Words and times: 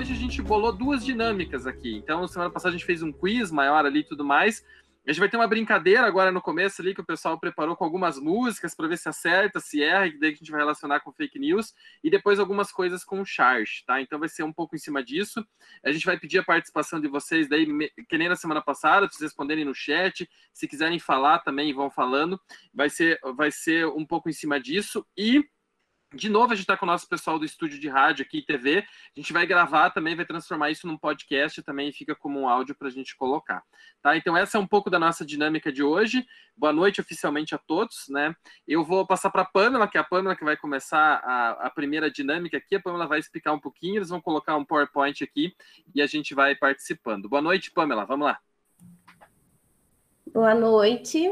hoje 0.00 0.14
a 0.14 0.16
gente 0.16 0.40
bolou 0.40 0.72
duas 0.72 1.04
dinâmicas 1.04 1.66
aqui. 1.66 1.94
Então, 1.94 2.26
semana 2.26 2.50
passada 2.50 2.70
a 2.70 2.78
gente 2.78 2.86
fez 2.86 3.02
um 3.02 3.12
quiz 3.12 3.50
maior 3.50 3.84
ali 3.84 4.00
e 4.00 4.04
tudo 4.04 4.24
mais. 4.24 4.64
A 5.06 5.12
gente 5.12 5.20
vai 5.20 5.28
ter 5.28 5.36
uma 5.36 5.46
brincadeira 5.46 6.06
agora 6.06 6.32
no 6.32 6.40
começo 6.40 6.80
ali 6.80 6.94
que 6.94 7.02
o 7.02 7.04
pessoal 7.04 7.38
preparou 7.38 7.76
com 7.76 7.84
algumas 7.84 8.18
músicas 8.18 8.74
para 8.74 8.88
ver 8.88 8.96
se 8.96 9.10
acerta, 9.10 9.60
se 9.60 9.82
erra, 9.82 10.06
e 10.06 10.18
daí 10.18 10.30
a 10.30 10.34
gente 10.34 10.50
vai 10.50 10.60
relacionar 10.60 11.00
com 11.00 11.12
fake 11.12 11.38
news, 11.38 11.74
e 12.02 12.08
depois 12.08 12.38
algumas 12.38 12.72
coisas 12.72 13.04
com 13.04 13.22
charge, 13.26 13.84
tá? 13.86 14.00
Então 14.00 14.18
vai 14.18 14.30
ser 14.30 14.42
um 14.42 14.52
pouco 14.52 14.74
em 14.74 14.78
cima 14.78 15.04
disso. 15.04 15.46
A 15.84 15.92
gente 15.92 16.06
vai 16.06 16.18
pedir 16.18 16.38
a 16.38 16.44
participação 16.44 16.98
de 16.98 17.06
vocês 17.06 17.46
daí, 17.46 17.66
que 18.08 18.16
nem 18.16 18.30
na 18.30 18.36
semana 18.36 18.62
passada, 18.62 19.06
vocês 19.06 19.20
responderem 19.20 19.66
no 19.66 19.74
chat, 19.74 20.26
se 20.50 20.66
quiserem 20.66 20.98
falar 20.98 21.40
também 21.40 21.74
vão 21.74 21.90
falando. 21.90 22.40
Vai 22.72 22.88
ser, 22.88 23.20
vai 23.36 23.50
ser 23.50 23.86
um 23.86 24.06
pouco 24.06 24.30
em 24.30 24.32
cima 24.32 24.58
disso. 24.58 25.06
E 25.14 25.44
de 26.12 26.28
novo, 26.28 26.52
a 26.52 26.56
gente 26.56 26.64
está 26.64 26.76
com 26.76 26.84
o 26.84 26.88
nosso 26.88 27.08
pessoal 27.08 27.38
do 27.38 27.44
estúdio 27.44 27.78
de 27.78 27.88
rádio 27.88 28.24
aqui 28.24 28.38
e 28.38 28.42
TV. 28.42 28.78
A 28.78 29.20
gente 29.20 29.32
vai 29.32 29.46
gravar 29.46 29.90
também, 29.90 30.16
vai 30.16 30.24
transformar 30.24 30.68
isso 30.70 30.84
num 30.84 30.96
podcast 30.96 31.62
também 31.62 31.92
fica 31.92 32.16
como 32.16 32.40
um 32.40 32.48
áudio 32.48 32.74
para 32.74 32.88
a 32.88 32.90
gente 32.90 33.16
colocar. 33.16 33.62
Tá? 34.02 34.16
Então, 34.16 34.36
essa 34.36 34.58
é 34.58 34.60
um 34.60 34.66
pouco 34.66 34.90
da 34.90 34.98
nossa 34.98 35.24
dinâmica 35.24 35.72
de 35.72 35.84
hoje. 35.84 36.26
Boa 36.56 36.72
noite 36.72 37.00
oficialmente 37.00 37.54
a 37.54 37.58
todos. 37.58 38.08
Né? 38.08 38.34
Eu 38.66 38.84
vou 38.84 39.06
passar 39.06 39.30
para 39.30 39.42
a 39.42 39.44
Pamela, 39.44 39.86
que 39.86 39.98
é 39.98 40.00
a 40.00 40.04
Pamela 40.04 40.34
que 40.34 40.44
vai 40.44 40.56
começar 40.56 41.22
a, 41.24 41.66
a 41.66 41.70
primeira 41.70 42.10
dinâmica 42.10 42.56
aqui. 42.56 42.74
A 42.74 42.82
Pamela 42.82 43.06
vai 43.06 43.20
explicar 43.20 43.52
um 43.52 43.60
pouquinho, 43.60 43.96
eles 43.96 44.08
vão 44.08 44.20
colocar 44.20 44.56
um 44.56 44.64
PowerPoint 44.64 45.22
aqui 45.22 45.54
e 45.94 46.02
a 46.02 46.06
gente 46.06 46.34
vai 46.34 46.56
participando. 46.56 47.28
Boa 47.28 47.42
noite, 47.42 47.70
Pamela. 47.70 48.04
Vamos 48.04 48.26
lá. 48.26 48.38
Boa 50.26 50.56
noite. 50.56 51.30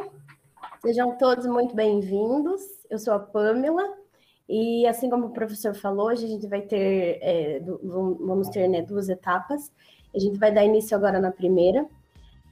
Sejam 0.80 1.18
todos 1.18 1.46
muito 1.46 1.74
bem-vindos. 1.74 2.62
Eu 2.88 3.00
sou 3.00 3.14
a 3.14 3.18
Pamela. 3.18 4.07
E 4.48 4.86
assim 4.86 5.10
como 5.10 5.26
o 5.26 5.32
professor 5.32 5.74
falou, 5.74 6.06
hoje 6.06 6.24
a 6.24 6.28
gente 6.28 6.46
vai 6.46 6.62
ter, 6.62 7.18
é, 7.20 7.60
vamos 7.60 8.48
ter 8.48 8.66
né, 8.66 8.80
duas 8.80 9.08
etapas. 9.08 9.70
A 10.14 10.18
gente 10.18 10.38
vai 10.38 10.52
dar 10.52 10.64
início 10.64 10.96
agora 10.96 11.20
na 11.20 11.30
primeira. 11.30 11.86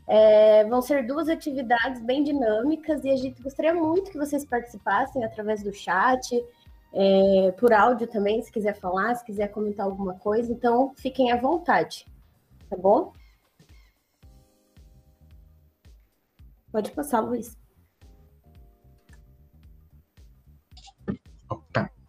É, 0.06 0.64
vão 0.64 0.82
ser 0.82 1.06
duas 1.06 1.28
atividades 1.28 2.02
bem 2.02 2.22
dinâmicas 2.22 3.02
e 3.04 3.10
a 3.10 3.16
gente 3.16 3.42
gostaria 3.42 3.74
muito 3.74 4.10
que 4.10 4.18
vocês 4.18 4.44
participassem 4.44 5.24
através 5.24 5.64
do 5.64 5.72
chat, 5.72 6.44
é, 6.92 7.52
por 7.52 7.72
áudio 7.72 8.06
também, 8.06 8.40
se 8.42 8.52
quiser 8.52 8.78
falar, 8.78 9.14
se 9.16 9.24
quiser 9.24 9.48
comentar 9.48 9.84
alguma 9.86 10.14
coisa. 10.14 10.52
Então, 10.52 10.92
fiquem 10.96 11.32
à 11.32 11.36
vontade, 11.36 12.06
tá 12.70 12.76
bom? 12.76 13.12
Pode 16.70 16.92
passar, 16.92 17.20
Luiz. 17.20 17.56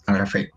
Agora 0.08 0.26
foi. 0.26 0.50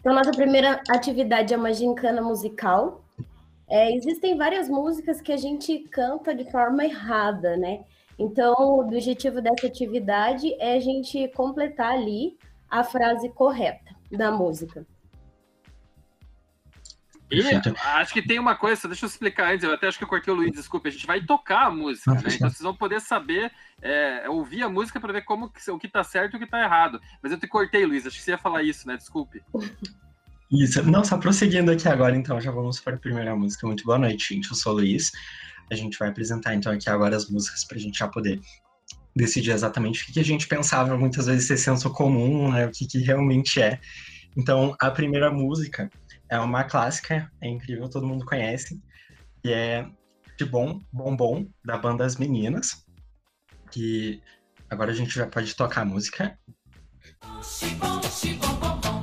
Então, 0.00 0.14
nossa 0.14 0.32
primeira 0.32 0.80
atividade 0.88 1.52
é 1.52 1.56
uma 1.56 1.72
gincana 1.72 2.22
musical. 2.22 3.04
É, 3.68 3.94
existem 3.94 4.36
várias 4.36 4.68
músicas 4.68 5.20
que 5.20 5.32
a 5.32 5.36
gente 5.36 5.78
canta 5.90 6.34
de 6.34 6.50
forma 6.50 6.84
errada, 6.84 7.56
né? 7.56 7.84
Então, 8.18 8.54
o 8.58 8.80
objetivo 8.80 9.40
dessa 9.40 9.66
atividade 9.66 10.54
é 10.58 10.74
a 10.74 10.80
gente 10.80 11.28
completar 11.28 11.92
ali 11.92 12.36
a 12.68 12.82
frase 12.82 13.28
correta 13.28 13.94
da 14.10 14.32
música. 14.32 14.86
E 17.32 17.42
acho 17.96 18.12
que 18.12 18.20
tem 18.20 18.38
uma 18.38 18.54
coisa, 18.54 18.86
deixa 18.86 19.06
eu 19.06 19.08
explicar 19.08 19.52
antes, 19.52 19.64
eu 19.64 19.72
até 19.72 19.88
acho 19.88 19.96
que 19.96 20.04
eu 20.04 20.08
cortei 20.08 20.32
o 20.32 20.36
Luiz, 20.36 20.52
desculpe, 20.52 20.88
a 20.88 20.92
gente 20.92 21.06
vai 21.06 21.24
tocar 21.24 21.66
a 21.66 21.70
música, 21.70 22.12
né? 22.12 22.20
Então 22.26 22.50
vocês 22.50 22.60
vão 22.60 22.74
poder 22.74 23.00
saber, 23.00 23.50
é, 23.80 24.28
ouvir 24.28 24.62
a 24.62 24.68
música 24.68 25.00
para 25.00 25.12
ver 25.12 25.22
como 25.22 25.46
o 25.46 25.78
que 25.78 25.88
tá 25.88 26.04
certo 26.04 26.34
e 26.34 26.36
o 26.36 26.40
que 26.40 26.46
tá 26.46 26.62
errado. 26.62 27.00
Mas 27.22 27.32
eu 27.32 27.38
te 27.38 27.46
cortei, 27.46 27.86
Luiz, 27.86 28.06
acho 28.06 28.18
que 28.18 28.22
você 28.22 28.32
ia 28.32 28.38
falar 28.38 28.62
isso, 28.62 28.86
né? 28.86 28.96
Desculpe. 28.96 29.42
Isso, 30.52 30.82
não, 30.82 31.02
só 31.02 31.16
prosseguindo 31.16 31.70
aqui 31.70 31.88
agora, 31.88 32.14
então, 32.14 32.38
já 32.38 32.50
vamos 32.50 32.78
para 32.78 32.94
a 32.94 32.98
primeira 32.98 33.34
música. 33.34 33.66
Muito 33.66 33.84
boa 33.84 33.98
noite, 33.98 34.34
gente. 34.34 34.50
Eu 34.50 34.54
sou 34.54 34.72
o 34.72 34.76
Luiz. 34.76 35.10
A 35.70 35.74
gente 35.74 35.98
vai 35.98 36.10
apresentar, 36.10 36.54
então, 36.54 36.70
aqui 36.70 36.90
agora 36.90 37.16
as 37.16 37.30
músicas 37.30 37.64
para 37.64 37.78
a 37.78 37.80
gente 37.80 37.98
já 37.98 38.06
poder 38.06 38.38
decidir 39.16 39.52
exatamente 39.52 40.02
o 40.02 40.12
que, 40.12 40.20
a 40.20 40.24
gente 40.24 40.46
pensava 40.46 40.94
muitas 40.98 41.24
vezes 41.24 41.46
ser 41.46 41.56
senso 41.56 41.90
comum, 41.90 42.52
né? 42.52 42.66
O 42.66 42.70
que, 42.70 42.86
que 42.86 42.98
realmente 42.98 43.62
é. 43.62 43.80
Então, 44.36 44.76
a 44.78 44.90
primeira 44.90 45.30
música 45.30 45.90
é 46.32 46.38
uma 46.40 46.64
clássica, 46.64 47.30
é 47.42 47.48
incrível, 47.48 47.90
todo 47.90 48.06
mundo 48.06 48.24
conhece. 48.24 48.82
E 49.44 49.52
é 49.52 49.86
de 50.38 50.46
Bom 50.46 50.80
Bom 50.90 51.46
da 51.62 51.76
banda 51.76 52.06
As 52.06 52.16
Meninas. 52.16 52.86
Que 53.70 54.22
agora 54.70 54.92
a 54.92 54.94
gente 54.94 55.14
já 55.14 55.26
pode 55.26 55.54
tocar 55.54 55.82
a 55.82 55.84
música. 55.84 56.38
Bom, 57.78 58.00
bom, 58.80 59.01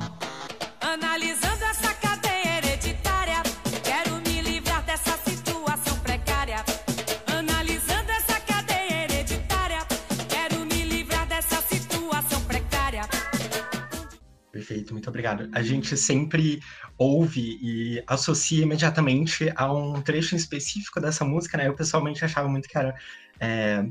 Perfeito, 14.70 14.92
muito 14.92 15.08
obrigado. 15.08 15.48
A 15.52 15.62
gente 15.64 15.96
sempre 15.96 16.62
ouve 16.96 17.58
e 17.60 18.04
associa 18.06 18.62
imediatamente 18.62 19.52
a 19.56 19.72
um 19.72 20.00
trecho 20.00 20.36
específico 20.36 21.00
dessa 21.00 21.24
música, 21.24 21.58
né? 21.58 21.66
Eu 21.66 21.74
pessoalmente 21.74 22.24
achava 22.24 22.48
muito 22.48 22.68
que 22.68 22.78
era. 22.78 22.94
É... 23.40 23.84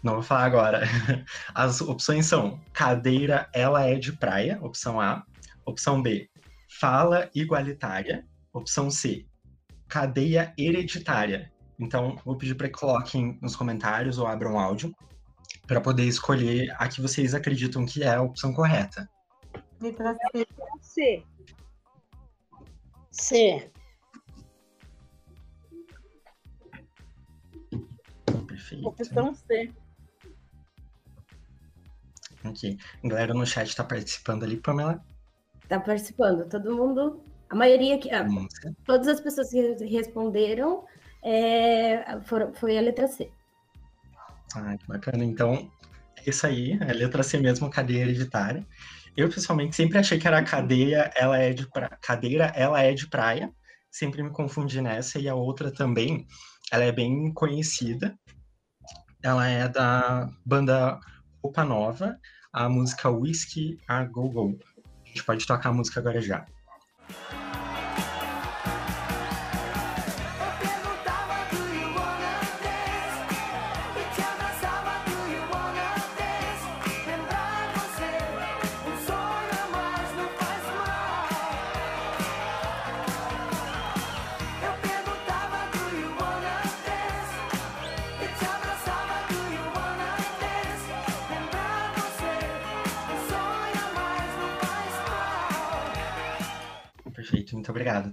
Não 0.00 0.14
vou 0.14 0.22
falar 0.22 0.44
agora. 0.44 0.82
As 1.52 1.80
opções 1.80 2.26
são 2.26 2.60
cadeira, 2.72 3.48
ela 3.52 3.84
é 3.84 3.96
de 3.96 4.12
praia, 4.12 4.60
opção 4.62 5.00
A. 5.00 5.24
Opção 5.66 6.00
B, 6.00 6.30
fala 6.78 7.28
igualitária. 7.34 8.24
Opção 8.52 8.92
C, 8.92 9.26
cadeia 9.88 10.54
hereditária. 10.56 11.50
Então, 11.80 12.16
vou 12.24 12.36
pedir 12.36 12.54
para 12.54 12.68
que 12.68 12.78
coloquem 12.78 13.36
nos 13.42 13.56
comentários 13.56 14.18
ou 14.18 14.28
abram 14.28 14.56
áudio 14.56 14.94
para 15.66 15.80
poder 15.80 16.04
escolher 16.04 16.72
a 16.78 16.86
que 16.86 17.00
vocês 17.00 17.34
acreditam 17.34 17.84
que 17.84 18.04
é 18.04 18.14
a 18.14 18.22
opção 18.22 18.52
correta. 18.52 19.08
Letra 19.82 20.16
C. 20.80 21.24
C. 23.10 23.70
Perfeito. 28.46 28.88
Opção 28.88 29.34
C. 29.34 29.72
Ok. 32.44 32.78
A 33.04 33.08
galera 33.08 33.34
no 33.34 33.44
chat 33.44 33.68
está 33.68 33.82
participando 33.82 34.44
ali, 34.44 34.56
Pamela? 34.56 35.04
Está 35.62 35.80
participando. 35.80 36.48
Todo 36.48 36.76
mundo. 36.76 37.24
A 37.50 37.56
maioria 37.56 37.98
que. 37.98 38.08
Ah, 38.10 38.26
todas 38.84 39.08
as 39.08 39.20
pessoas 39.20 39.50
que 39.50 39.84
responderam 39.86 40.84
é, 41.24 42.20
foram, 42.20 42.54
foi 42.54 42.78
a 42.78 42.80
letra 42.80 43.08
C. 43.08 43.32
Ah, 44.54 44.76
que 44.76 44.86
bacana. 44.86 45.24
Então, 45.24 45.70
é 46.18 46.30
isso 46.30 46.46
aí. 46.46 46.78
A 46.82 46.92
letra 46.92 47.24
C 47.24 47.38
mesmo, 47.38 47.68
cadeia 47.68 48.02
hereditária. 48.02 48.64
Eu, 49.16 49.28
pessoalmente, 49.28 49.76
sempre 49.76 49.98
achei 49.98 50.18
que 50.18 50.26
era 50.26 50.42
cadeia, 50.42 51.10
ela 51.14 51.38
é 51.38 51.52
de 51.52 51.68
pra... 51.68 51.88
cadeira, 52.00 52.52
ela 52.56 52.80
é 52.80 52.94
de 52.94 53.06
praia. 53.08 53.52
Sempre 53.90 54.22
me 54.22 54.30
confundi 54.30 54.80
nessa. 54.80 55.18
E 55.18 55.28
a 55.28 55.34
outra 55.34 55.70
também, 55.70 56.26
ela 56.70 56.84
é 56.84 56.92
bem 56.92 57.32
conhecida. 57.34 58.18
Ela 59.22 59.46
é 59.46 59.68
da 59.68 60.30
banda 60.44 60.98
Roupa 61.42 61.62
Nova, 61.62 62.16
a 62.52 62.68
música 62.68 63.10
Whiskey 63.10 63.78
a 63.86 64.02
Go 64.04 64.30
Go. 64.30 64.58
A 65.04 65.08
gente 65.08 65.24
pode 65.24 65.46
tocar 65.46 65.68
a 65.68 65.74
música 65.74 66.00
agora 66.00 66.20
já. 66.20 66.46
Muito 97.52 97.70
obrigado. 97.70 98.12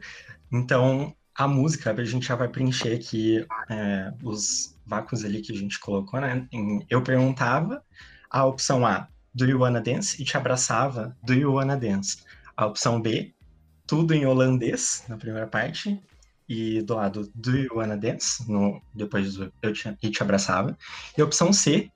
Então, 0.51 1.15
a 1.35 1.47
música, 1.47 1.91
a 1.91 2.03
gente 2.03 2.27
já 2.27 2.35
vai 2.35 2.49
preencher 2.49 2.93
aqui 2.93 3.45
é, 3.69 4.11
os 4.23 4.77
vácuos 4.85 5.23
ali 5.23 5.41
que 5.41 5.53
a 5.53 5.55
gente 5.55 5.79
colocou, 5.79 6.19
né? 6.19 6.47
Eu 6.89 7.01
perguntava 7.01 7.83
a 8.29 8.45
opção 8.45 8.85
A, 8.85 9.07
do 9.33 9.45
you 9.45 9.59
wanna 9.59 9.81
dance? 9.81 10.21
E 10.21 10.25
te 10.25 10.35
abraçava, 10.35 11.15
do 11.23 11.33
you 11.33 11.53
wanna 11.53 11.77
dance? 11.77 12.17
A 12.57 12.65
opção 12.65 13.01
B, 13.01 13.33
tudo 13.87 14.13
em 14.13 14.25
holandês, 14.25 15.03
na 15.07 15.17
primeira 15.17 15.47
parte, 15.47 16.01
e 16.47 16.81
do 16.81 16.95
lado, 16.95 17.31
do 17.33 17.55
you 17.55 17.75
wanna 17.75 17.95
dance? 17.95 18.43
No, 18.51 18.81
depois 18.93 19.35
do 19.35 19.53
eu 19.61 19.71
te, 19.71 19.95
e 20.01 20.09
te 20.09 20.21
abraçava. 20.21 20.77
E 21.17 21.21
a 21.21 21.25
opção 21.25 21.53
C, 21.53 21.89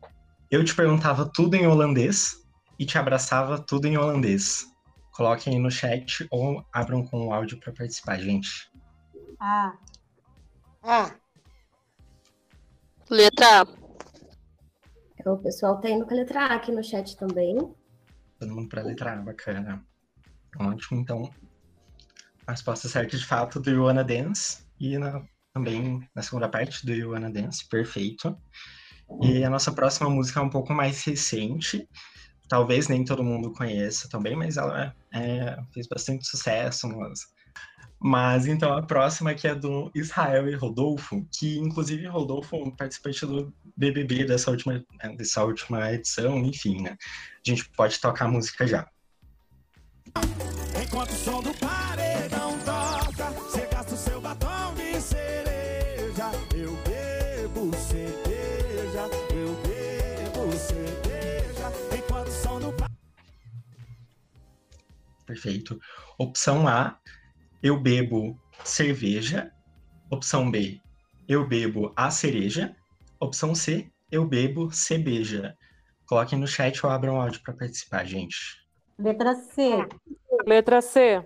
eu 0.50 0.64
te 0.64 0.76
perguntava 0.76 1.26
tudo 1.26 1.56
em 1.56 1.68
holandês 1.68 2.38
e 2.78 2.86
te 2.86 2.98
abraçava 2.98 3.60
tudo 3.60 3.88
em 3.88 3.98
holandês. 3.98 4.73
Coloquem 5.14 5.54
aí 5.54 5.60
no 5.60 5.70
chat 5.70 6.28
ou 6.32 6.66
abram 6.74 7.06
com 7.06 7.28
o 7.28 7.34
áudio 7.34 7.60
para 7.60 7.72
participar, 7.72 8.18
gente. 8.20 8.72
A. 9.40 9.78
A. 10.82 11.12
Letra 13.10 13.62
A. 13.62 13.68
Então, 15.20 15.36
o 15.36 15.38
pessoal 15.38 15.80
tá 15.80 15.90
indo 15.90 16.06
com 16.06 16.14
a 16.14 16.18
letra 16.18 16.48
A 16.48 16.56
aqui 16.56 16.72
no 16.72 16.84
chat 16.84 17.16
também. 17.16 17.56
Todo 18.40 18.56
mundo 18.56 18.68
para 18.68 18.82
a 18.82 18.86
letra 18.86 19.14
A, 19.14 19.16
bacana. 19.18 19.86
Ótimo, 20.60 21.00
então. 21.00 21.30
A 22.48 22.52
resposta 22.52 22.90
certa 22.90 23.16
de 23.16 23.26
fato 23.26 23.60
do 23.60 23.70
You 23.70 23.86
Wanna 23.86 24.04
Dance. 24.04 24.66
E 24.80 24.98
na, 24.98 25.24
também 25.54 26.10
na 26.16 26.24
segunda 26.24 26.50
parte 26.50 26.86
do 26.86 26.92
You 26.92 27.12
Wanna 27.12 27.30
Dance, 27.30 27.68
perfeito. 27.70 28.36
E 29.22 29.44
a 29.44 29.50
nossa 29.50 29.72
próxima 29.72 30.10
música 30.10 30.40
é 30.40 30.44
um 30.44 30.50
pouco 30.50 30.74
mais 30.74 31.04
recente. 31.04 31.88
Talvez 32.48 32.88
nem 32.88 33.04
todo 33.04 33.24
mundo 33.24 33.52
conheça 33.52 34.08
também, 34.10 34.36
mas 34.36 34.58
ela 34.58 34.94
é, 35.14 35.58
fez 35.74 35.88
bastante 35.88 36.28
sucesso. 36.28 36.88
Mas... 36.88 37.22
mas 38.00 38.46
então 38.46 38.74
a 38.74 38.82
próxima 38.82 39.32
aqui 39.32 39.48
é 39.48 39.56
do 39.56 39.92
Israel 39.96 40.48
e 40.50 40.56
Rodolfo, 40.56 41.26
que 41.32 41.58
inclusive 41.58 42.06
Rodolfo 42.08 42.56
é 42.56 42.60
um 42.60 42.72
participante 42.72 43.26
do 43.26 43.54
BBB 43.76 44.26
dessa 44.26 44.52
última, 44.52 44.84
dessa 45.18 45.44
última 45.44 45.92
edição, 45.92 46.38
enfim, 46.40 46.82
né? 46.82 46.98
A 47.46 47.50
gente 47.50 47.70
pode 47.72 48.00
tocar 48.00 48.26
a 48.26 48.30
música 48.30 48.68
já. 48.68 48.88
Enquanto 50.82 51.12
o 51.12 51.16
som 51.16 51.42
do 51.42 51.54
Perfeito. 65.34 65.80
Opção 66.20 66.68
A, 66.68 67.00
eu 67.62 67.80
bebo 67.80 68.40
cerveja. 68.64 69.52
Opção 70.12 70.52
B, 70.52 70.80
eu 71.28 71.48
bebo 71.48 71.92
a 71.96 72.12
cereja. 72.12 72.76
Opção 73.20 73.56
C, 73.56 73.92
eu 74.12 74.28
bebo 74.28 74.72
cebeja. 74.72 75.58
Coloquem 76.06 76.38
no 76.38 76.46
chat 76.46 76.86
ou 76.86 76.92
abram 76.92 77.16
o 77.16 77.22
áudio 77.22 77.42
para 77.42 77.56
participar, 77.56 78.06
gente. 78.06 78.38
Letra 79.00 79.34
C. 79.34 79.88
Letra 80.46 80.82
C. 80.82 81.26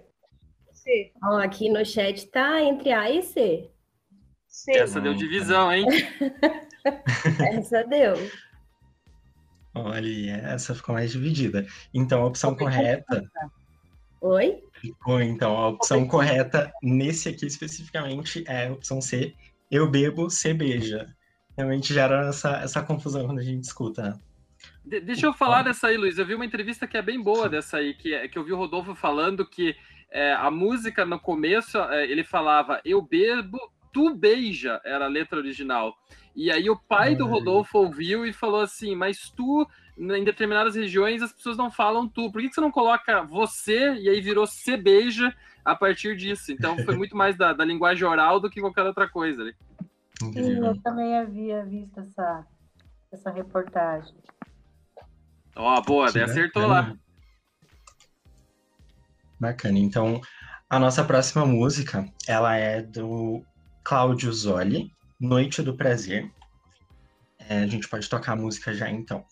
C. 0.72 1.12
Ó, 1.22 1.40
aqui 1.40 1.70
no 1.70 1.84
chat 1.86 2.28
tá 2.28 2.62
entre 2.62 2.94
A 2.94 3.12
e 3.12 3.22
C. 3.22 3.70
C. 4.48 4.72
Essa 4.72 5.02
deu 5.02 5.14
divisão, 5.14 5.70
hein? 5.70 5.86
Essa 7.52 7.84
deu. 7.84 8.14
Olha, 9.76 10.38
essa 10.38 10.74
ficou 10.74 10.96
mais 10.96 11.12
dividida. 11.12 11.66
Então, 11.94 12.24
a 12.24 12.26
opção 12.26 12.56
correta 12.56 13.24
Oi? 14.22 14.64
ficou, 14.80 15.22
então, 15.22 15.58
a 15.58 15.70
opção 15.70 16.08
correta 16.08 16.72
nesse 16.84 17.30
aqui 17.30 17.46
especificamente 17.46 18.44
é 18.48 18.68
a 18.68 18.74
opção 18.74 19.02
C, 19.02 19.36
eu 19.72 19.90
bebo 19.90 20.30
cerveja. 20.30 21.08
Realmente 21.58 21.94
gera 21.94 22.28
essa, 22.28 22.58
essa 22.58 22.82
confusão 22.84 23.26
quando 23.26 23.40
a 23.40 23.44
gente 23.44 23.64
escuta. 23.64 24.02
né? 24.04 24.20
De- 24.86 25.02
deixa 25.02 25.26
eu 25.26 25.34
falar 25.34 25.64
dessa 25.64 25.88
aí, 25.88 25.98
Luiz. 25.98 26.18
Eu 26.18 26.26
vi 26.26 26.36
uma 26.36 26.46
entrevista 26.46 26.86
que 26.88 26.98
é 26.98 27.02
bem 27.02 27.22
boa 27.22 27.50
dessa 27.50 27.78
aí, 27.78 27.94
que, 27.94 28.14
é- 28.14 28.28
que 28.28 28.38
eu 28.38 28.44
vi 28.44 28.54
o 28.54 28.58
Rodolfo 28.58 28.94
falando 28.96 29.46
que 29.48 29.76
é, 30.12 30.34
a 30.34 30.50
música 30.50 31.06
no 31.06 31.20
começo 31.20 31.78
é, 31.78 32.10
ele 32.10 32.24
falava 32.24 32.80
eu 32.86 33.02
bebo, 33.02 33.60
tu 33.92 34.16
beija, 34.16 34.80
era 34.86 35.06
a 35.06 35.10
letra 35.10 35.40
original. 35.40 35.94
E 36.36 36.52
aí 36.52 36.70
o 36.70 36.78
pai 36.78 37.16
do 37.16 37.26
Ai. 37.26 37.32
Rodolfo 37.32 37.80
ouviu 37.80 38.26
e 38.26 38.32
falou 38.32 38.62
assim: 38.62 38.96
Mas 38.96 39.32
tu, 39.36 39.68
em 39.98 40.24
determinadas 40.24 40.76
regiões, 40.76 41.22
as 41.22 41.32
pessoas 41.34 41.58
não 41.58 41.72
falam 41.72 42.08
tu. 42.08 42.32
Por 42.32 42.42
que, 42.42 42.50
que 42.50 42.56
você 42.56 42.62
não 42.62 42.72
coloca 42.72 43.24
você? 43.24 43.94
E 43.96 44.10
aí 44.10 44.22
virou 44.22 44.46
se 44.46 44.78
beija 44.78 45.36
a 45.66 45.76
partir 45.76 46.16
disso. 46.16 46.52
Então 46.52 46.78
foi 46.86 46.96
muito 46.96 47.16
mais 47.18 47.36
da, 47.38 47.54
da 47.54 47.66
linguagem 47.66 48.06
oral 48.08 48.40
do 48.40 48.50
que 48.50 48.62
qualquer 48.62 48.84
outra 48.84 49.10
coisa. 49.10 49.42
ali. 49.42 49.56
Sim, 50.20 50.66
eu 50.66 50.82
também 50.82 51.18
havia 51.18 51.64
visto 51.66 52.00
essa, 52.00 52.46
essa 53.12 53.30
reportagem. 53.32 54.14
Ó, 55.56 55.82
boa, 55.82 56.06
daí 56.12 56.24
Que 56.24 56.30
acertou 56.32 56.68
lá. 56.68 56.82
bacana. 56.82 57.00
Bacana. 59.40 59.80
Então, 59.80 60.22
a 60.70 60.80
nossa 60.80 61.04
próxima 61.04 61.46
música, 61.46 62.08
ela 62.28 62.56
é 62.56 62.82
do 62.82 63.44
Cláudio 63.84 64.32
Zoli, 64.34 64.92
Noite 65.20 65.62
do 65.62 65.76
Prazer. 65.76 66.32
É, 67.40 67.60
a 67.60 67.68
gente 67.68 67.88
pode 67.88 68.10
tocar 68.10 68.34
a 68.34 68.36
música 68.36 68.74
já, 68.74 68.90
então. 68.90 69.26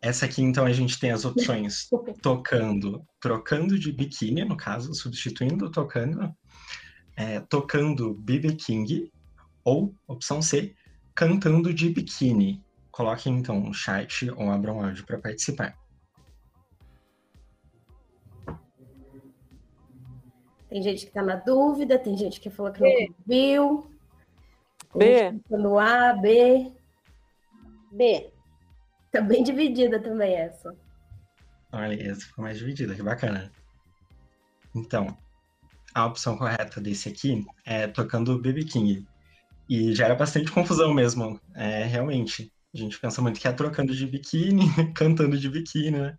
Essa 0.00 0.26
aqui, 0.26 0.42
então, 0.42 0.64
a 0.64 0.72
gente 0.72 0.98
tem 0.98 1.10
as 1.10 1.24
opções 1.24 1.88
tocando, 2.22 3.04
trocando 3.20 3.78
de 3.78 3.92
biquíni, 3.92 4.44
no 4.44 4.56
caso, 4.56 4.94
substituindo 4.94 5.70
tocando, 5.70 6.32
é, 7.16 7.40
tocando 7.40 8.14
BB 8.14 8.54
King, 8.54 9.12
ou, 9.64 9.94
opção 10.06 10.40
C, 10.40 10.74
cantando 11.14 11.74
de 11.74 11.90
biquíni. 11.90 12.64
Coloquem, 12.90 13.36
então, 13.36 13.60
no 13.60 13.74
chat 13.74 14.30
ou 14.30 14.50
abram 14.50 14.84
áudio 14.84 15.04
para 15.04 15.18
participar. 15.18 15.76
Tem 20.68 20.82
gente 20.82 21.06
que 21.06 21.12
tá 21.12 21.22
na 21.22 21.36
dúvida, 21.36 21.98
tem 21.98 22.16
gente 22.16 22.40
que 22.40 22.50
falou 22.50 22.72
que 22.72 22.80
não 22.80 23.14
viu. 23.26 23.90
B. 24.94 25.40
No 25.50 25.78
A, 25.78 26.12
B. 26.12 26.72
B. 27.90 28.30
Tá 29.10 29.20
bem 29.20 29.42
dividida 29.42 30.00
também 30.00 30.34
essa. 30.34 30.74
Olha, 31.72 32.10
essa 32.10 32.26
ficou 32.26 32.44
mais 32.44 32.58
dividida, 32.58 32.94
que 32.94 33.02
bacana. 33.02 33.50
Então, 34.74 35.16
a 35.94 36.06
opção 36.06 36.36
correta 36.36 36.80
desse 36.80 37.08
aqui 37.08 37.44
é 37.64 37.86
tocando 37.86 38.38
BB 38.38 38.64
King. 38.64 39.06
E 39.68 39.94
gera 39.94 40.14
bastante 40.14 40.50
confusão 40.50 40.94
mesmo, 40.94 41.40
é, 41.54 41.84
realmente. 41.84 42.52
A 42.74 42.78
gente 42.78 42.98
pensa 42.98 43.20
muito 43.22 43.40
que 43.40 43.48
é 43.48 43.52
trocando 43.52 43.94
de 43.94 44.06
biquíni, 44.06 44.64
cantando 44.94 45.38
de 45.38 45.48
biquíni, 45.48 45.98
né? 45.98 46.16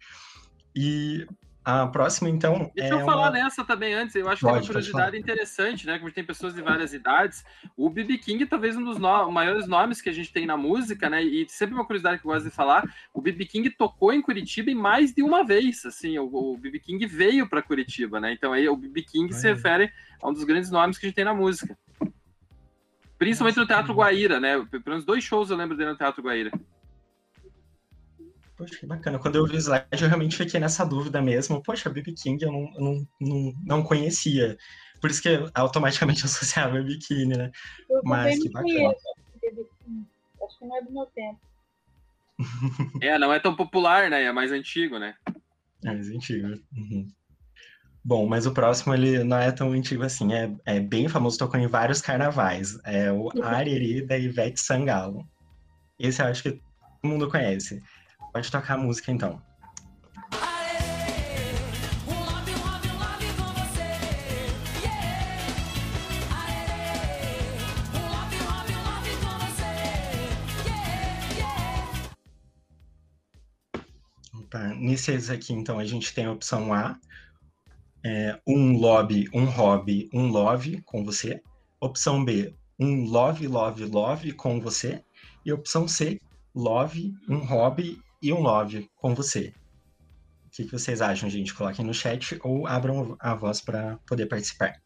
E 0.76 1.26
a 1.70 1.88
próxima, 1.88 2.30
então, 2.30 2.72
Deixa 2.76 2.94
é 2.96 3.02
eu 3.02 3.06
falar 3.06 3.30
uma... 3.30 3.32
nessa 3.32 3.64
também 3.64 3.94
antes. 3.94 4.16
Eu 4.16 4.28
acho 4.30 4.40
que 4.40 4.46
é 4.46 4.50
uma 4.50 4.56
Pode, 4.56 4.68
pode 4.68 4.86
curiosidade 4.86 5.18
interessante, 5.18 5.86
né? 5.86 5.98
Como 6.00 6.12
tem 6.12 6.24
pessoas 6.24 6.54
de 6.54 6.62
várias 6.62 6.94
idades. 6.94 7.44
O 7.78 7.90
BB 7.90 8.18
King, 8.18 8.46
talvez 8.46 8.76
um 8.76 8.84
dos 8.84 8.98
no- 8.98 9.32
maiores 9.32 9.68
nomes 9.68 10.02
que 10.02 10.10
a 10.10 10.14
gente 10.14 10.32
tem 10.32 10.46
na 10.46 10.58
música, 10.58 11.10
né? 11.10 11.24
E 11.24 11.48
sempre 11.50 11.76
uma 11.76 11.86
curiosidade 11.86 12.20
que 12.20 12.26
eu 12.28 12.32
gosto 12.32 12.46
de 12.50 12.56
falar: 12.56 12.84
o 13.14 13.22
BB 13.22 13.46
King 13.46 13.70
tocou 13.70 14.12
em 14.12 14.22
Curitiba 14.22 14.72
em 14.72 14.76
mais 14.76 15.14
de 15.14 15.22
uma 15.24 15.44
vez. 15.44 15.86
Assim, 15.86 16.18
o, 16.18 16.26
o 16.26 16.58
BB 16.58 16.80
King 16.80 17.06
veio 17.06 17.48
para 17.48 17.62
Curitiba, 17.62 18.20
né? 18.20 18.34
Então 18.34 18.54
aí 18.54 18.68
o 18.68 18.76
BB 18.76 19.04
King 19.04 19.34
se 19.34 19.46
Olha. 19.48 19.56
refere 19.56 19.92
a 20.22 20.30
um 20.30 20.34
dos 20.34 20.44
grandes 20.44 20.70
nomes 20.72 20.98
que 20.98 21.06
a 21.06 21.10
gente 21.10 21.16
tem 21.16 21.26
na 21.26 21.34
música. 21.34 21.78
Principalmente 23.18 23.58
no 23.58 23.68
Teatro 23.68 23.94
Guaíra, 23.94 24.40
né? 24.40 24.66
Pelo 24.72 24.84
menos 24.88 25.06
dois 25.06 25.24
shows 25.24 25.50
eu 25.50 25.58
lembro 25.58 25.76
dele 25.76 25.92
no 25.92 25.98
Teatro 25.98 26.24
Guaíra. 26.24 26.52
Poxa, 28.60 28.76
que 28.78 28.86
bacana. 28.86 29.18
Quando 29.18 29.38
eu 29.38 29.48
vi 29.48 29.56
o 29.56 29.58
slide, 29.58 29.86
eu 29.90 30.08
realmente 30.10 30.36
fiquei 30.36 30.60
nessa 30.60 30.84
dúvida 30.84 31.22
mesmo. 31.22 31.64
Poxa, 31.64 31.90
BB 31.90 32.12
King 32.12 32.44
eu 32.44 32.52
não, 32.52 32.74
eu 32.76 32.82
não, 32.82 33.08
não, 33.22 33.54
não 33.64 33.84
conhecia. 33.84 34.58
Por 35.00 35.10
isso 35.10 35.22
que 35.22 35.30
eu 35.30 35.50
automaticamente 35.54 36.26
associava 36.28 36.78
a 36.78 36.82
biquíni, 36.82 37.38
né? 37.38 37.52
Eu 37.90 38.02
Mas 38.04 38.38
que 38.38 38.50
bacana. 38.50 38.74
conheço. 38.74 39.02
BB 39.42 39.66
King. 39.80 40.06
Acho 40.44 40.60
que 40.60 40.66
não 40.66 40.78
é 40.78 40.82
do 40.82 40.92
meu 40.92 41.06
tempo. 41.06 41.40
É, 43.02 43.18
não 43.18 43.32
é 43.32 43.40
tão 43.40 43.56
popular, 43.56 44.10
né? 44.10 44.24
É 44.24 44.32
mais 44.34 44.52
antigo, 44.52 45.00
né? 45.00 45.16
É 45.86 45.94
mais 45.94 46.10
antigo. 46.10 46.48
Uhum. 46.76 47.08
Bom, 48.04 48.28
mas 48.28 48.46
o 48.46 48.54
próximo 48.54 48.94
ele 48.94 49.24
não 49.24 49.38
é 49.38 49.52
tão 49.54 49.72
antigo 49.72 50.04
assim, 50.04 50.34
é, 50.34 50.54
é 50.66 50.80
bem 50.82 51.08
famoso, 51.08 51.38
tocou 51.38 51.60
em 51.60 51.68
vários 51.68 52.02
carnavais. 52.02 52.78
É 52.84 53.10
o 53.10 53.30
Ariri 53.42 54.06
da 54.06 54.18
Ivete 54.18 54.60
Sangalo. 54.60 55.26
Esse 55.98 56.22
eu 56.22 56.28
acho 56.28 56.44
que 56.44 56.52
todo 56.52 56.62
mundo 57.04 57.30
conhece. 57.30 57.82
Pode 58.40 58.52
tocar 58.52 58.76
a 58.76 58.78
música 58.78 59.12
então. 59.12 59.42
Tá, 74.50 74.70
nesses 74.70 75.30
aqui, 75.30 75.52
então, 75.52 75.78
a 75.78 75.84
gente 75.84 76.14
tem 76.14 76.24
a 76.24 76.32
opção 76.32 76.74
A, 76.74 76.98
é, 78.06 78.40
um 78.48 78.78
lobby, 78.78 79.30
um 79.34 79.44
hobby, 79.44 80.10
um 80.14 80.30
love 80.30 80.82
com 80.84 81.04
você. 81.04 81.44
Opção 81.82 82.24
B, 82.24 82.56
um 82.80 83.04
love, 83.04 83.46
love, 83.50 83.84
love 83.84 84.32
com 84.32 84.62
você. 84.62 85.04
E 85.46 85.52
opção 85.52 85.90
C, 85.90 86.22
love, 86.56 87.14
um 87.28 87.40
hobby 87.40 88.02
e 88.22 88.34
um 88.34 88.42
love 88.42 88.90
com 88.96 89.16
você. 89.16 89.54
O 90.46 90.50
que, 90.50 90.66
que 90.66 90.72
vocês 90.72 91.02
acham, 91.02 91.30
gente? 91.30 91.54
Coloquem 91.54 91.86
no 91.86 91.94
chat 91.94 92.40
ou 92.44 92.68
abram 92.68 93.16
a 93.20 93.36
voz 93.36 93.62
para 93.62 93.98
poder 94.08 94.26
participar. 94.26 94.82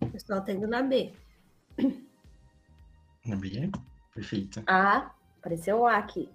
O 0.00 0.06
pessoal 0.10 0.44
tá 0.44 0.52
indo 0.52 0.68
na 0.68 0.82
B. 0.82 1.12
Na 3.24 3.36
B? 3.36 3.70
Perfeito. 4.14 4.62
A, 4.66 5.10
apareceu 5.38 5.80
o 5.80 5.86
A 5.86 5.96
aqui. 5.96 6.28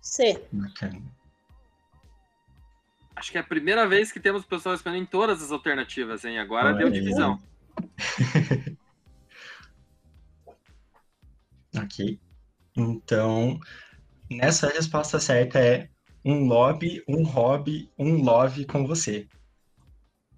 C. 0.00 0.46
Bacana. 0.52 1.02
Acho 3.16 3.30
que 3.30 3.38
é 3.38 3.40
a 3.40 3.44
primeira 3.44 3.86
vez 3.86 4.10
que 4.10 4.20
temos 4.20 4.44
pessoas 4.44 4.76
respondendo 4.76 5.02
em 5.02 5.06
todas 5.06 5.42
as 5.42 5.52
alternativas, 5.52 6.24
hein? 6.24 6.38
Agora 6.38 6.68
Olha 6.68 6.78
deu 6.78 6.90
divisão. 6.90 7.40
Ok. 11.76 12.20
Então, 12.76 13.58
nessa 14.30 14.68
resposta 14.68 15.18
certa 15.18 15.58
é 15.58 15.88
um 16.24 16.46
lobby, 16.46 17.02
um 17.08 17.24
hobby, 17.24 17.90
um 17.98 18.22
love 18.22 18.64
com 18.64 18.86
você. 18.86 19.26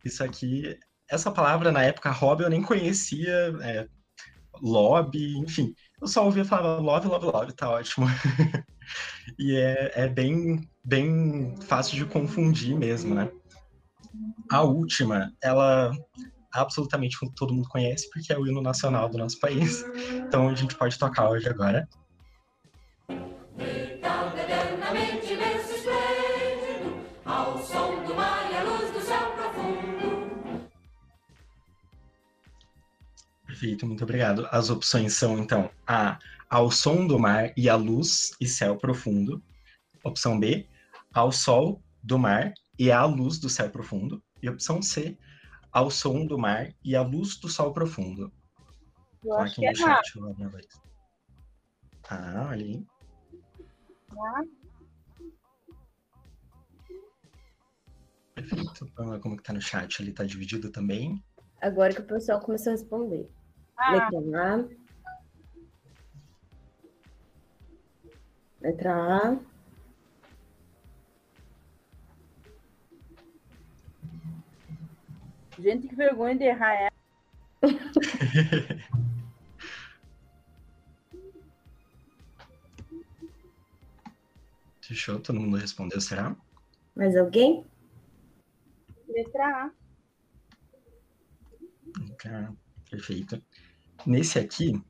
Isso 0.05 0.25
aqui, 0.25 0.79
essa 1.09 1.31
palavra 1.31 1.71
na 1.71 1.83
época 1.83 2.11
hobby 2.11 2.45
eu 2.45 2.51
nem 2.51 2.63
conhecia, 2.63 3.55
é, 3.61 3.87
lobby, 4.63 5.37
enfim. 5.39 5.75
Eu 6.01 6.09
só 6.09 6.25
ouvia 6.25 6.45
falar 6.45 6.79
love, 6.79 7.07
love, 7.07 7.27
love, 7.27 7.53
tá 7.53 7.71
ótimo. 7.71 8.07
e 9.39 9.57
é, 9.57 9.93
é 9.95 10.09
bem, 10.09 10.69
bem 10.85 11.55
fácil 11.63 11.97
de 11.97 12.05
confundir 12.05 12.77
mesmo, 12.77 13.15
né? 13.15 13.31
A 14.51 14.63
última, 14.63 15.33
ela 15.43 15.93
absolutamente 16.53 17.17
todo 17.35 17.53
mundo 17.53 17.69
conhece, 17.69 18.09
porque 18.11 18.33
é 18.33 18.39
o 18.39 18.47
hino 18.47 18.63
nacional 18.63 19.09
do 19.09 19.19
nosso 19.19 19.39
país. 19.41 19.85
Então 20.27 20.49
a 20.49 20.55
gente 20.55 20.75
pode 20.75 20.99
tocar 20.99 21.29
hoje 21.29 21.49
agora. 21.49 21.89
Perfeito, 33.47 33.87
muito 33.87 34.05
obrigado. 34.05 34.47
As 34.51 34.69
opções 34.69 35.15
são, 35.15 35.39
então, 35.39 35.71
A, 35.87 36.19
ao 36.49 36.71
som 36.71 37.07
do 37.07 37.19
mar 37.19 37.53
e 37.57 37.69
à 37.69 37.77
luz 37.77 38.31
e 38.41 38.47
céu 38.47 38.77
profundo. 38.77 39.43
Opção 40.05 40.39
B, 40.39 40.69
ao 41.13 41.33
sol 41.33 41.83
do 42.03 42.19
mar 42.19 42.53
e 42.79 42.91
à 42.91 43.05
luz 43.05 43.39
do 43.39 43.49
céu 43.49 43.71
profundo. 43.71 44.23
E 44.43 44.49
opção 44.49 44.81
C, 44.83 45.19
ao 45.73 45.91
som 45.91 46.25
do 46.27 46.39
mar 46.39 46.73
e 46.85 46.95
à 46.95 47.03
luz 47.03 47.37
do 47.39 47.49
sol 47.49 47.73
profundo. 47.73 48.33
Eu 49.25 49.35
acho 49.35 49.55
que 49.57 49.61
Coloquem 49.63 49.69
é 49.69 49.73
no 49.73 49.79
errado. 49.79 50.05
chat, 50.05 50.17
eu 50.17 50.29
abro 50.31 50.45
a 50.45 50.49
voz. 50.49 50.67
Ah, 52.09 52.47
olha 52.51 52.65
aí. 52.65 52.87
Perfeito. 58.35 58.91
Vamos 58.97 59.13
lá 59.13 59.19
como 59.19 59.37
que 59.37 59.43
tá 59.43 59.53
no 59.53 59.61
chat. 59.61 60.01
Ele 60.01 60.13
tá 60.13 60.25
dividido 60.25 60.71
também. 60.71 61.23
Agora 61.61 61.93
que 61.95 62.01
o 62.01 62.07
pessoal 62.07 62.41
começou 62.41 62.73
a 62.73 62.77
responder. 62.77 63.29
Ah, 63.77 63.93
Letra 63.93 64.21
Letra 68.61 68.95
A. 68.95 69.39
gente, 75.59 75.89
que 75.89 75.97
vergonha 75.97 76.37
de 76.37 76.45
errar 76.45 76.75
ela. 76.75 76.91
Fechou? 84.81 85.19
Todo 85.19 85.41
mundo 85.41 85.57
respondeu, 85.57 86.01
será? 86.01 86.37
Mais 86.95 87.17
alguém? 87.17 87.65
Letra 89.09 89.65
A. 89.65 89.71
Tá, 92.23 92.53
perfeito. 92.89 93.43
Nesse 94.07 94.39
aqui, 94.39 94.81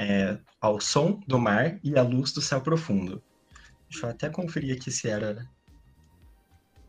é 0.00 0.38
ao 0.58 0.80
som 0.80 1.20
do 1.28 1.38
mar 1.38 1.78
e 1.84 1.98
à 1.98 2.02
luz 2.02 2.32
do 2.32 2.40
céu 2.40 2.62
profundo. 2.62 3.22
Deixa 3.90 4.06
eu 4.06 4.10
até 4.10 4.30
conferir 4.30 4.74
aqui 4.74 4.90
se 4.90 5.08
era 5.08 5.46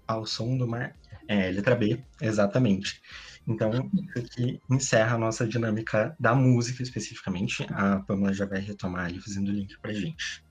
ao 0.08 0.26
som 0.26 0.58
do 0.58 0.66
mar. 0.66 0.96
É, 1.28 1.52
letra 1.52 1.76
B, 1.76 2.02
exatamente. 2.22 3.02
Então, 3.48 3.72
isso 3.94 4.20
aqui 4.20 4.62
encerra 4.70 5.16
a 5.16 5.20
nossa 5.20 5.46
dinâmica 5.46 6.16
da 6.20 6.34
música 6.34 6.82
especificamente. 6.84 7.66
A 7.72 8.00
Pamela 8.00 8.34
já 8.34 8.46
vai 8.46 8.60
retomar 8.60 9.06
ali 9.06 9.20
fazendo 9.20 9.50
o 9.50 9.52
link 9.52 9.78
pra 9.82 9.92
gente. 9.92 10.46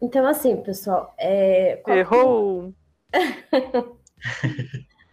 Então, 0.00 0.26
assim, 0.26 0.56
pessoal, 0.62 1.14
é, 1.18 1.76
qual, 1.76 1.96
Errou! 1.98 2.74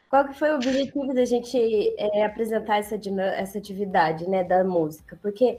qual 0.10 0.28
que 0.28 0.40
foi 0.40 0.52
o 0.52 0.56
objetivo 0.56 1.14
da 1.14 1.26
gente 1.26 1.58
é, 1.98 2.24
apresentar 2.24 2.78
essa, 2.78 2.96
essa 3.36 3.58
atividade 3.58 4.30
né, 4.30 4.44
da 4.44 4.64
música? 4.64 5.18
Porque, 5.22 5.58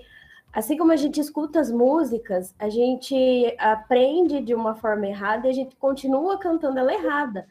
assim 0.53 0.77
como 0.77 0.93
a 0.93 0.97
gente 0.97 1.21
escuta 1.21 1.61
as 1.61 1.71
músicas, 1.71 2.55
a 2.59 2.69
gente 2.69 3.15
aprende 3.59 4.41
de 4.41 4.55
uma 4.55 4.75
forma 4.75 5.07
errada 5.07 5.47
e 5.47 5.51
a 5.51 5.55
gente 5.55 5.77
continua 5.77 6.39
cantando 6.39 6.79
ela 6.79 6.93
errada. 6.93 7.47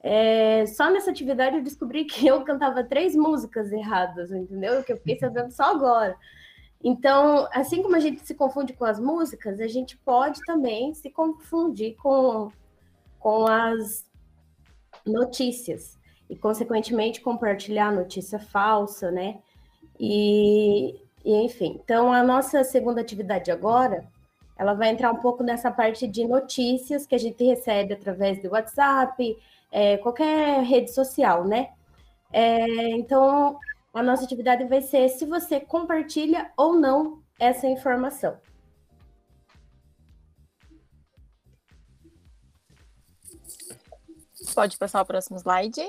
É, 0.00 0.66
só 0.66 0.90
nessa 0.90 1.10
atividade 1.10 1.56
eu 1.56 1.62
descobri 1.62 2.04
que 2.04 2.26
eu 2.26 2.42
cantava 2.44 2.82
três 2.82 3.14
músicas 3.14 3.72
erradas, 3.72 4.32
entendeu? 4.32 4.82
Que 4.82 4.92
eu 4.92 4.96
fiquei 4.96 5.18
sabendo 5.18 5.52
só 5.52 5.64
agora. 5.64 6.16
Então, 6.84 7.48
assim 7.52 7.80
como 7.80 7.94
a 7.94 8.00
gente 8.00 8.26
se 8.26 8.34
confunde 8.34 8.72
com 8.72 8.84
as 8.84 8.98
músicas, 8.98 9.60
a 9.60 9.68
gente 9.68 9.96
pode 9.98 10.40
também 10.44 10.92
se 10.94 11.10
confundir 11.10 11.94
com, 11.96 12.50
com 13.20 13.46
as 13.46 14.04
notícias 15.06 15.96
e, 16.28 16.36
consequentemente, 16.36 17.20
compartilhar 17.20 17.92
notícia 17.92 18.40
falsa, 18.40 19.12
né? 19.12 19.38
E, 19.98 21.00
e, 21.24 21.34
enfim, 21.44 21.80
então 21.82 22.12
a 22.12 22.22
nossa 22.22 22.64
segunda 22.64 23.00
atividade 23.00 23.50
agora, 23.50 24.06
ela 24.56 24.74
vai 24.74 24.90
entrar 24.90 25.10
um 25.10 25.16
pouco 25.16 25.42
nessa 25.42 25.70
parte 25.70 26.06
de 26.06 26.26
notícias 26.26 27.06
que 27.06 27.14
a 27.14 27.18
gente 27.18 27.42
recebe 27.44 27.94
através 27.94 28.40
do 28.42 28.50
WhatsApp, 28.50 29.36
é, 29.70 29.96
qualquer 29.98 30.62
rede 30.62 30.92
social, 30.92 31.44
né? 31.44 31.70
É, 32.32 32.90
então, 32.90 33.58
a 33.92 34.02
nossa 34.02 34.24
atividade 34.24 34.64
vai 34.64 34.80
ser 34.82 35.08
se 35.08 35.26
você 35.26 35.60
compartilha 35.60 36.50
ou 36.56 36.74
não 36.74 37.22
essa 37.38 37.66
informação. 37.66 38.38
Pode 44.54 44.76
passar 44.76 45.00
o 45.02 45.06
próximo 45.06 45.38
slide. 45.38 45.82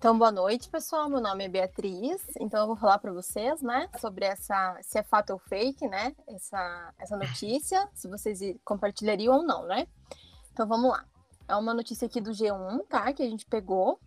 Então, 0.00 0.16
boa 0.16 0.32
noite, 0.32 0.66
pessoal. 0.70 1.10
Meu 1.10 1.20
nome 1.20 1.44
é 1.44 1.48
Beatriz. 1.48 2.22
Então, 2.40 2.60
eu 2.60 2.66
vou 2.68 2.74
falar 2.74 2.98
para 2.98 3.12
vocês, 3.12 3.60
né, 3.60 3.86
sobre 3.98 4.24
essa, 4.24 4.78
se 4.80 4.98
é 4.98 5.02
fato 5.02 5.34
ou 5.34 5.38
fake, 5.38 5.86
né, 5.88 6.16
essa, 6.26 6.94
essa 6.98 7.18
notícia, 7.18 7.86
se 7.92 8.08
vocês 8.08 8.40
compartilhariam 8.64 9.36
ou 9.36 9.42
não, 9.42 9.66
né? 9.66 9.86
Então, 10.54 10.66
vamos 10.66 10.90
lá. 10.90 11.04
É 11.46 11.54
uma 11.54 11.74
notícia 11.74 12.06
aqui 12.06 12.18
do 12.18 12.30
G1, 12.30 12.82
tá, 12.88 13.12
que 13.12 13.22
a 13.22 13.28
gente 13.28 13.44
pegou. 13.44 14.00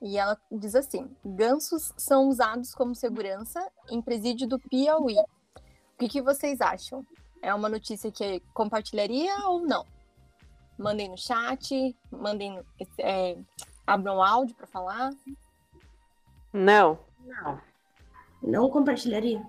E 0.00 0.16
ela 0.18 0.38
diz 0.52 0.76
assim: 0.76 1.10
gansos 1.24 1.92
são 1.96 2.28
usados 2.28 2.72
como 2.72 2.94
segurança 2.94 3.60
em 3.90 4.00
presídio 4.00 4.46
do 4.46 4.56
Piauí. 4.56 5.18
O 5.18 5.98
que, 5.98 6.08
que 6.08 6.22
vocês 6.22 6.60
acham? 6.60 7.04
É 7.42 7.52
uma 7.52 7.68
notícia 7.68 8.12
que 8.12 8.38
compartilharia 8.54 9.34
ou 9.48 9.66
não? 9.66 9.84
Mandem 10.78 11.08
no 11.08 11.18
chat, 11.18 11.96
mandem, 12.08 12.62
é, 12.98 13.36
abram 13.90 14.18
o 14.18 14.22
áudio 14.22 14.54
para 14.54 14.68
falar. 14.68 15.10
Não. 16.52 16.98
Não. 17.18 17.60
Não 18.40 18.70
compartilharia? 18.70 19.44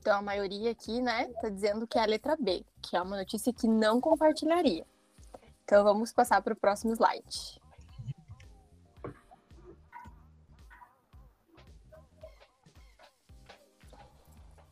Então 0.00 0.18
a 0.18 0.22
maioria 0.22 0.70
aqui, 0.70 1.00
né, 1.00 1.28
tá 1.40 1.48
dizendo 1.48 1.86
que 1.86 1.98
é 1.98 2.02
a 2.02 2.06
letra 2.06 2.36
B, 2.38 2.64
que 2.82 2.96
é 2.96 3.00
uma 3.00 3.16
notícia 3.16 3.52
que 3.52 3.66
não 3.66 4.00
compartilharia. 4.00 4.86
Então 5.64 5.84
vamos 5.84 6.12
passar 6.12 6.42
para 6.42 6.52
o 6.52 6.56
próximo 6.56 6.92
slide. 6.92 7.60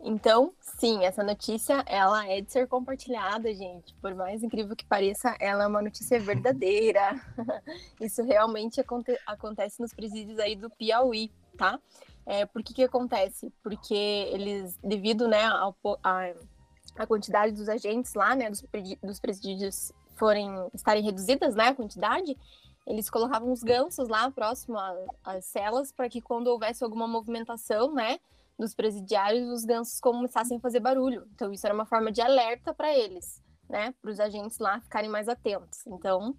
Então, 0.04 0.52
sim, 0.60 1.04
essa 1.04 1.22
notícia, 1.22 1.84
ela 1.86 2.26
é 2.28 2.40
de 2.40 2.50
ser 2.50 2.66
compartilhada, 2.66 3.54
gente. 3.54 3.94
Por 3.94 4.14
mais 4.16 4.42
incrível 4.42 4.74
que 4.74 4.84
pareça, 4.84 5.36
ela 5.38 5.62
é 5.62 5.66
uma 5.66 5.80
notícia 5.80 6.18
verdadeira. 6.20 7.20
Isso 8.00 8.22
realmente 8.24 8.80
aconte 8.80 9.16
acontece 9.24 9.80
nos 9.80 9.94
presídios 9.94 10.40
aí 10.40 10.56
do 10.56 10.68
Piauí, 10.70 11.30
tá? 11.56 11.78
É, 12.26 12.44
por 12.46 12.62
que 12.64 12.74
que 12.74 12.82
acontece? 12.82 13.52
Porque 13.62 13.94
eles, 13.94 14.76
devido, 14.82 15.28
né, 15.28 15.44
ao, 15.44 15.76
a, 16.02 16.32
a 16.96 17.06
quantidade 17.06 17.52
dos 17.52 17.68
agentes 17.68 18.14
lá, 18.14 18.34
né, 18.34 18.50
dos, 18.50 18.64
dos 19.02 19.20
presídios 19.20 19.92
forem 20.16 20.50
estarem 20.74 21.02
reduzidas, 21.02 21.54
né, 21.54 21.68
a 21.68 21.74
quantidade, 21.74 22.36
eles 22.86 23.08
colocavam 23.08 23.52
os 23.52 23.62
gansos 23.62 24.08
lá 24.08 24.30
próximo 24.30 24.76
às 25.24 25.44
celas 25.44 25.92
para 25.92 26.08
que 26.08 26.20
quando 26.20 26.48
houvesse 26.48 26.82
alguma 26.82 27.06
movimentação, 27.06 27.92
né, 27.92 28.18
dos 28.58 28.74
presidiários, 28.74 29.48
os 29.48 29.64
gansos 29.64 30.00
começassem 30.00 30.56
a 30.56 30.60
fazer 30.60 30.80
barulho. 30.80 31.26
Então 31.34 31.52
isso 31.52 31.66
era 31.66 31.74
uma 31.74 31.86
forma 31.86 32.12
de 32.12 32.20
alerta 32.20 32.72
para 32.72 32.96
eles, 32.96 33.42
né, 33.68 33.94
para 34.00 34.10
os 34.10 34.20
agentes 34.20 34.58
lá 34.58 34.80
ficarem 34.80 35.10
mais 35.10 35.28
atentos. 35.28 35.86
Então 35.86 36.36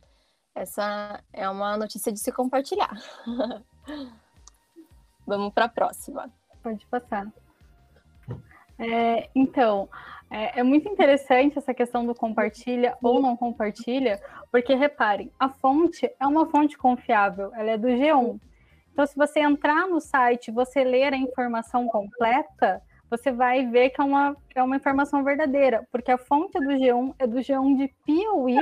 essa 0.55 1.23
é 1.33 1.49
uma 1.49 1.75
notícia 1.77 2.11
de 2.11 2.19
se 2.19 2.31
compartilhar. 2.31 2.95
Vamos 5.25 5.53
para 5.53 5.65
a 5.65 5.69
próxima. 5.69 6.31
Pode 6.61 6.85
passar. 6.87 7.31
É, 8.77 9.29
então, 9.35 9.89
é, 10.29 10.59
é 10.59 10.63
muito 10.63 10.87
interessante 10.87 11.57
essa 11.57 11.73
questão 11.73 12.05
do 12.05 12.13
compartilha 12.13 12.97
ou 13.01 13.21
não 13.21 13.35
compartilha, 13.35 14.21
porque 14.51 14.73
reparem, 14.73 15.31
a 15.39 15.49
fonte 15.49 16.09
é 16.19 16.27
uma 16.27 16.45
fonte 16.47 16.77
confiável, 16.77 17.51
ela 17.55 17.71
é 17.71 17.77
do 17.77 17.87
G1. 17.87 18.39
Então, 18.93 19.05
se 19.07 19.15
você 19.15 19.39
entrar 19.39 19.87
no 19.87 19.99
site, 19.99 20.51
você 20.51 20.83
ler 20.83 21.13
a 21.13 21.17
informação 21.17 21.87
completa, 21.87 22.81
você 23.09 23.31
vai 23.31 23.65
ver 23.65 23.89
que 23.89 23.99
é 23.99 24.03
uma, 24.03 24.37
é 24.55 24.63
uma 24.63 24.75
informação 24.75 25.23
verdadeira, 25.23 25.85
porque 25.91 26.11
a 26.11 26.17
fonte 26.17 26.59
do 26.59 26.71
G1 26.71 27.15
é 27.19 27.27
do 27.27 27.37
G1 27.37 27.77
de 27.77 27.93
Piauí, 28.05 28.59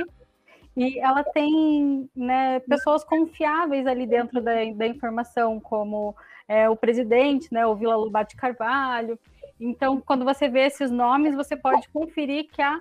e 0.74 0.98
ela 0.98 1.22
tem 1.22 2.08
né, 2.16 2.60
pessoas 2.60 3.04
confiáveis 3.04 3.86
ali 3.86 4.06
dentro 4.06 4.40
da, 4.40 4.52
da 4.74 4.86
informação, 4.86 5.60
como 5.60 6.16
é, 6.48 6.68
o 6.68 6.76
presidente, 6.76 7.52
né, 7.52 7.66
o 7.66 7.76
Vila 7.76 7.94
Lobato 7.94 8.34
Carvalho. 8.36 9.18
Então, 9.60 10.00
quando 10.00 10.24
você 10.24 10.48
vê 10.48 10.60
esses 10.60 10.90
nomes, 10.90 11.34
você 11.34 11.54
pode 11.56 11.88
conferir 11.90 12.48
que 12.50 12.62
a 12.62 12.80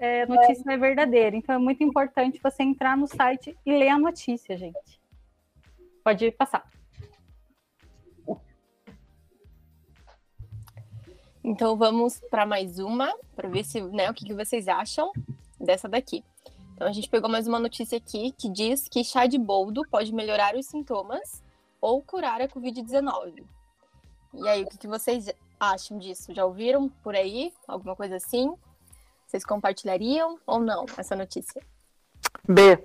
é, 0.00 0.26
notícia 0.26 0.72
é 0.72 0.76
verdadeira. 0.76 1.36
Então, 1.36 1.54
é 1.54 1.58
muito 1.58 1.82
importante 1.82 2.40
você 2.42 2.64
entrar 2.64 2.96
no 2.96 3.06
site 3.06 3.56
e 3.64 3.70
ler 3.70 3.90
a 3.90 3.98
notícia, 3.98 4.56
gente. 4.56 5.00
Pode 6.02 6.32
passar. 6.32 6.64
Então 11.48 11.78
vamos 11.78 12.20
para 12.30 12.44
mais 12.44 12.78
uma, 12.78 13.10
para 13.34 13.48
ver 13.48 13.64
se, 13.64 13.80
né, 13.80 14.10
o 14.10 14.12
que, 14.12 14.26
que 14.26 14.34
vocês 14.34 14.68
acham 14.68 15.10
dessa 15.58 15.88
daqui. 15.88 16.22
Então 16.74 16.86
a 16.86 16.92
gente 16.92 17.08
pegou 17.08 17.30
mais 17.30 17.48
uma 17.48 17.58
notícia 17.58 17.96
aqui 17.96 18.32
que 18.32 18.50
diz 18.50 18.86
que 18.86 19.02
chá 19.02 19.24
de 19.24 19.38
boldo 19.38 19.80
pode 19.90 20.12
melhorar 20.12 20.54
os 20.54 20.66
sintomas 20.66 21.42
ou 21.80 22.02
curar 22.02 22.42
a 22.42 22.48
Covid-19. 22.48 23.46
E 24.34 24.46
aí, 24.46 24.62
o 24.62 24.68
que, 24.68 24.76
que 24.76 24.86
vocês 24.86 25.32
acham 25.58 25.98
disso? 25.98 26.34
Já 26.34 26.44
ouviram 26.44 26.90
por 27.02 27.14
aí? 27.14 27.50
Alguma 27.66 27.96
coisa 27.96 28.16
assim? 28.16 28.54
Vocês 29.26 29.42
compartilhariam 29.42 30.38
ou 30.46 30.60
não 30.60 30.84
essa 30.98 31.16
notícia? 31.16 31.62
B. 32.46 32.76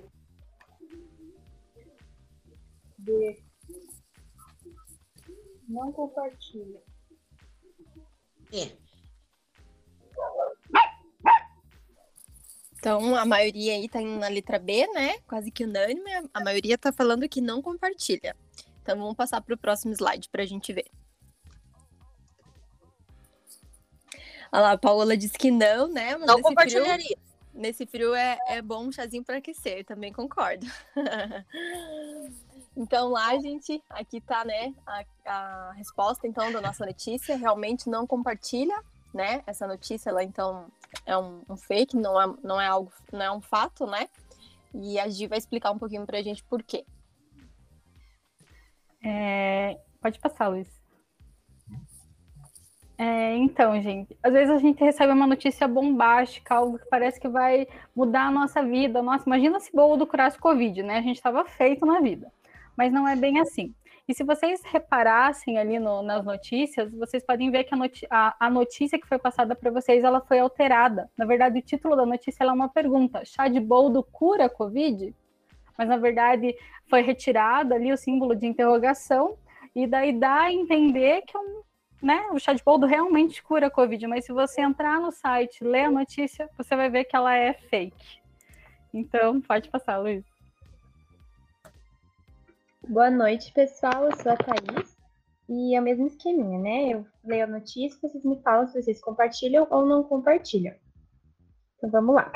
B. 2.96 3.42
Não 5.68 5.92
compartilha. 5.92 6.93
B. 8.50 8.76
Então, 12.78 13.16
a 13.16 13.24
maioria 13.24 13.72
aí 13.72 13.88
tá 13.88 14.00
na 14.00 14.28
letra 14.28 14.58
B, 14.58 14.86
né? 14.88 15.18
Quase 15.26 15.50
que 15.50 15.64
unânime. 15.64 16.10
A 16.34 16.44
maioria 16.44 16.76
tá 16.76 16.92
falando 16.92 17.26
que 17.28 17.40
não 17.40 17.62
compartilha. 17.62 18.36
Então, 18.82 18.98
vamos 18.98 19.14
passar 19.16 19.40
para 19.40 19.54
o 19.54 19.58
próximo 19.58 19.92
slide 19.94 20.28
para 20.28 20.42
a 20.42 20.46
gente 20.46 20.70
ver. 20.72 20.84
Olha 24.52 24.62
lá, 24.62 24.72
a 24.72 24.78
Paola 24.78 25.16
disse 25.16 25.38
que 25.38 25.50
não, 25.50 25.88
né? 25.88 26.14
Mas 26.16 26.26
Não 26.26 26.34
nesse 26.36 26.42
frio- 26.42 26.42
compartilharia. 26.42 27.16
Nesse 27.54 27.86
frio 27.86 28.14
é, 28.14 28.36
é 28.48 28.60
bom 28.60 28.84
um 28.86 28.92
chazinho 28.92 29.24
para 29.24 29.38
aquecer, 29.38 29.84
também 29.84 30.12
concordo. 30.12 30.66
então 32.76 33.08
lá, 33.08 33.38
gente, 33.38 33.82
aqui 33.90 34.20
tá, 34.20 34.44
né, 34.44 34.74
a, 34.86 35.04
a 35.26 35.72
resposta, 35.72 36.26
então, 36.26 36.52
da 36.52 36.60
nossa 36.60 36.84
notícia. 36.84 37.36
Realmente 37.36 37.88
não 37.88 38.06
compartilha, 38.06 38.76
né, 39.12 39.42
essa 39.46 39.66
notícia, 39.66 40.10
ela, 40.10 40.22
então, 40.22 40.66
é 41.06 41.16
um, 41.16 41.42
um 41.48 41.56
fake, 41.56 41.96
não 41.96 42.20
é, 42.20 42.34
não 42.42 42.60
é 42.60 42.66
algo, 42.66 42.92
não 43.12 43.22
é 43.22 43.32
um 43.32 43.40
fato, 43.40 43.86
né? 43.86 44.08
E 44.74 44.98
a 44.98 45.08
Gi 45.08 45.26
vai 45.26 45.38
explicar 45.38 45.70
um 45.70 45.78
pouquinho 45.78 46.04
pra 46.04 46.22
gente 46.22 46.42
por 46.44 46.62
quê. 46.62 46.84
É, 49.04 49.78
Pode 50.04 50.18
passar, 50.18 50.48
Luiz. 50.48 50.68
É, 52.98 53.34
então, 53.36 53.80
gente, 53.80 54.14
às 54.22 54.30
vezes 54.34 54.50
a 54.54 54.58
gente 54.58 54.84
recebe 54.84 55.10
uma 55.14 55.26
notícia 55.26 55.66
bombástica, 55.66 56.56
algo 56.56 56.78
que 56.78 56.84
parece 56.90 57.18
que 57.18 57.26
vai 57.26 57.66
mudar 57.96 58.26
a 58.26 58.30
nossa 58.30 58.62
vida. 58.62 59.02
Nossa, 59.02 59.24
imagina 59.26 59.58
se 59.58 59.74
bolo 59.74 59.96
do 59.96 60.06
curasse 60.06 60.38
Covid, 60.38 60.82
né? 60.82 60.98
A 60.98 61.00
gente 61.00 61.16
estava 61.16 61.42
feito 61.46 61.86
na 61.86 62.00
vida. 62.00 62.30
Mas 62.76 62.92
não 62.92 63.06
é 63.06 63.14
bem 63.16 63.38
assim. 63.40 63.74
E 64.06 64.12
se 64.14 64.22
vocês 64.22 64.60
reparassem 64.64 65.56
ali 65.58 65.78
no- 65.78 66.02
nas 66.02 66.24
notícias, 66.24 66.92
vocês 66.92 67.24
podem 67.24 67.50
ver 67.50 67.64
que 67.64 67.74
a, 67.74 67.78
a- 68.10 68.36
a 68.38 68.50
notícia 68.50 68.98
que 68.98 69.06
foi 69.08 69.18
passada 69.18 69.54
para 69.54 69.70
vocês, 69.70 70.04
ela 70.04 70.20
foi 70.20 70.38
alterada. 70.40 71.08
Na 71.16 71.24
verdade, 71.24 71.58
o 71.58 71.62
título 71.62 71.96
da 71.96 72.04
notícia 72.04 72.44
é 72.44 72.46
uma 72.52 72.68
pergunta. 72.68 73.24
Chá 73.24 73.48
de 73.48 73.60
boldo 73.60 74.02
cura 74.02 74.48
Covid? 74.48 75.14
Mas, 75.78 75.88
na 75.88 75.96
verdade, 75.96 76.54
foi 76.88 77.00
retirado 77.00 77.72
ali 77.74 77.92
o 77.92 77.96
símbolo 77.96 78.34
de 78.36 78.46
interrogação 78.46 79.36
e 79.74 79.86
daí 79.86 80.12
dá 80.12 80.42
a 80.42 80.52
entender 80.52 81.22
que 81.22 81.36
é 81.36 81.40
um, 81.40 81.62
né, 82.02 82.26
o 82.30 82.38
chá 82.38 82.52
de 82.52 82.62
boldo 82.62 82.86
realmente 82.86 83.42
cura 83.42 83.70
Covid, 83.70 84.06
mas 84.06 84.24
se 84.26 84.32
você 84.32 84.60
entrar 84.60 85.00
no 85.00 85.10
site, 85.10 85.64
ler 85.64 85.84
a 85.86 85.90
notícia, 85.90 86.48
você 86.58 86.76
vai 86.76 86.90
ver 86.90 87.04
que 87.04 87.16
ela 87.16 87.34
é 87.34 87.54
fake. 87.54 88.20
Então, 88.92 89.40
pode 89.40 89.68
passar, 89.70 89.96
Luiz. 89.98 90.24
Boa 92.88 93.10
noite, 93.10 93.50
pessoal. 93.52 94.04
Eu 94.04 94.16
sou 94.16 94.32
a 94.32 94.36
Thaís. 94.36 94.94
E 95.48 95.74
é 95.74 95.80
o 95.80 95.82
mesmo 95.82 96.06
esqueminha, 96.06 96.58
né? 96.58 96.88
Eu 96.90 97.06
leio 97.24 97.44
a 97.44 97.46
notícia, 97.46 97.98
vocês 98.00 98.22
me 98.24 98.40
falam 98.42 98.66
se 98.66 98.80
vocês 98.82 99.00
compartilham 99.00 99.66
ou 99.70 99.86
não 99.86 100.02
compartilham. 100.02 100.74
Então 101.76 101.90
vamos 101.90 102.14
lá. 102.14 102.30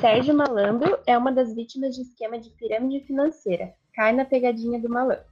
Sérgio 0.00 0.34
Malandro 0.34 0.98
é 1.06 1.16
uma 1.16 1.32
das 1.32 1.54
vítimas 1.54 1.94
de 1.94 2.02
esquema 2.02 2.38
de 2.38 2.50
pirâmide 2.50 3.06
financeira. 3.06 3.74
Cai 3.94 4.12
na 4.12 4.26
pegadinha 4.26 4.78
do 4.78 4.90
malandro. 4.90 5.24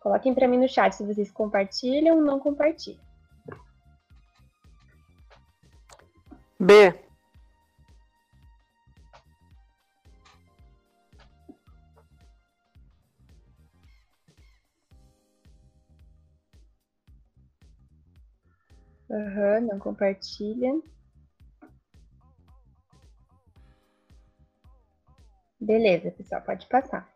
Coloquem 0.00 0.34
para 0.34 0.46
mim 0.46 0.58
no 0.58 0.68
chat 0.68 0.94
se 0.94 1.06
vocês 1.06 1.30
compartilham 1.30 2.16
ou 2.16 2.22
não 2.22 2.38
compartilham. 2.38 3.00
B. 6.60 6.94
Aham, 19.16 19.60
não 19.62 19.78
compartilha. 19.78 20.78
Beleza, 25.58 26.10
pessoal, 26.10 26.42
pode 26.42 26.66
passar. 26.66 27.10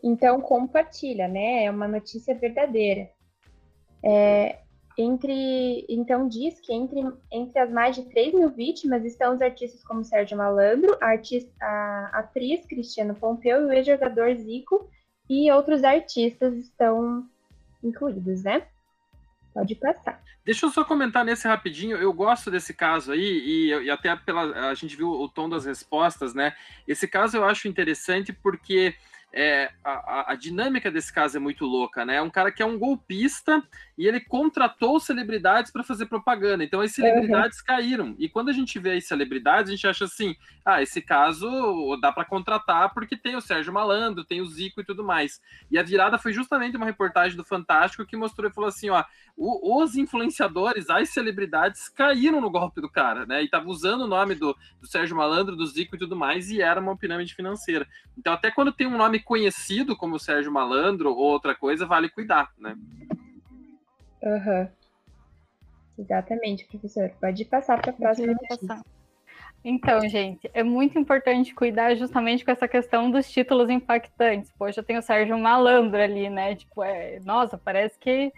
Então, 0.00 0.40
compartilha, 0.40 1.26
né? 1.26 1.64
É 1.64 1.70
uma 1.70 1.88
notícia 1.88 2.32
verdadeira. 2.32 3.10
É, 4.04 4.60
entre, 4.96 5.84
então, 5.88 6.28
diz 6.28 6.60
que 6.60 6.72
entre, 6.72 7.00
entre 7.32 7.58
as 7.58 7.72
mais 7.72 7.96
de 7.96 8.04
3 8.04 8.32
mil 8.34 8.50
vítimas 8.50 9.04
estão 9.04 9.34
os 9.34 9.42
artistas 9.42 9.82
como 9.82 10.04
Sérgio 10.04 10.38
Malandro, 10.38 10.96
a, 11.00 11.06
artista, 11.06 11.52
a 11.60 12.20
atriz 12.20 12.64
Cristiano 12.66 13.16
Pompeu 13.16 13.62
e 13.62 13.64
o 13.64 13.72
ex-jogador 13.72 14.32
Zico, 14.36 14.88
e 15.32 15.50
outros 15.50 15.82
artistas 15.84 16.54
estão 16.54 17.26
incluídos, 17.82 18.42
né? 18.42 18.66
Pode 19.54 19.74
passar. 19.76 20.22
Deixa 20.44 20.66
eu 20.66 20.70
só 20.70 20.84
comentar 20.84 21.24
nesse 21.24 21.46
rapidinho. 21.46 21.96
Eu 21.96 22.12
gosto 22.12 22.50
desse 22.50 22.74
caso 22.74 23.12
aí, 23.12 23.20
e, 23.20 23.68
e 23.84 23.90
até 23.90 24.14
pela. 24.16 24.70
A 24.70 24.74
gente 24.74 24.96
viu 24.96 25.08
o 25.10 25.28
tom 25.28 25.48
das 25.48 25.64
respostas, 25.64 26.34
né? 26.34 26.54
Esse 26.86 27.06
caso 27.06 27.36
eu 27.36 27.44
acho 27.44 27.68
interessante 27.68 28.32
porque. 28.32 28.94
é, 29.32 29.70
a, 29.82 30.32
a- 30.32 30.34
dinâmica 30.34 30.90
desse 30.90 31.10
caso 31.12 31.36
é 31.38 31.40
muito 31.40 31.64
louca, 31.64 32.04
né? 32.04 32.16
É 32.16 32.22
um 32.22 32.28
cara 32.28 32.52
que 32.52 32.62
é 32.62 32.66
um 32.66 32.78
golpista 32.78 33.62
e 33.96 34.06
ele 34.06 34.20
contratou 34.20 34.98
celebridades 34.98 35.70
para 35.70 35.84
fazer 35.84 36.06
propaganda. 36.06 36.64
Então 36.64 36.80
as 36.80 36.92
celebridades 36.92 37.60
caíram. 37.60 38.14
E 38.18 38.28
quando 38.28 38.48
a 38.48 38.52
gente 38.52 38.78
vê 38.78 38.92
as 38.92 39.06
celebridades, 39.06 39.70
a 39.70 39.74
gente 39.74 39.86
acha 39.86 40.04
assim: 40.04 40.34
ah, 40.64 40.82
esse 40.82 41.02
caso 41.02 41.96
dá 42.00 42.10
para 42.10 42.24
contratar 42.24 42.92
porque 42.94 43.16
tem 43.16 43.36
o 43.36 43.40
Sérgio 43.40 43.72
Malandro, 43.72 44.24
tem 44.24 44.40
o 44.40 44.46
Zico 44.46 44.80
e 44.80 44.84
tudo 44.84 45.04
mais. 45.04 45.40
E 45.70 45.78
a 45.78 45.82
virada 45.82 46.18
foi 46.18 46.32
justamente 46.32 46.76
uma 46.76 46.86
reportagem 46.86 47.36
do 47.36 47.44
Fantástico 47.44 48.06
que 48.06 48.16
mostrou 48.16 48.50
e 48.50 48.54
falou 48.54 48.68
assim: 48.68 48.90
ó, 48.90 49.04
os 49.36 49.96
influenciadores, 49.96 50.90
as 50.90 51.10
celebridades 51.10 51.88
caíram 51.88 52.40
no 52.40 52.50
golpe 52.50 52.80
do 52.80 52.88
cara, 52.88 53.26
né? 53.26 53.42
E 53.42 53.48
tava 53.48 53.68
usando 53.68 54.02
o 54.02 54.06
nome 54.06 54.34
do, 54.34 54.56
do 54.80 54.86
Sérgio 54.86 55.16
Malandro, 55.16 55.56
do 55.56 55.66
Zico 55.66 55.96
e 55.96 55.98
tudo 55.98 56.16
mais, 56.16 56.50
e 56.50 56.60
era 56.60 56.80
uma 56.80 56.96
pirâmide 56.96 57.34
financeira. 57.34 57.86
Então, 58.16 58.32
até 58.32 58.50
quando 58.50 58.72
tem 58.72 58.86
um 58.86 58.96
nome 58.96 59.20
conhecido 59.20 59.96
como 59.96 60.18
Sérgio 60.18 60.52
Malandro 60.52 61.10
ou 61.10 61.16
outra 61.16 61.54
coisa, 61.54 61.86
vale 61.86 62.08
cuidar, 62.08 62.50
né? 62.58 62.76
Aham. 64.22 64.68
Exatamente, 65.98 66.64
professor. 66.66 67.10
Pode 67.20 67.44
passar 67.44 67.80
para 67.80 67.90
a 67.90 67.94
próxima 67.94 68.32
notícia. 68.32 68.82
Então, 69.64 70.00
gente, 70.08 70.50
é 70.52 70.62
muito 70.62 70.98
importante 70.98 71.54
cuidar 71.54 71.94
justamente 71.94 72.44
com 72.44 72.50
essa 72.50 72.66
questão 72.66 73.10
dos 73.10 73.30
títulos 73.30 73.70
impactantes. 73.70 74.50
Poxa, 74.58 74.82
tem 74.82 74.98
o 74.98 75.02
Sérgio 75.02 75.38
Malandro 75.38 76.00
ali, 76.00 76.28
né? 76.28 76.56
Tipo, 76.56 76.82
é, 76.82 77.20
nossa, 77.20 77.56
parece 77.56 77.96
que. 77.98 78.32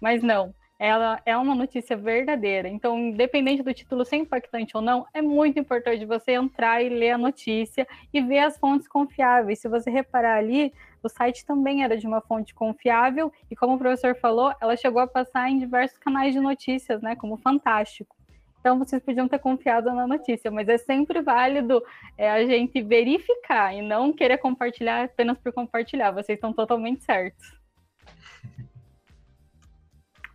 Mas 0.00 0.22
não, 0.22 0.54
ela 0.80 1.20
é 1.26 1.36
uma 1.36 1.54
notícia 1.54 1.94
verdadeira. 1.94 2.66
Então, 2.66 2.98
independente 2.98 3.62
do 3.62 3.74
título 3.74 4.02
ser 4.02 4.16
impactante 4.16 4.74
ou 4.74 4.82
não, 4.82 5.06
é 5.12 5.20
muito 5.20 5.58
importante 5.58 6.06
você 6.06 6.32
entrar 6.32 6.82
e 6.82 6.88
ler 6.88 7.10
a 7.10 7.18
notícia 7.18 7.86
e 8.10 8.22
ver 8.22 8.38
as 8.38 8.56
fontes 8.56 8.88
confiáveis. 8.88 9.58
Se 9.58 9.68
você 9.68 9.90
reparar 9.90 10.38
ali, 10.38 10.72
o 11.02 11.08
site 11.10 11.44
também 11.44 11.84
era 11.84 11.98
de 11.98 12.06
uma 12.06 12.22
fonte 12.22 12.54
confiável 12.54 13.30
e, 13.50 13.54
como 13.54 13.74
o 13.74 13.78
professor 13.78 14.16
falou, 14.16 14.54
ela 14.58 14.74
chegou 14.74 15.02
a 15.02 15.06
passar 15.06 15.50
em 15.50 15.58
diversos 15.58 15.98
canais 15.98 16.32
de 16.32 16.40
notícias, 16.40 17.02
né? 17.02 17.14
Como 17.14 17.36
Fantástico. 17.36 18.16
Então, 18.58 18.78
vocês 18.78 19.02
podiam 19.02 19.28
ter 19.28 19.38
confiado 19.38 19.92
na 19.92 20.06
notícia, 20.06 20.50
mas 20.50 20.66
é 20.66 20.78
sempre 20.78 21.20
válido 21.20 21.82
é, 22.16 22.30
a 22.30 22.46
gente 22.46 22.80
verificar 22.80 23.74
e 23.74 23.82
não 23.82 24.14
querer 24.14 24.38
compartilhar 24.38 25.04
apenas 25.04 25.36
por 25.36 25.52
compartilhar. 25.52 26.10
Vocês 26.10 26.36
estão 26.38 26.54
totalmente 26.54 27.04
certos. 27.04 27.59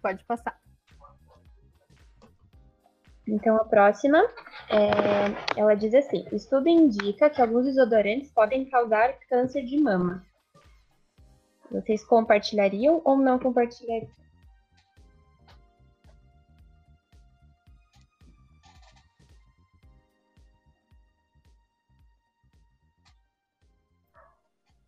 Pode 0.06 0.24
passar. 0.26 0.56
Então, 3.28 3.56
a 3.56 3.66
próxima, 3.66 4.20
é, 4.70 5.60
ela 5.60 5.74
diz 5.74 5.96
assim: 5.96 6.24
estudo 6.32 6.70
indica 6.70 7.28
que 7.28 7.42
alguns 7.42 7.66
desodorantes 7.66 8.30
podem 8.30 8.70
causar 8.70 9.18
câncer 9.28 9.66
de 9.66 9.80
mama. 9.80 10.24
Vocês 11.72 12.06
compartilhariam 12.06 13.02
ou 13.04 13.18
não 13.18 13.40
compartilhariam? 13.40 14.12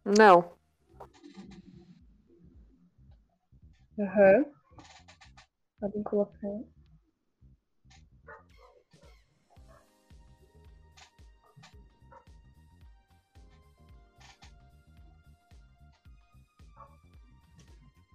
Não. 0.06 0.52
Aham. 3.98 4.57
Podem 5.80 6.04
colocar. 6.04 6.60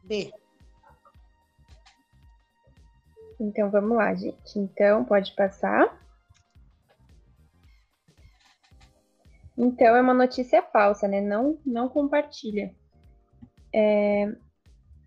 B. 0.05 0.33
Então 3.41 3.71
vamos 3.71 3.97
lá, 3.97 4.15
gente. 4.15 4.59
Então 4.59 5.05
pode 5.05 5.35
passar. 5.35 5.99
Então 9.57 9.95
é 9.95 10.01
uma 10.01 10.15
notícia 10.15 10.63
falsa, 10.63 11.07
né? 11.07 11.21
Não, 11.21 11.59
não 11.65 11.89
compartilha. 11.89 12.75
É, 13.73 14.35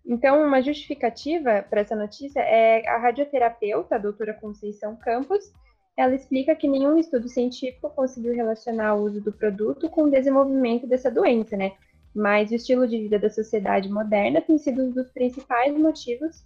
Então, 0.06 0.46
uma 0.46 0.62
justificativa 0.62 1.64
para 1.68 1.80
essa 1.80 1.96
notícia 1.96 2.40
é 2.40 2.86
a 2.88 2.96
radioterapeuta, 2.96 3.96
a 3.96 3.98
doutora 3.98 4.32
Conceição 4.34 4.94
Campos. 4.96 5.52
Ela 5.96 6.14
explica 6.14 6.54
que 6.54 6.68
nenhum 6.68 6.96
estudo 6.96 7.28
científico 7.28 7.90
conseguiu 7.90 8.32
relacionar 8.32 8.94
o 8.94 9.02
uso 9.02 9.20
do 9.20 9.32
produto 9.32 9.90
com 9.90 10.04
o 10.04 10.10
desenvolvimento 10.10 10.86
dessa 10.86 11.10
doença, 11.10 11.56
né? 11.56 11.72
Mas 12.14 12.50
o 12.50 12.54
estilo 12.54 12.86
de 12.86 12.98
vida 12.98 13.18
da 13.18 13.28
sociedade 13.28 13.88
moderna 13.88 14.40
tem 14.40 14.56
sido 14.58 14.82
um 14.82 14.90
dos 14.90 15.10
principais 15.10 15.76
motivos 15.76 16.44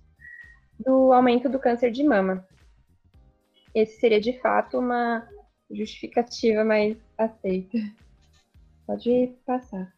do 0.79 1.13
aumento 1.13 1.49
do 1.49 1.59
câncer 1.59 1.91
de 1.91 2.03
mama. 2.03 2.47
Esse 3.75 4.01
seria 4.01 4.21
de 4.21 4.41
fato 4.41 4.79
uma 4.79 5.29
justificativa 5.71 6.65
mais 6.65 6.97
aceita. 7.19 7.79
Pode 8.87 9.35
passar. 9.45 9.93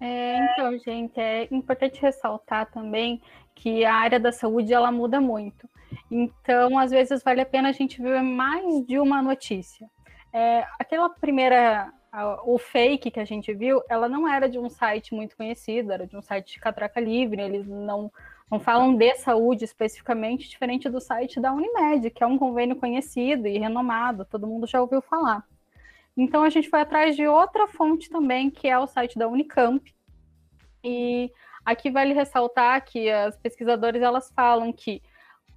É, 0.00 0.38
então, 0.44 0.76
gente, 0.78 1.18
é 1.18 1.48
importante 1.50 2.00
ressaltar 2.00 2.70
também 2.70 3.22
que 3.54 3.84
a 3.84 3.94
área 3.94 4.20
da 4.20 4.32
saúde 4.32 4.72
ela 4.72 4.90
muda 4.92 5.20
muito. 5.20 5.68
Então, 6.10 6.78
às 6.78 6.90
vezes 6.90 7.22
vale 7.22 7.40
a 7.40 7.46
pena 7.46 7.68
a 7.70 7.72
gente 7.72 8.02
ver 8.02 8.20
mais 8.22 8.84
de 8.86 8.98
uma 8.98 9.22
notícia. 9.22 9.88
É, 10.32 10.66
aquela 10.78 11.08
primeira, 11.08 11.92
a- 12.12 12.42
o 12.44 12.58
fake 12.58 13.10
que 13.10 13.20
a 13.20 13.24
gente 13.24 13.52
viu, 13.54 13.80
ela 13.88 14.08
não 14.08 14.28
era 14.28 14.48
de 14.48 14.58
um 14.58 14.68
site 14.68 15.14
muito 15.14 15.36
conhecido, 15.36 15.92
era 15.92 16.06
de 16.06 16.16
um 16.16 16.22
site 16.22 16.54
de 16.54 16.60
catraca 16.60 17.00
livre. 17.00 17.40
Eles 17.42 17.66
não 17.66 18.10
não 18.50 18.60
falam 18.60 18.94
de 18.94 19.14
saúde 19.16 19.64
especificamente, 19.64 20.48
diferente 20.48 20.88
do 20.88 21.00
site 21.00 21.40
da 21.40 21.52
Unimed, 21.52 22.10
que 22.10 22.22
é 22.22 22.26
um 22.26 22.38
convênio 22.38 22.76
conhecido 22.76 23.48
e 23.48 23.58
renomado, 23.58 24.24
todo 24.26 24.46
mundo 24.46 24.66
já 24.66 24.80
ouviu 24.80 25.00
falar. 25.02 25.42
Então 26.16 26.44
a 26.44 26.48
gente 26.48 26.68
foi 26.68 26.80
atrás 26.80 27.16
de 27.16 27.26
outra 27.26 27.66
fonte 27.66 28.08
também, 28.08 28.50
que 28.50 28.68
é 28.68 28.78
o 28.78 28.86
site 28.86 29.18
da 29.18 29.28
Unicamp. 29.28 29.94
E 30.82 31.30
aqui 31.64 31.90
vale 31.90 32.14
ressaltar 32.14 32.84
que 32.84 33.10
as 33.10 33.36
pesquisadoras 33.36 34.00
elas 34.00 34.30
falam 34.30 34.72
que 34.72 35.02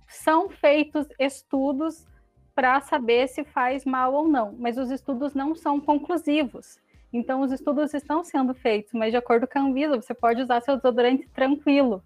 são 0.08 0.50
feitos 0.50 1.08
estudos 1.20 2.08
para 2.56 2.82
saber 2.82 3.28
se 3.28 3.44
faz 3.44 3.86
mal 3.86 4.14
ou 4.14 4.28
não, 4.28 4.56
mas 4.58 4.78
os 4.78 4.90
estudos 4.90 5.36
não 5.36 5.54
são 5.54 5.80
conclusivos. 5.80 6.80
Então 7.14 7.42
os 7.42 7.52
estudos 7.52 7.94
estão 7.94 8.24
sendo 8.24 8.54
feitos, 8.54 8.94
mas 8.94 9.12
de 9.12 9.18
acordo 9.18 9.48
com 9.48 9.60
a 9.60 9.62
Anvisa, 9.62 9.96
você 9.96 10.14
pode 10.14 10.42
usar 10.42 10.62
seu 10.62 10.76
desodorante 10.76 11.28
tranquilo. 11.30 12.04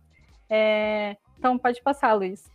É, 0.49 1.15
Então 1.37 1.57
pode 1.57 1.81
passar, 1.81 2.13
Luiz 2.13 2.51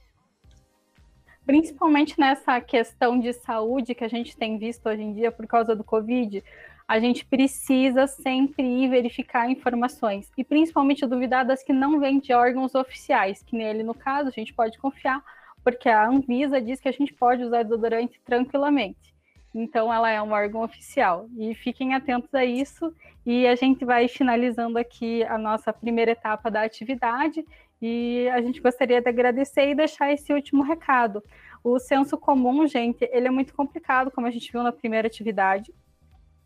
principalmente 1.46 2.18
nessa 2.18 2.60
questão 2.60 3.18
de 3.18 3.32
saúde 3.32 3.94
que 3.94 4.04
a 4.04 4.08
gente 4.08 4.36
tem 4.36 4.58
visto 4.58 4.86
hoje 4.88 5.02
em 5.02 5.12
dia 5.12 5.30
por 5.30 5.46
causa 5.46 5.76
do 5.76 5.84
Covid, 5.84 6.42
a 6.88 6.98
gente 6.98 7.24
precisa 7.24 8.06
sempre 8.06 8.64
ir 8.64 8.88
verificar 8.88 9.50
informações 9.50 10.30
e 10.36 10.44
principalmente 10.44 11.06
duvidar 11.06 11.44
das 11.44 11.62
que 11.62 11.72
não 11.72 11.98
vêm 11.98 12.18
de 12.18 12.32
órgãos 12.32 12.74
oficiais, 12.74 13.42
que 13.42 13.56
nele, 13.56 13.82
no 13.82 13.94
caso, 13.94 14.28
a 14.28 14.32
gente 14.32 14.52
pode 14.52 14.76
confiar, 14.78 15.22
porque 15.64 15.88
a 15.88 16.06
Anvisa 16.06 16.60
diz 16.60 16.80
que 16.80 16.88
a 16.88 16.92
gente 16.92 17.12
pode 17.14 17.42
usar 17.42 17.62
desodorante 17.62 18.20
tranquilamente. 18.24 19.14
Então, 19.54 19.92
ela 19.92 20.10
é 20.10 20.20
um 20.20 20.32
órgão 20.32 20.62
oficial. 20.62 21.28
E 21.38 21.54
fiquem 21.54 21.94
atentos 21.94 22.32
a 22.34 22.44
isso. 22.44 22.92
E 23.24 23.46
a 23.46 23.54
gente 23.54 23.86
vai 23.86 24.06
finalizando 24.06 24.78
aqui 24.78 25.24
a 25.24 25.38
nossa 25.38 25.72
primeira 25.72 26.10
etapa 26.10 26.50
da 26.50 26.62
atividade. 26.62 27.42
E 27.80 28.28
a 28.32 28.40
gente 28.40 28.60
gostaria 28.60 29.00
de 29.00 29.08
agradecer 29.08 29.70
e 29.70 29.74
deixar 29.74 30.12
esse 30.12 30.32
último 30.32 30.62
recado. 30.62 31.22
O 31.62 31.78
senso 31.78 32.16
comum, 32.16 32.66
gente, 32.66 33.08
ele 33.12 33.28
é 33.28 33.30
muito 33.30 33.54
complicado, 33.54 34.10
como 34.10 34.26
a 34.26 34.30
gente 34.30 34.50
viu 34.50 34.62
na 34.62 34.72
primeira 34.72 35.06
atividade. 35.06 35.72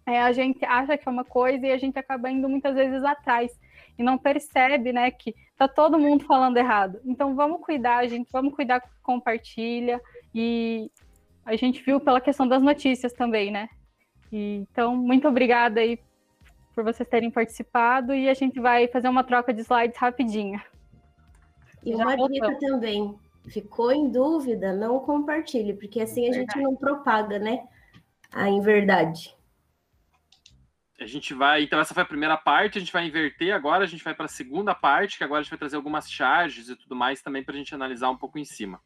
É, 0.07 0.21
a 0.21 0.33
gente 0.33 0.65
acha 0.65 0.97
que 0.97 1.09
é 1.09 1.13
uma 1.13 1.25
coisa 1.25 1.67
e 1.67 1.71
a 1.71 1.79
gente 1.79 1.99
acaba 1.99 2.31
indo 2.31 2.49
muitas 2.49 2.75
vezes 2.75 3.05
atrás 3.05 3.53
e 3.99 4.03
não 4.03 4.19
percebe, 4.19 4.93
né, 4.93 5.11
que 5.11 5.35
tá 5.57 5.69
todo 5.69 5.99
mundo 5.99 6.25
falando 6.25 6.57
errado. 6.57 7.01
Então 7.05 7.37
vamos 7.37 7.61
cuidar, 7.61 8.07
gente, 8.09 8.29
vamos 8.33 8.55
cuidar 8.55 8.83
compartilha 9.03 10.01
e 10.35 10.91
a 11.45 11.55
gente 11.55 11.83
viu 11.83 12.01
pela 12.01 12.21
questão 12.21 12.49
das 12.49 12.63
notícias 12.63 13.13
também, 13.13 13.51
né? 13.51 13.69
E, 14.33 14.67
então 14.71 14.97
muito 14.97 15.29
obrigada 15.29 15.81
aí 15.81 15.99
por 16.75 16.83
vocês 16.83 17.09
terem 17.09 17.31
participado 17.31 18.15
e 18.15 18.29
a 18.29 18.35
gente 18.35 18.59
vai 18.59 18.89
fazer 18.89 19.09
uma 19.09 19.23
troca 19.23 19.53
de 19.53 19.61
slides 19.61 19.99
rapidinho. 19.99 20.61
E 21.85 21.95
uma 21.95 22.17
dica 22.29 22.59
também, 22.59 23.19
ficou 23.49 23.91
em 23.93 24.11
dúvida, 24.11 24.73
não 24.73 25.01
compartilhe, 25.01 25.75
porque 25.75 26.01
assim 26.01 26.29
a 26.29 26.33
gente 26.33 26.59
não 26.61 26.77
propaga, 26.77 27.39
né? 27.39 27.67
A 28.33 28.49
inverdade. 28.49 29.35
A 31.01 31.07
gente 31.07 31.33
vai. 31.33 31.63
Então, 31.63 31.81
essa 31.81 31.95
foi 31.95 32.03
a 32.03 32.07
primeira 32.07 32.37
parte, 32.37 32.77
a 32.77 32.81
gente 32.81 32.93
vai 32.93 33.07
inverter 33.07 33.55
agora, 33.55 33.85
a 33.85 33.87
gente 33.87 34.05
vai 34.05 34.15
para 34.15 34.27
a 34.27 34.29
segunda 34.29 34.75
parte, 34.75 35.17
que 35.17 35.25
agora 35.25 35.41
a 35.41 35.43
gente 35.43 35.51
vai 35.51 35.59
trazer 35.59 35.77
algumas 35.77 36.11
charges 36.11 36.69
e 36.69 36.77
tudo 36.77 36.95
mais 36.95 37.23
também 37.23 37.43
para 37.43 37.55
a 37.55 37.59
gente 37.59 37.75
analisar 37.75 38.11
um 38.11 38.19
pouco 38.19 38.39
em 38.39 38.45
cima. 38.45 38.81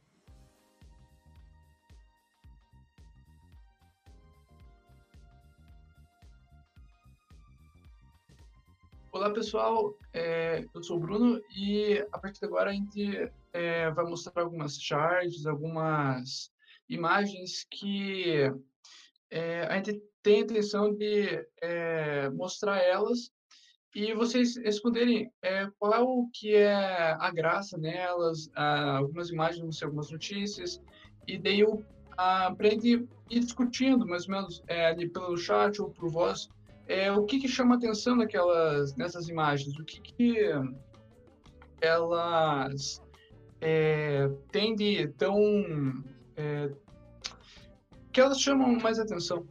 Olá 9.25 9.33
pessoal, 9.33 9.99
É, 10.13 10.67
eu 10.75 10.83
sou 10.83 10.99
o 10.99 11.01
Bruno 11.01 11.41
e 11.57 11.99
a 12.13 12.19
partir 12.19 12.41
de 12.41 12.45
agora 12.45 12.69
a 12.69 12.75
gente 12.75 13.33
é, 13.55 13.91
vai 13.91 14.05
mostrar 14.05 14.43
algumas 14.43 14.79
charts, 14.79 15.47
algumas 15.47 16.53
imagens 16.91 17.65
que 17.71 18.53
é, 19.31 19.63
a 19.63 19.77
gente 19.77 19.99
tem 20.23 20.37
a 20.37 20.41
intenção 20.41 20.95
de 20.95 21.43
é, 21.63 22.29
mostrar 22.33 22.77
elas 22.81 23.31
e 23.95 24.13
vocês 24.13 24.59
responderem 24.59 25.33
é, 25.41 25.71
qual 25.79 25.95
é 25.95 26.01
o 26.01 26.29
que 26.31 26.55
é 26.55 26.75
a 26.75 27.31
graça 27.31 27.79
nelas, 27.79 28.51
ah, 28.55 28.99
algumas 28.99 29.31
imagens 29.31 29.81
vão 29.81 29.89
algumas 29.89 30.11
notícias 30.11 30.83
e 31.27 31.39
daí 31.39 31.61
eu 31.61 31.83
aprende 32.15 33.09
ir 33.31 33.41
discutindo 33.41 34.07
mais 34.07 34.29
ou 34.29 34.35
menos 34.35 34.63
é, 34.67 34.89
ali 34.89 35.09
pelo 35.09 35.35
chat 35.39 35.81
ou 35.81 35.89
por 35.89 36.11
voz 36.11 36.47
é, 36.87 37.11
o 37.13 37.25
que, 37.25 37.41
que 37.41 37.49
chama 37.49 37.77
atenção 37.77 38.17
naquelas, 38.17 38.95
nessas 38.97 39.29
imagens? 39.29 39.79
O 39.79 39.85
que, 39.85 40.01
que 40.01 40.37
elas 41.81 43.03
é, 43.61 44.29
tendem 44.51 45.11
tão 45.13 45.37
é, 46.37 46.71
que 48.13 48.21
elas 48.21 48.41
chamam 48.41 48.79
mais 48.79 48.99
atenção. 48.99 49.47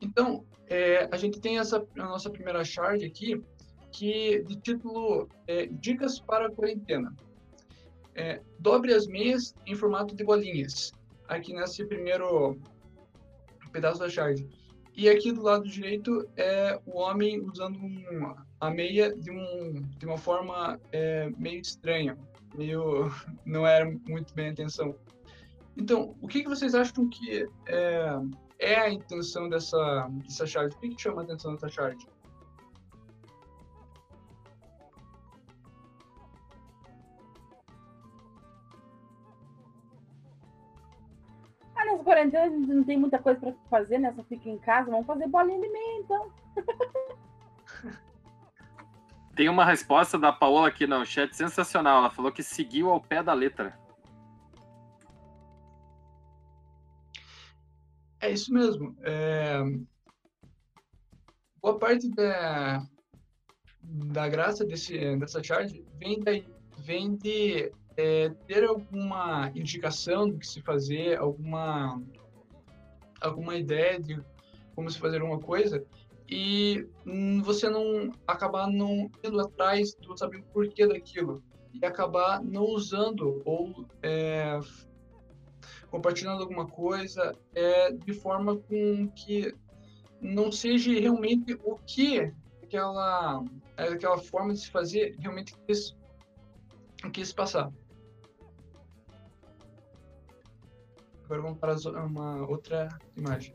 Então, 0.00 0.44
é, 0.66 1.08
a 1.12 1.16
gente 1.16 1.40
tem 1.40 1.58
essa 1.58 1.86
a 1.96 2.04
nossa 2.04 2.30
primeira 2.30 2.64
charge 2.64 3.04
aqui, 3.04 3.42
que 3.92 4.42
de 4.44 4.56
título 4.56 5.28
é, 5.46 5.66
Dicas 5.66 6.18
para 6.18 6.46
a 6.46 6.50
Quarentena. 6.50 7.14
É, 8.14 8.42
dobre 8.58 8.92
as 8.92 9.06
meias 9.06 9.54
em 9.66 9.74
formato 9.74 10.16
de 10.16 10.24
bolinhas, 10.24 10.92
aqui 11.28 11.52
nesse 11.52 11.84
primeiro 11.86 12.58
pedaço 13.70 13.98
da 13.98 14.08
charge. 14.08 14.48
E 14.96 15.08
aqui 15.08 15.32
do 15.32 15.42
lado 15.42 15.68
direito 15.68 16.28
é 16.36 16.78
o 16.84 16.98
homem 16.98 17.40
usando 17.40 17.78
um, 17.78 18.34
a 18.60 18.70
meia 18.70 19.14
de, 19.14 19.30
um, 19.30 19.82
de 19.96 20.04
uma 20.04 20.18
forma 20.18 20.78
é, 20.92 21.30
meio 21.38 21.60
estranha, 21.60 22.18
meio 22.54 23.10
não 23.46 23.66
era 23.66 23.90
muito 24.06 24.34
bem 24.34 24.48
a 24.48 24.50
intenção. 24.50 24.94
Então, 25.76 26.14
o 26.20 26.28
que, 26.28 26.42
que 26.42 26.48
vocês 26.48 26.74
acham 26.74 27.08
que 27.08 27.46
é, 27.66 28.14
é 28.58 28.74
a 28.74 28.90
intenção 28.90 29.48
dessa, 29.48 30.08
dessa 30.24 30.46
charge? 30.46 30.76
O 30.76 30.80
que, 30.80 30.90
que 30.90 31.00
chama 31.00 31.22
a 31.22 31.24
atenção 31.24 31.54
dessa 31.54 31.68
charge? 31.68 32.06
Nessa 42.00 42.04
quarentena 42.04 42.44
a 42.44 42.48
gente 42.48 42.66
não 42.66 42.84
tem 42.84 42.98
muita 42.98 43.18
coisa 43.18 43.38
pra 43.38 43.52
fazer, 43.68 43.98
né? 43.98 44.12
Só 44.14 44.24
fica 44.24 44.48
em 44.48 44.58
casa. 44.58 44.90
Vamos 44.90 45.06
fazer 45.06 45.28
bolinha 45.28 45.60
de 45.60 45.68
meia, 45.68 46.00
então. 46.00 46.32
Tem 49.36 49.48
uma 49.48 49.64
resposta 49.64 50.18
da 50.18 50.32
Paola 50.32 50.68
aqui 50.68 50.86
no 50.86 51.06
chat 51.06 51.34
sensacional. 51.34 51.98
Ela 51.98 52.10
falou 52.10 52.32
que 52.32 52.42
seguiu 52.42 52.90
ao 52.90 53.00
pé 53.00 53.22
da 53.22 53.32
letra. 53.32 53.78
É 58.20 58.30
isso 58.30 58.52
mesmo. 58.52 58.94
É... 59.00 59.62
Boa 61.62 61.78
parte 61.78 62.10
da, 62.10 62.82
da 63.82 64.28
graça 64.28 64.64
desse, 64.64 65.16
dessa 65.16 65.42
charge 65.42 65.86
vem, 65.98 66.20
da, 66.20 66.32
vem 66.78 67.16
de 67.16 67.72
é, 67.96 68.30
ter 68.46 68.64
alguma 68.64 69.50
indicação 69.54 70.28
do 70.28 70.38
que 70.38 70.46
se 70.46 70.60
fazer, 70.62 71.18
alguma, 71.18 72.02
alguma 73.20 73.56
ideia 73.56 74.00
de 74.00 74.20
como 74.74 74.90
se 74.90 74.98
fazer 74.98 75.22
uma 75.22 75.38
coisa, 75.38 75.84
e 76.28 76.86
hum, 77.04 77.42
você 77.42 77.68
não 77.68 78.12
acabar 78.26 78.68
não 78.68 79.10
indo 79.22 79.40
atrás 79.40 79.94
do 79.96 80.16
saber 80.16 80.38
o 80.38 80.44
porquê 80.44 80.86
daquilo 80.86 81.42
e 81.72 81.84
acabar 81.84 82.42
não 82.42 82.62
usando 82.64 83.42
ou 83.44 83.84
é, 84.02 84.58
compartilhando 85.90 86.42
alguma 86.42 86.66
coisa 86.66 87.36
é, 87.52 87.92
de 87.92 88.12
forma 88.12 88.56
com 88.56 89.08
que 89.08 89.52
não 90.20 90.52
seja 90.52 90.92
realmente 90.92 91.58
o 91.64 91.76
que 91.76 92.32
aquela 92.62 93.42
aquela 93.76 94.18
forma 94.18 94.52
de 94.52 94.60
se 94.60 94.70
fazer 94.70 95.16
realmente 95.18 95.54
quis, 95.66 95.96
quis 97.12 97.32
passar. 97.32 97.72
Agora 101.30 101.42
vamos 101.42 101.58
para 101.60 102.04
uma 102.04 102.44
outra 102.44 102.88
imagem. 103.16 103.54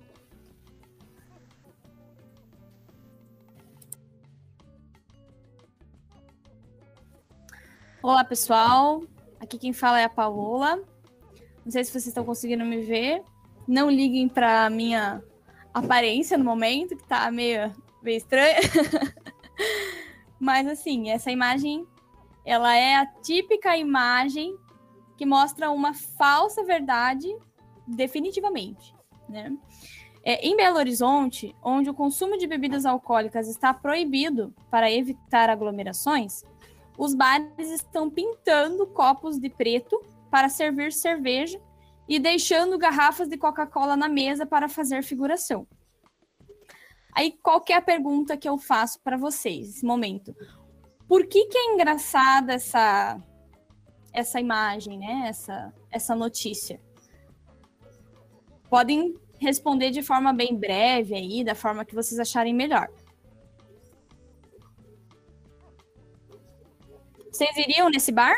Olá, 8.02 8.24
pessoal. 8.24 9.04
Aqui 9.42 9.58
quem 9.58 9.74
fala 9.74 10.00
é 10.00 10.06
a 10.06 10.10
Paola. 10.10 10.78
Não 11.66 11.72
sei 11.74 11.84
se 11.84 11.92
vocês 11.92 12.08
estão 12.08 12.24
conseguindo 12.24 12.64
me 12.64 12.82
ver. 12.82 13.22
Não 13.68 13.92
liguem 13.92 14.30
para 14.30 14.70
minha 14.70 15.22
aparência 15.74 16.38
no 16.38 16.46
momento, 16.46 16.96
que 16.96 17.06
tá 17.06 17.30
meio, 17.30 17.76
meio 18.02 18.16
estranha. 18.16 18.56
Mas 20.40 20.66
assim, 20.66 21.10
essa 21.10 21.30
imagem, 21.30 21.86
ela 22.46 22.74
é 22.74 22.96
a 22.96 23.06
típica 23.06 23.76
imagem 23.76 24.58
que 25.18 25.26
mostra 25.26 25.70
uma 25.70 25.94
falsa 25.94 26.64
verdade 26.64 27.36
definitivamente, 27.88 28.96
né? 29.28 29.56
É, 30.24 30.44
em 30.46 30.58
Belo 30.58 30.78
Horizonte, 30.78 31.56
onde 31.62 31.88
o 31.88 31.94
consumo 31.94 32.36
de 32.36 32.48
bebidas 32.48 32.84
alcoólicas 32.84 33.48
está 33.48 33.72
proibido 33.72 34.54
para 34.72 34.92
evitar 34.92 35.52
aglomerações, 35.52 36.44
os 36.98 37.14
bares 37.14 37.70
estão 37.70 38.10
pintando 38.10 38.88
copos 38.88 39.38
de 39.38 39.50
preto 39.50 40.02
para 40.32 40.50
servir 40.50 40.92
cerveja 40.92 41.62
e 42.10 42.20
deixando 42.20 42.78
garrafas 42.78 43.28
de 43.28 43.38
Coca-Cola 43.38 43.96
na 43.96 44.08
mesa 44.08 44.46
para 44.46 44.68
fazer 44.68 45.04
figuração. 45.04 45.68
Aí, 47.14 47.32
qual 47.42 47.62
que 47.62 47.72
é 47.72 47.80
pergunta 47.80 48.36
que 48.36 48.50
eu 48.50 48.58
faço 48.58 49.00
para 49.02 49.18
vocês 49.18 49.68
nesse 49.68 49.86
momento? 49.86 50.36
Por 51.08 51.28
que, 51.28 51.46
que 51.46 51.58
é 51.58 51.74
engraçada 51.74 52.54
essa, 52.54 53.22
essa 54.12 54.40
imagem, 54.40 54.98
né? 54.98 55.28
Essa, 55.28 55.74
essa 55.92 56.16
notícia? 56.16 56.82
Podem 58.76 59.18
responder 59.40 59.90
de 59.90 60.04
forma 60.04 60.34
bem 60.34 60.54
breve 60.54 61.16
aí, 61.16 61.46
da 61.46 61.56
forma 61.56 61.86
que 61.86 61.96
vocês 61.96 62.20
acharem 62.20 62.54
melhor. 62.54 62.90
Vocês 67.32 67.56
iriam 67.56 67.90
nesse 67.90 68.12
bar? 68.12 68.36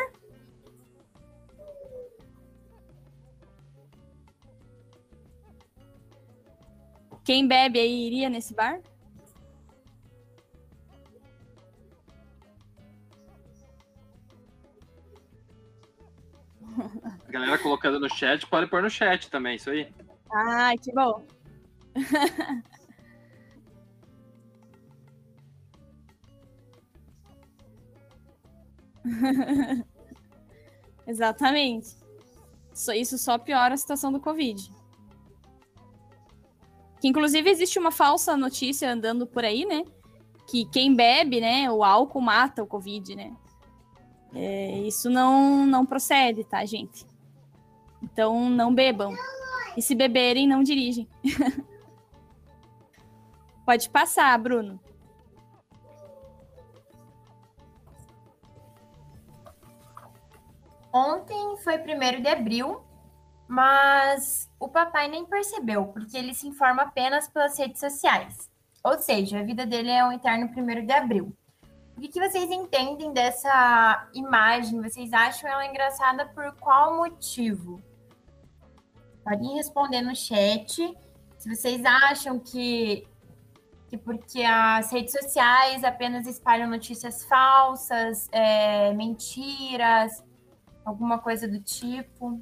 Quem 7.26 7.48
bebe 7.48 7.80
aí 7.80 8.06
iria 8.06 8.30
nesse 8.30 8.54
bar? 8.54 8.80
A 17.28 17.32
galera 17.32 17.58
colocando 17.58 18.00
no 18.00 18.08
chat, 18.08 18.46
pode 18.46 18.70
pôr 18.70 18.84
no 18.84 18.90
chat 18.92 19.32
também, 19.32 19.56
isso 19.56 19.72
aí. 19.72 19.92
Ai, 20.32 20.78
que 20.78 20.94
bom. 20.94 21.26
Exatamente. 31.08 31.96
Isso 32.96 33.18
só 33.18 33.38
piora 33.38 33.74
a 33.74 33.78
situação 33.78 34.12
do 34.12 34.20
Covid. 34.20 34.72
Que 37.00 37.08
inclusive 37.08 37.50
existe 37.50 37.80
uma 37.80 37.92
falsa 37.92 38.36
notícia 38.36 38.92
andando 38.92 39.26
por 39.26 39.46
aí, 39.46 39.66
né? 39.66 39.84
Que 40.48 40.66
quem 40.66 40.96
bebe, 40.96 41.42
né, 41.42 41.70
o 41.72 41.84
álcool 41.84 42.22
mata 42.22 42.64
o 42.64 42.68
Covid, 42.68 43.16
né? 43.16 43.36
É, 44.34 44.80
isso 44.80 45.10
não, 45.10 45.66
não 45.66 45.86
procede, 45.86 46.44
tá, 46.44 46.64
gente? 46.66 47.06
Então 48.02 48.50
não 48.50 48.74
bebam. 48.74 49.16
E 49.78 49.82
se 49.82 49.94
beberem, 49.94 50.48
não 50.48 50.64
dirigem. 50.64 51.08
Pode 53.64 53.88
passar, 53.92 54.36
Bruno. 54.40 54.80
Ontem 60.92 61.58
foi 61.58 61.78
1 61.78 62.22
de 62.24 62.28
abril, 62.28 62.82
mas 63.48 64.50
o 64.60 64.68
papai 64.68 65.08
nem 65.08 65.24
percebeu, 65.26 65.86
porque 65.88 66.18
ele 66.18 66.34
se 66.34 66.48
informa 66.48 66.82
apenas 66.82 67.28
pelas 67.28 67.60
redes 67.60 67.80
sociais. 67.80 68.50
Ou 68.84 68.98
seja, 68.98 69.42
a 69.42 69.44
vida 69.44 69.64
dele 69.64 69.92
é 69.92 70.04
um 70.04 70.12
eterno 70.12 70.48
1 70.48 70.86
de 70.88 70.94
abril. 70.94 71.38
O 71.96 72.02
que, 72.02 72.08
que 72.08 72.20
vocês 72.20 72.50
entendem 72.50 73.14
dessa 73.14 74.10
imagem? 74.16 74.82
Vocês 74.82 75.14
acham 75.14 75.48
ela 75.48 75.68
engraçada 75.68 76.26
por 76.30 76.56
qual 76.56 76.98
motivo? 76.98 77.80
Podem 79.28 79.56
responder 79.56 80.02
no 80.02 80.16
chat. 80.16 80.98
Se 81.38 81.54
vocês 81.54 81.84
acham 81.84 82.40
que, 82.40 83.06
que 83.90 83.98
porque 83.98 84.42
as 84.42 84.90
redes 84.90 85.12
sociais 85.12 85.84
apenas 85.84 86.26
espalham 86.26 86.70
notícias 86.70 87.26
falsas, 87.26 88.30
é, 88.32 88.94
mentiras, 88.94 90.24
alguma 90.86 91.20
coisa 91.20 91.46
do 91.46 91.60
tipo. 91.60 92.40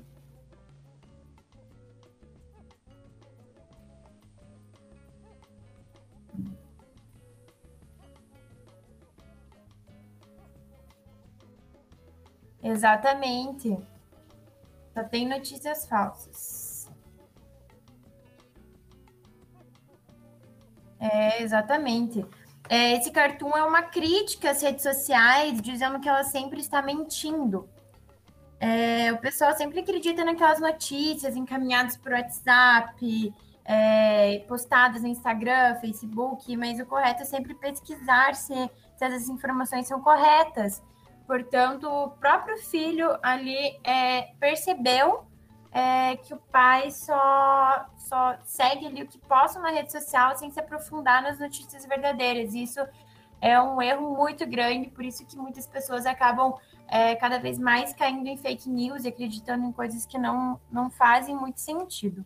Exatamente. 12.62 13.76
Só 14.94 15.04
tem 15.04 15.28
notícias 15.28 15.88
falsas. 15.88 16.65
É, 21.12 21.42
exatamente. 21.42 22.26
É, 22.68 22.94
esse 22.94 23.12
cartoon 23.12 23.56
é 23.56 23.64
uma 23.64 23.84
crítica 23.84 24.50
às 24.52 24.62
redes 24.62 24.82
sociais, 24.82 25.62
dizendo 25.62 26.00
que 26.00 26.10
ela 26.10 26.24
sempre 26.24 26.60
está 26.60 26.82
mentindo. 26.82 27.70
É, 28.60 29.12
o 29.12 29.18
pessoal 29.18 29.56
sempre 29.56 29.82
acredita 29.82 30.24
naquelas 30.24 30.60
notícias 30.60 31.36
encaminhadas 31.36 31.98
por 31.98 32.14
WhatsApp, 32.14 33.34
é, 33.64 34.40
postadas 34.48 35.02
no 35.02 35.08
Instagram, 35.08 35.76
Facebook, 35.76 36.56
mas 36.58 36.80
o 36.80 36.86
correto 36.86 37.22
é 37.22 37.26
sempre 37.26 37.54
pesquisar 37.54 38.34
se, 38.34 38.54
se 38.96 39.06
essas 39.06 39.30
informações 39.30 39.88
são 39.88 40.02
corretas. 40.02 40.82
Portanto, 41.28 41.88
o 41.88 42.12
próprio 42.12 42.58
filho 42.58 43.18
ali 43.22 43.80
é, 43.84 44.34
percebeu 44.40 45.26
é, 45.76 46.16
que 46.16 46.34
o 46.34 46.38
pai 46.38 46.90
só, 46.90 47.86
só 47.98 48.38
segue 48.46 48.88
ali 48.88 49.04
o 49.04 49.08
que 49.08 49.18
posta 49.18 49.60
na 49.60 49.72
rede 49.72 49.92
social 49.92 50.34
sem 50.38 50.50
se 50.50 50.58
aprofundar 50.58 51.22
nas 51.22 51.38
notícias 51.38 51.86
verdadeiras. 51.86 52.54
Isso 52.54 52.80
é 53.42 53.62
um 53.62 53.82
erro 53.82 54.16
muito 54.16 54.48
grande, 54.48 54.90
por 54.90 55.04
isso 55.04 55.26
que 55.26 55.36
muitas 55.36 55.68
pessoas 55.68 56.06
acabam 56.06 56.56
é, 56.88 57.14
cada 57.18 57.40
vez 57.40 57.60
mais 57.60 57.92
caindo 57.94 58.26
em 58.26 58.38
fake 58.38 58.70
news 58.70 59.04
e 59.04 59.10
acreditando 59.10 59.66
em 59.66 59.72
coisas 59.74 60.06
que 60.06 60.18
não, 60.18 60.62
não 60.72 60.90
fazem 60.90 61.36
muito 61.36 61.60
sentido. 61.60 62.26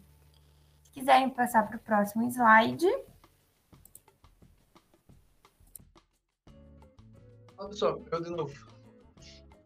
Se 0.83 0.91
quiserem 0.91 1.31
passar 1.31 1.67
para 1.67 1.77
o 1.77 1.79
próximo 1.79 2.29
slide. 2.29 2.85
Olha 7.57 7.73
só, 7.73 7.99
eu 8.11 8.21
de 8.21 8.29
novo. 8.29 8.53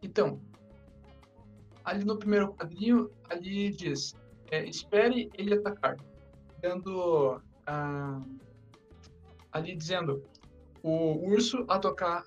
Então, 0.01 0.39
ali 1.83 2.03
no 2.05 2.17
primeiro 2.17 2.53
quadrinho, 2.53 3.09
ali 3.29 3.71
diz, 3.71 4.15
é, 4.51 4.65
espere 4.65 5.29
ele 5.35 5.55
atacar, 5.55 5.97
dando 6.61 7.41
ah, 7.65 8.19
ali 9.51 9.75
dizendo 9.75 10.23
o 10.81 11.29
urso 11.29 11.65
atacar 11.67 12.25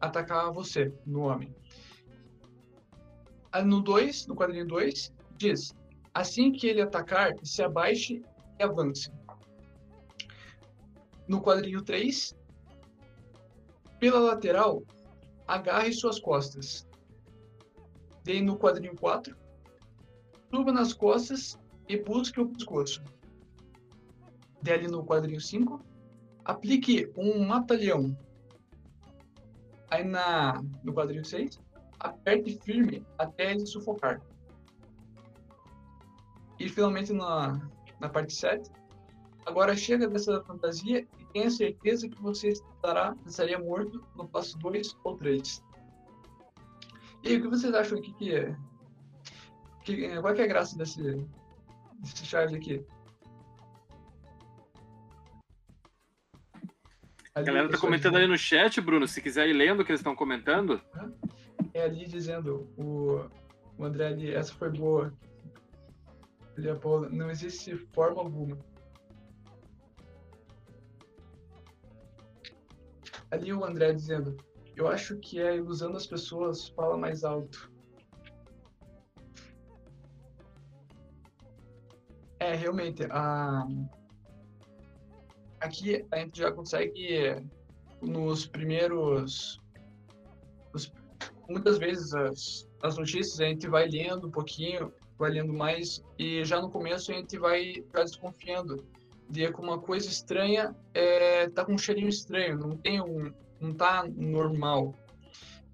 atacar 0.00 0.50
você, 0.50 0.92
no 1.04 1.20
homem. 1.22 1.54
Ah, 3.52 3.62
No 3.62 3.82
2, 3.82 4.26
no 4.26 4.34
quadrinho 4.34 4.66
2, 4.66 5.12
diz, 5.36 5.74
assim 6.14 6.50
que 6.50 6.66
ele 6.66 6.80
atacar, 6.80 7.32
se 7.42 7.62
abaixe 7.62 8.22
e 8.58 8.62
avance. 8.62 9.12
No 11.28 11.40
quadrinho 11.42 11.82
3, 11.82 12.34
pela 13.98 14.18
lateral, 14.18 14.82
agarre 15.46 15.92
suas 15.92 16.18
costas. 16.18 16.88
Daí 18.24 18.40
no 18.42 18.56
quadrinho 18.56 18.94
4, 18.96 19.36
suba 20.50 20.72
nas 20.72 20.92
costas 20.92 21.58
e 21.88 21.96
busque 21.96 22.40
o 22.40 22.48
pescoço. 22.48 23.02
Ali 24.68 24.88
no 24.88 25.04
quadrinho 25.04 25.40
5, 25.40 25.80
aplique 26.44 27.10
um 27.16 27.46
mata-leão. 27.46 28.16
Aí 29.90 30.04
na, 30.04 30.62
no 30.84 30.92
quadrinho 30.92 31.24
6, 31.24 31.58
aperte 31.98 32.58
firme 32.62 33.04
até 33.18 33.52
ele 33.52 33.66
sufocar. 33.66 34.20
E 36.58 36.68
finalmente 36.68 37.12
na, 37.12 37.58
na 37.98 38.08
parte 38.08 38.34
7, 38.34 38.70
agora 39.46 39.74
chega 39.74 40.06
dessa 40.06 40.42
fantasia 40.44 41.06
e 41.18 41.24
tenha 41.32 41.50
certeza 41.50 42.08
que 42.08 42.20
você 42.20 42.48
estará, 42.48 43.16
estaria 43.26 43.58
morto 43.58 44.04
no 44.14 44.28
passo 44.28 44.58
2 44.58 44.96
ou 45.02 45.16
3. 45.16 45.64
E 47.22 47.28
aí, 47.28 47.36
o 47.36 47.42
que 47.42 47.48
vocês 47.48 47.74
acham 47.74 48.00
que, 48.00 48.12
que 48.14 48.34
é? 48.34 48.56
Que, 49.84 50.04
eh, 50.06 50.20
qual 50.20 50.34
que 50.34 50.40
é 50.40 50.44
a 50.44 50.48
graça 50.48 50.76
desse, 50.76 51.02
desse 52.00 52.26
Charles 52.26 52.54
aqui? 52.54 52.84
A 57.34 57.42
galera 57.42 57.68
tá 57.68 57.78
comentando 57.78 58.16
ali 58.16 58.26
no 58.26 58.36
chat, 58.36 58.80
Bruno. 58.80 59.06
Se 59.06 59.22
quiser 59.22 59.48
ir 59.48 59.52
lendo 59.52 59.80
o 59.80 59.84
que 59.84 59.92
eles 59.92 60.00
estão 60.00 60.16
comentando. 60.16 60.80
É 61.72 61.82
ali 61.82 62.06
dizendo, 62.06 62.68
o, 62.76 63.28
o 63.78 63.84
André 63.84 64.08
ali, 64.08 64.34
essa 64.34 64.52
foi 64.54 64.70
boa. 64.70 65.12
Ele 66.56 66.68
é 66.68 66.74
Paula, 66.74 67.08
não 67.08 67.30
existe 67.30 67.76
forma 67.94 68.20
alguma. 68.20 68.58
Ali 73.30 73.52
o 73.52 73.64
André 73.64 73.92
dizendo, 73.92 74.36
eu 74.76 74.88
acho 74.88 75.16
que 75.18 75.40
a 75.40 75.54
ilusão 75.54 75.92
das 75.92 76.06
pessoas 76.06 76.68
fala 76.68 76.96
mais 76.96 77.24
alto. 77.24 77.70
É, 82.38 82.54
realmente, 82.54 83.04
a... 83.10 83.66
aqui 85.60 86.06
a 86.10 86.18
gente 86.18 86.38
já 86.38 86.50
consegue, 86.50 87.36
nos 88.00 88.46
primeiros. 88.46 89.60
muitas 91.48 91.76
vezes 91.78 92.14
as, 92.14 92.68
as 92.82 92.96
notícias 92.96 93.40
a 93.40 93.44
gente 93.44 93.68
vai 93.68 93.86
lendo 93.88 94.28
um 94.28 94.30
pouquinho, 94.30 94.92
vai 95.18 95.32
lendo 95.32 95.52
mais, 95.52 96.02
e 96.18 96.42
já 96.44 96.60
no 96.62 96.70
começo 96.70 97.12
a 97.12 97.14
gente 97.14 97.38
vai 97.38 97.84
já 97.94 98.04
desconfiando 98.04 98.82
de 99.28 99.52
que 99.52 99.60
uma 99.60 99.78
coisa 99.78 100.08
estranha 100.08 100.74
é, 100.92 101.48
tá 101.50 101.64
com 101.64 101.74
um 101.74 101.78
cheirinho 101.78 102.08
estranho, 102.08 102.58
não 102.58 102.76
tem 102.76 103.00
um. 103.00 103.32
Não 103.60 103.72
tá 103.74 104.04
normal. 104.08 104.94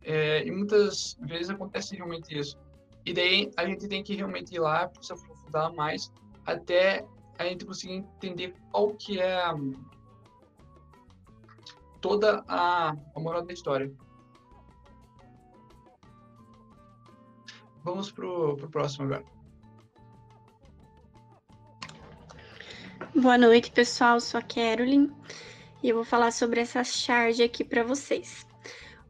É, 0.02 0.44
e 0.46 0.50
muitas 0.50 1.16
vezes 1.20 1.50
acontece 1.50 1.96
realmente 1.96 2.36
isso. 2.36 2.56
E 3.04 3.12
daí 3.12 3.50
a 3.56 3.64
gente 3.66 3.88
tem 3.88 4.02
que 4.02 4.14
realmente 4.14 4.54
ir 4.54 4.58
lá 4.60 4.90
se 5.00 5.12
aprofundar 5.12 5.72
mais 5.72 6.12
até 6.44 7.06
a 7.38 7.44
gente 7.44 7.64
conseguir 7.64 7.94
entender 7.94 8.54
qual 8.70 8.94
que 8.94 9.20
é 9.20 9.36
a- 9.36 9.54
toda 12.00 12.44
a, 12.48 12.90
a 13.14 13.20
moral 13.20 13.44
da 13.44 13.52
história. 13.52 13.92
Vamos 17.84 18.10
pro, 18.10 18.56
pro 18.56 18.68
próximo 18.68 19.04
agora. 19.04 19.24
Boa 23.14 23.38
noite, 23.38 23.70
pessoal. 23.70 24.20
Sou 24.20 24.38
a 24.40 24.42
Carolyn 24.42 25.10
e 25.86 25.90
eu 25.90 25.94
vou 25.94 26.04
falar 26.04 26.32
sobre 26.32 26.60
essa 26.60 26.82
charge 26.82 27.44
aqui 27.44 27.62
para 27.62 27.84
vocês. 27.84 28.44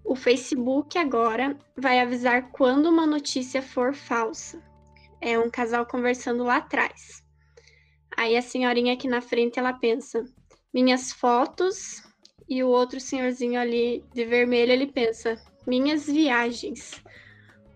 O 0.05 0.15
Facebook 0.15 0.99
agora 0.99 1.59
vai 1.75 2.01
avisar 2.01 2.51
quando 2.51 2.91
uma 2.91 3.07
notícia 3.07 3.63
for 3.63 3.95
falsa. 3.95 4.63
É 5.19 5.39
um 5.39 5.49
casal 5.49 5.87
conversando 5.87 6.45
lá 6.45 6.59
atrás. 6.59 7.25
Aí 8.15 8.37
a 8.37 8.43
senhorinha 8.43 8.93
aqui 8.93 9.09
na 9.09 9.23
frente 9.23 9.59
ela 9.59 9.73
pensa: 9.73 10.23
minhas 10.71 11.13
fotos, 11.13 12.03
e 12.47 12.63
o 12.63 12.69
outro 12.69 13.01
senhorzinho 13.01 13.59
ali 13.59 14.05
de 14.13 14.27
vermelho 14.27 14.71
ele 14.71 14.87
pensa: 14.87 15.43
minhas 15.67 16.05
viagens. 16.05 17.03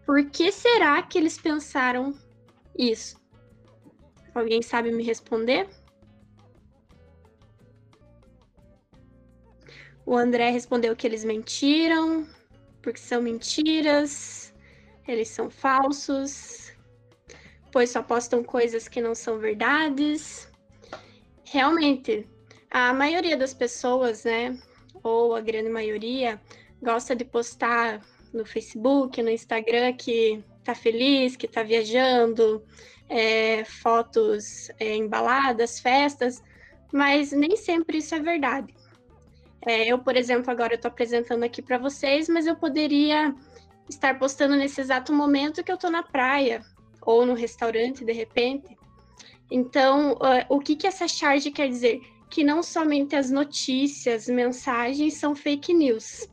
Por 0.04 0.26
que 0.26 0.52
será 0.52 1.00
que 1.00 1.16
eles 1.16 1.38
pensaram 1.38 2.12
isso? 2.78 3.18
Alguém 4.34 4.60
sabe 4.60 4.92
me 4.92 5.02
responder? 5.02 5.66
O 10.10 10.16
André 10.16 10.50
respondeu 10.50 10.96
que 10.96 11.06
eles 11.06 11.22
mentiram, 11.22 12.26
porque 12.82 12.98
são 12.98 13.22
mentiras, 13.22 14.52
eles 15.06 15.28
são 15.28 15.48
falsos, 15.48 16.72
pois 17.70 17.90
só 17.90 18.02
postam 18.02 18.42
coisas 18.42 18.88
que 18.88 19.00
não 19.00 19.14
são 19.14 19.38
verdades. 19.38 20.50
Realmente, 21.44 22.26
a 22.68 22.92
maioria 22.92 23.36
das 23.36 23.54
pessoas, 23.54 24.24
né, 24.24 24.58
ou 25.00 25.32
a 25.36 25.40
grande 25.40 25.68
maioria, 25.70 26.40
gosta 26.82 27.14
de 27.14 27.24
postar 27.24 28.04
no 28.34 28.44
Facebook, 28.44 29.22
no 29.22 29.30
Instagram 29.30 29.92
que 29.92 30.42
tá 30.64 30.74
feliz, 30.74 31.36
que 31.36 31.46
tá 31.46 31.62
viajando, 31.62 32.64
é, 33.08 33.62
fotos 33.64 34.72
é, 34.80 34.96
embaladas, 34.96 35.78
festas, 35.78 36.42
mas 36.92 37.30
nem 37.30 37.56
sempre 37.56 37.98
isso 37.98 38.12
é 38.12 38.18
verdade. 38.18 38.79
É, 39.66 39.86
eu, 39.86 39.98
por 39.98 40.16
exemplo, 40.16 40.50
agora 40.50 40.74
estou 40.74 40.88
apresentando 40.88 41.42
aqui 41.42 41.60
para 41.60 41.78
vocês, 41.78 42.28
mas 42.28 42.46
eu 42.46 42.56
poderia 42.56 43.34
estar 43.88 44.18
postando 44.18 44.56
nesse 44.56 44.80
exato 44.80 45.12
momento 45.12 45.62
que 45.62 45.70
eu 45.70 45.74
estou 45.74 45.90
na 45.90 46.02
praia 46.02 46.62
ou 47.02 47.26
no 47.26 47.34
restaurante, 47.34 48.04
de 48.04 48.12
repente. 48.12 48.78
Então, 49.50 50.12
uh, 50.12 50.44
o 50.48 50.60
que, 50.60 50.76
que 50.76 50.86
essa 50.86 51.08
charge 51.08 51.50
quer 51.50 51.68
dizer? 51.68 52.00
Que 52.30 52.44
não 52.44 52.62
somente 52.62 53.16
as 53.16 53.30
notícias, 53.30 54.28
mensagens 54.28 55.14
são 55.14 55.34
fake 55.34 55.74
news. 55.74 56.28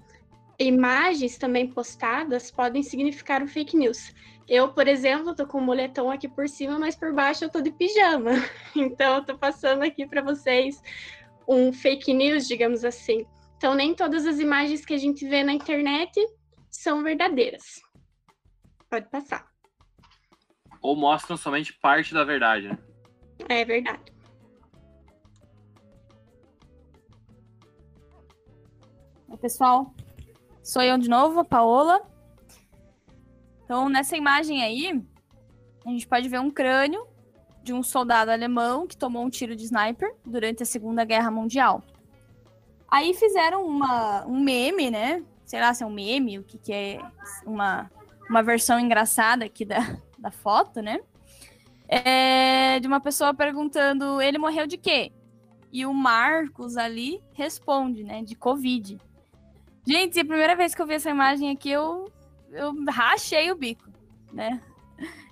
Imagens 0.60 1.38
também 1.38 1.68
postadas 1.68 2.52
podem 2.52 2.84
significar 2.84 3.42
um 3.42 3.48
fake 3.48 3.76
news. 3.76 4.14
Eu, 4.48 4.70
por 4.70 4.88
exemplo, 4.88 5.36
tô 5.36 5.46
com 5.46 5.58
um 5.58 5.66
moletom 5.66 6.10
aqui 6.10 6.28
por 6.28 6.48
cima, 6.48 6.80
mas 6.80 6.96
por 6.96 7.12
baixo 7.12 7.44
eu 7.44 7.50
tô 7.50 7.60
de 7.60 7.72
pijama. 7.72 8.32
Então, 8.76 9.16
eu 9.16 9.26
tô 9.26 9.38
passando 9.38 9.84
aqui 9.84 10.06
para 10.06 10.22
vocês 10.22 10.82
um 11.48 11.72
fake 11.72 12.14
news, 12.14 12.48
digamos 12.48 12.84
assim. 12.84 13.26
Então, 13.56 13.74
nem 13.74 13.96
todas 13.96 14.26
as 14.26 14.40
imagens 14.40 14.86
que 14.86 14.94
a 14.94 14.98
gente 14.98 15.28
vê 15.28 15.44
na 15.44 15.54
internet 15.54 16.14
são 16.70 17.02
verdadeiras. 17.02 17.82
Pode 18.90 19.10
passar. 19.10 19.48
Ou 20.82 20.96
mostram 20.96 21.38
somente 21.38 21.74
parte 21.74 22.14
da 22.14 22.24
verdade, 22.24 22.68
né? 22.68 22.78
É 23.50 23.66
verdade. 23.66 24.14
Oi, 29.30 29.38
pessoal. 29.38 29.94
Sou 30.64 30.82
eu 30.82 30.98
de 30.98 31.10
novo, 31.10 31.40
a 31.40 31.46
Paola. 31.46 32.02
Então, 33.64 33.90
nessa 33.90 34.16
imagem 34.16 34.64
aí, 34.64 35.02
a 35.86 35.90
gente 35.90 36.08
pode 36.08 36.30
ver 36.30 36.40
um 36.40 36.52
crânio 36.52 37.06
de 37.68 37.74
um 37.74 37.84
soldado 37.84 38.32
alemão 38.32 38.88
que 38.88 38.96
tomou 38.96 39.26
um 39.26 39.30
tiro 39.30 39.54
de 39.54 39.66
sniper 39.66 40.16
durante 40.26 40.64
a 40.64 40.66
Segunda 40.66 41.04
Guerra 41.04 41.30
Mundial. 41.30 41.84
Aí 42.88 43.14
fizeram 43.14 43.66
uma, 43.66 44.26
um 44.26 44.40
meme, 44.40 44.90
né? 44.90 45.22
Sei 45.46 45.60
lá 45.60 45.74
se 45.74 45.84
é 45.84 45.86
um 45.86 45.92
meme, 45.92 46.40
o 46.40 46.44
que, 46.44 46.58
que 46.58 46.72
é 46.72 47.02
uma, 47.46 47.92
uma 48.30 48.42
versão 48.42 48.80
engraçada 48.80 49.44
aqui 49.44 49.66
da, 49.66 49.98
da 50.18 50.32
foto, 50.32 50.82
né? 50.82 51.02
É, 51.90 52.80
de 52.80 52.88
uma 52.88 53.02
pessoa 53.02 53.34
perguntando, 53.34 54.22
ele 54.22 54.38
morreu 54.38 54.66
de 54.66 54.78
quê? 54.78 55.12
E 55.70 55.86
o 55.86 55.94
Marcos 55.94 56.78
ali 56.78 57.22
responde, 57.34 58.02
né? 58.02 58.24
De 58.24 58.34
Covid. 58.34 58.98
Gente, 59.86 60.22
a 60.22 60.26
primeira 60.26 60.56
vez 60.56 60.74
que 60.74 60.82
eu 60.82 60.88
vi 60.88 60.94
essa 60.94 61.10
imagem 61.10 61.52
aqui, 61.52 61.70
eu, 61.70 62.10
eu 62.50 62.74
rachei 62.86 63.52
o 63.52 63.56
bico, 63.56 63.90
né? 64.32 64.62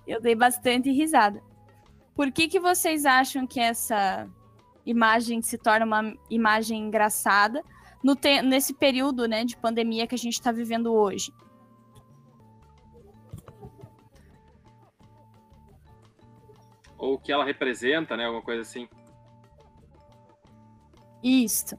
Eu 0.06 0.20
dei 0.20 0.36
bastante 0.36 0.92
risada. 0.92 1.42
Por 2.16 2.32
que, 2.32 2.48
que 2.48 2.60
vocês 2.60 3.06
acham 3.06 3.46
que 3.46 3.60
essa 3.60 4.28
imagem 4.86 5.42
se 5.42 5.58
torna 5.58 5.86
uma 5.86 6.18
imagem 6.30 6.80
engraçada 6.80 7.62
no 8.02 8.16
te 8.16 8.42
nesse 8.42 8.74
período 8.74 9.28
né, 9.28 9.44
de 9.44 9.58
pandemia 9.58 10.08
que 10.08 10.16
a 10.16 10.18
gente 10.18 10.34
está 10.34 10.52
vivendo 10.52 10.94
hoje? 10.94 11.34
Ou 16.98 17.16
o 17.16 17.20
que 17.20 17.32
ela 17.32 17.44
representa, 17.44 18.16
né? 18.16 18.26
Alguma 18.26 18.44
coisa 18.44 18.62
assim. 18.62 18.88
Isso. 21.22 21.78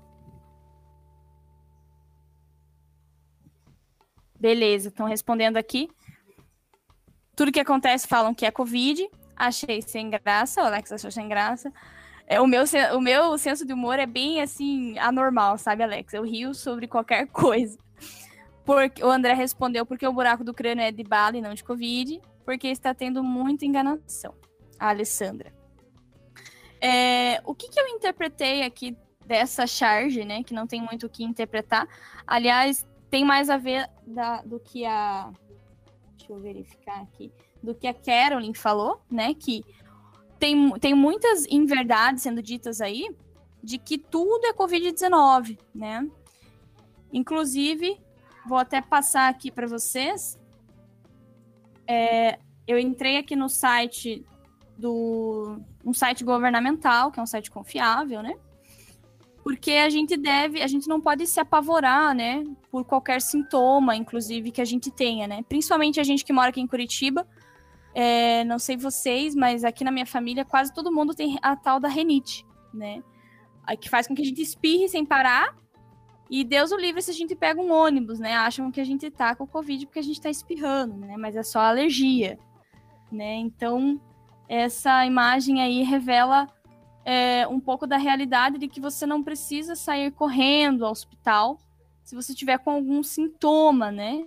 Beleza, 4.38 4.88
estão 4.88 5.06
respondendo 5.06 5.56
aqui. 5.56 5.88
Tudo 7.34 7.50
que 7.50 7.60
acontece 7.60 8.06
falam 8.06 8.34
que 8.34 8.44
é 8.44 8.50
Covid. 8.50 9.08
Achei 9.36 9.82
sem 9.82 10.08
graça, 10.10 10.62
o 10.62 10.64
Alex 10.64 10.92
achou 10.92 11.10
sem 11.10 11.28
graça. 11.28 11.72
É, 12.26 12.40
o, 12.40 12.46
meu, 12.46 12.64
o 12.94 13.00
meu 13.00 13.38
senso 13.38 13.64
de 13.64 13.72
humor 13.72 13.98
é 13.98 14.06
bem 14.06 14.40
assim, 14.40 14.98
anormal, 14.98 15.58
sabe, 15.58 15.82
Alex? 15.82 16.12
Eu 16.12 16.24
rio 16.24 16.54
sobre 16.54 16.88
qualquer 16.88 17.26
coisa. 17.30 17.78
Porque, 18.64 19.04
o 19.04 19.10
André 19.10 19.34
respondeu 19.34 19.86
porque 19.86 20.06
o 20.06 20.12
buraco 20.12 20.42
do 20.42 20.52
crânio 20.52 20.82
é 20.82 20.90
de 20.90 21.04
bala 21.04 21.36
e 21.36 21.40
não 21.40 21.54
de 21.54 21.62
Covid, 21.62 22.20
porque 22.44 22.66
está 22.66 22.92
tendo 22.92 23.22
muita 23.22 23.64
enganação. 23.64 24.34
A 24.78 24.88
Alessandra. 24.88 25.54
É, 26.80 27.40
o 27.44 27.54
que, 27.54 27.68
que 27.68 27.80
eu 27.80 27.86
interpretei 27.88 28.62
aqui 28.62 28.96
dessa 29.24 29.66
charge, 29.66 30.24
né? 30.24 30.42
Que 30.42 30.52
não 30.52 30.66
tem 30.66 30.80
muito 30.80 31.06
o 31.06 31.08
que 31.08 31.24
interpretar. 31.24 31.86
Aliás, 32.26 32.86
tem 33.08 33.24
mais 33.24 33.48
a 33.48 33.56
ver 33.56 33.88
da, 34.06 34.42
do 34.42 34.58
que 34.58 34.84
a. 34.84 35.30
Deixa 36.16 36.32
eu 36.32 36.40
verificar 36.40 37.00
aqui. 37.02 37.32
Do 37.66 37.74
que 37.74 37.88
a 37.88 37.92
Carolyn 37.92 38.54
falou, 38.54 39.00
né? 39.10 39.34
Que 39.34 39.64
tem, 40.38 40.70
tem 40.78 40.94
muitas 40.94 41.44
inverdades 41.46 42.22
sendo 42.22 42.40
ditas 42.40 42.80
aí 42.80 43.08
de 43.60 43.76
que 43.76 43.98
tudo 43.98 44.46
é 44.46 44.52
Covid-19, 44.52 45.58
né? 45.74 46.08
Inclusive, 47.12 47.98
vou 48.46 48.56
até 48.56 48.80
passar 48.80 49.28
aqui 49.28 49.50
para 49.50 49.66
vocês. 49.66 50.38
É, 51.88 52.38
eu 52.68 52.78
entrei 52.78 53.16
aqui 53.16 53.34
no 53.34 53.48
site 53.48 54.24
do 54.78 55.58
um 55.84 55.92
site 55.92 56.22
governamental, 56.22 57.10
que 57.10 57.18
é 57.18 57.22
um 57.22 57.26
site 57.26 57.50
confiável, 57.50 58.22
né? 58.22 58.36
Porque 59.42 59.72
a 59.72 59.88
gente 59.88 60.16
deve, 60.16 60.62
a 60.62 60.68
gente 60.68 60.88
não 60.88 61.00
pode 61.00 61.26
se 61.26 61.40
apavorar, 61.40 62.14
né, 62.14 62.44
por 62.70 62.84
qualquer 62.84 63.20
sintoma, 63.20 63.94
inclusive 63.94 64.50
que 64.50 64.60
a 64.60 64.64
gente 64.64 64.90
tenha, 64.90 65.26
né? 65.26 65.44
Principalmente 65.48 65.98
a 65.98 66.04
gente 66.04 66.24
que 66.24 66.32
mora 66.32 66.50
aqui 66.50 66.60
em 66.60 66.66
Curitiba, 66.66 67.26
é, 67.98 68.44
não 68.44 68.58
sei 68.58 68.76
vocês, 68.76 69.34
mas 69.34 69.64
aqui 69.64 69.82
na 69.82 69.90
minha 69.90 70.04
família 70.04 70.44
quase 70.44 70.70
todo 70.70 70.92
mundo 70.92 71.14
tem 71.14 71.38
a 71.40 71.56
tal 71.56 71.80
da 71.80 71.88
renite, 71.88 72.44
né? 72.74 73.02
Que 73.80 73.88
faz 73.88 74.06
com 74.06 74.14
que 74.14 74.20
a 74.20 74.24
gente 74.24 74.42
espirre 74.42 74.86
sem 74.86 75.02
parar. 75.02 75.56
E 76.28 76.44
Deus 76.44 76.72
o 76.72 76.76
livre 76.76 77.00
se 77.00 77.10
a 77.10 77.14
gente 77.14 77.34
pega 77.34 77.58
um 77.58 77.72
ônibus, 77.72 78.18
né? 78.18 78.34
Acham 78.34 78.70
que 78.70 78.82
a 78.82 78.84
gente 78.84 79.10
tá 79.10 79.34
com 79.34 79.46
Covid 79.46 79.86
porque 79.86 79.98
a 79.98 80.02
gente 80.02 80.20
tá 80.20 80.28
espirrando, 80.28 80.94
né? 80.94 81.16
Mas 81.16 81.36
é 81.36 81.42
só 81.42 81.60
alergia, 81.60 82.38
né? 83.10 83.36
Então, 83.36 83.98
essa 84.46 85.06
imagem 85.06 85.62
aí 85.62 85.82
revela 85.82 86.46
é, 87.02 87.48
um 87.48 87.58
pouco 87.58 87.86
da 87.86 87.96
realidade 87.96 88.58
de 88.58 88.68
que 88.68 88.78
você 88.78 89.06
não 89.06 89.22
precisa 89.22 89.74
sair 89.74 90.10
correndo 90.10 90.84
ao 90.84 90.92
hospital 90.92 91.58
se 92.04 92.14
você 92.14 92.34
tiver 92.34 92.58
com 92.58 92.70
algum 92.70 93.02
sintoma, 93.02 93.90
né, 93.90 94.26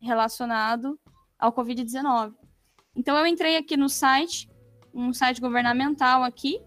relacionado 0.00 0.98
ao 1.38 1.52
Covid-19. 1.52 2.41
Então 2.94 3.16
eu 3.16 3.26
entrei 3.26 3.56
aqui 3.56 3.76
no 3.76 3.88
site, 3.88 4.48
um 4.92 5.12
site 5.12 5.40
governamental 5.40 6.22
aqui 6.22 6.60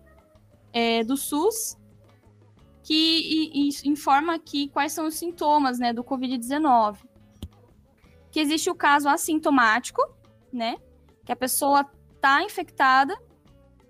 é, 0.74 1.04
do 1.04 1.16
SUS, 1.16 1.78
que 2.84 2.94
e, 2.94 3.70
e 3.70 3.90
informa 3.90 4.36
aqui 4.36 4.70
quais 4.70 4.92
são 4.92 5.08
os 5.08 5.16
sintomas, 5.16 5.80
né, 5.80 5.94
do 5.94 6.04
Covid-19. 6.04 6.98
Que 8.32 8.40
existe 8.40 8.70
o 8.70 8.76
caso 8.76 9.08
assintomático, 9.08 10.02
né, 10.52 10.78
que 11.26 11.32
a 11.32 11.36
pessoa 11.36 11.90
está 12.16 12.44
infectada 12.44 13.16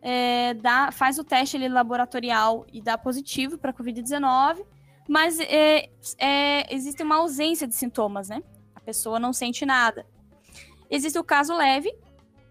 é, 0.07 0.53
dá, 0.53 0.91
faz 0.91 1.17
o 1.17 1.23
teste 1.23 1.57
ali, 1.57 1.67
laboratorial 1.67 2.67
e 2.71 2.79
dá 2.79 2.95
positivo 2.95 3.57
para 3.57 3.73
Covid-19, 3.73 4.63
mas 5.09 5.39
é, 5.39 5.89
é, 6.19 6.71
existe 6.71 7.01
uma 7.01 7.15
ausência 7.15 7.67
de 7.67 7.73
sintomas, 7.73 8.29
né? 8.29 8.43
A 8.75 8.79
pessoa 8.79 9.19
não 9.19 9.33
sente 9.33 9.65
nada. 9.65 10.05
Existe 10.91 11.17
o 11.17 11.23
caso 11.23 11.55
leve, 11.57 11.91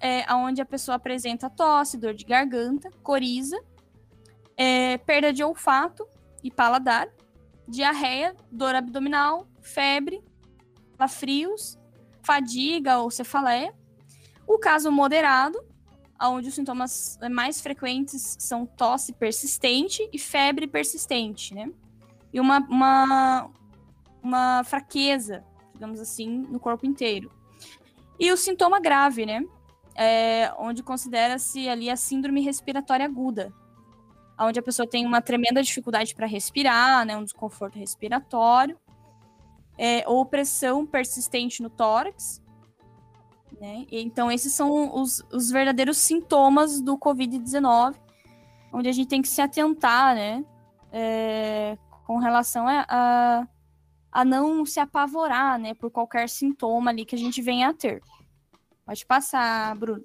é, 0.04 0.26
onde 0.34 0.60
a 0.60 0.66
pessoa 0.66 0.96
apresenta 0.96 1.48
tosse, 1.48 1.96
dor 1.96 2.12
de 2.12 2.26
garganta, 2.26 2.90
coriza, 3.02 3.58
é, 4.54 4.98
perda 4.98 5.32
de 5.32 5.42
olfato 5.42 6.06
e 6.42 6.50
paladar, 6.50 7.08
diarreia, 7.66 8.36
dor 8.52 8.74
abdominal, 8.74 9.48
febre, 9.62 10.22
frios, 11.08 11.78
fadiga 12.22 12.98
ou 12.98 13.10
cefaleia. 13.10 13.74
O 14.46 14.58
caso 14.58 14.92
moderado, 14.92 15.58
onde 16.20 16.48
os 16.48 16.54
sintomas 16.54 17.18
mais 17.30 17.62
frequentes 17.62 18.36
são 18.38 18.66
tosse 18.66 19.14
persistente 19.14 20.06
e 20.12 20.18
febre 20.18 20.66
persistente, 20.66 21.54
né? 21.54 21.70
E 22.30 22.38
uma, 22.38 22.58
uma, 22.68 23.50
uma 24.22 24.64
fraqueza, 24.64 25.42
digamos 25.72 25.98
assim, 25.98 26.28
no 26.28 26.60
corpo 26.60 26.84
inteiro. 26.84 27.32
E 28.20 28.30
o 28.30 28.36
sintoma 28.36 28.78
grave, 28.80 29.24
né? 29.24 29.42
É, 29.96 30.52
onde 30.58 30.82
considera-se 30.82 31.68
ali 31.68 31.88
a 31.88 31.96
síndrome 31.96 32.40
respiratória 32.40 33.06
aguda, 33.06 33.52
onde 34.38 34.58
a 34.58 34.62
pessoa 34.62 34.88
tem 34.88 35.06
uma 35.06 35.20
tremenda 35.22 35.62
dificuldade 35.62 36.14
para 36.14 36.26
respirar, 36.26 37.06
né, 37.06 37.16
um 37.16 37.22
desconforto 37.22 37.78
respiratório, 37.78 38.76
é, 39.78 40.02
ou 40.08 40.26
pressão 40.26 40.84
persistente 40.84 41.62
no 41.62 41.70
tórax, 41.70 42.42
né? 43.60 43.86
Então, 43.90 44.30
esses 44.30 44.52
são 44.52 44.94
os, 45.00 45.22
os 45.32 45.50
verdadeiros 45.50 45.96
sintomas 45.98 46.80
do 46.80 46.98
Covid-19, 46.98 47.94
onde 48.72 48.88
a 48.88 48.92
gente 48.92 49.08
tem 49.08 49.22
que 49.22 49.28
se 49.28 49.40
atentar, 49.40 50.14
né? 50.14 50.44
É, 50.92 51.76
com 52.06 52.18
relação 52.18 52.68
a, 52.68 52.84
a, 52.88 53.48
a, 54.12 54.24
não 54.24 54.64
se 54.64 54.78
apavorar, 54.80 55.58
né? 55.58 55.74
Por 55.74 55.90
qualquer 55.90 56.28
sintoma 56.28 56.90
ali 56.90 57.04
que 57.04 57.14
a 57.14 57.18
gente 57.18 57.40
venha 57.40 57.70
a 57.70 57.74
ter. 57.74 58.02
Pode 58.84 59.06
passar, 59.06 59.74
Bruno. 59.76 60.04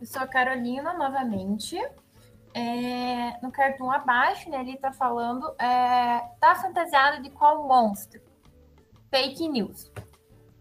Eu 0.00 0.06
sou 0.06 0.22
a 0.22 0.26
Carolina 0.26 0.92
novamente. 0.94 1.76
É, 2.54 3.40
no 3.42 3.50
cartoon 3.50 3.90
abaixo, 3.90 4.50
né, 4.50 4.60
ele 4.60 4.76
tá 4.76 4.92
falando, 4.92 5.48
é, 5.58 6.20
tá 6.38 6.54
fantasiado 6.54 7.22
de 7.22 7.30
qual 7.30 7.66
monstro? 7.66 8.20
Fake 9.10 9.48
news. 9.48 9.90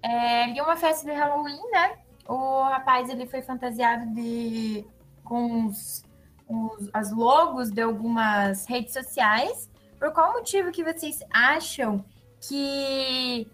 É, 0.01 0.43
ali 0.43 0.61
uma 0.61 0.77
festa 0.77 1.05
de 1.05 1.11
Halloween, 1.11 1.61
né? 1.71 1.99
O 2.27 2.63
rapaz 2.63 3.09
ele 3.09 3.27
foi 3.27 3.41
fantasiado 3.41 4.05
de 4.13 4.85
com 5.23 5.67
os, 5.67 6.03
os, 6.47 6.89
as 6.93 7.11
logos 7.11 7.71
de 7.71 7.81
algumas 7.81 8.65
redes 8.65 8.93
sociais. 8.93 9.69
Por 9.99 10.13
qual 10.13 10.33
motivo 10.33 10.71
que 10.71 10.83
vocês 10.83 11.19
acham 11.31 12.03
que, 12.41 13.47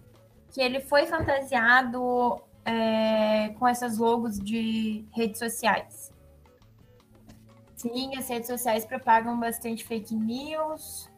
que 0.51 0.61
ele 0.61 0.79
foi 0.79 1.05
fantasiado 1.05 2.41
é, 2.65 3.49
com 3.59 3.67
essas 3.67 3.97
logos 3.97 4.39
de 4.39 5.05
redes 5.11 5.39
sociais? 5.39 6.11
Sim, 7.75 8.15
as 8.17 8.27
redes 8.27 8.47
sociais 8.47 8.85
propagam 8.85 9.39
bastante 9.39 9.85
fake 9.85 10.15
news. 10.15 11.09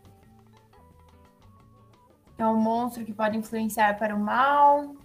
É 2.37 2.45
um 2.45 2.55
monstro 2.55 3.05
que 3.05 3.13
pode 3.13 3.37
influenciar 3.37 3.97
para 3.97 4.15
o 4.15 4.19
mal. 4.19 4.95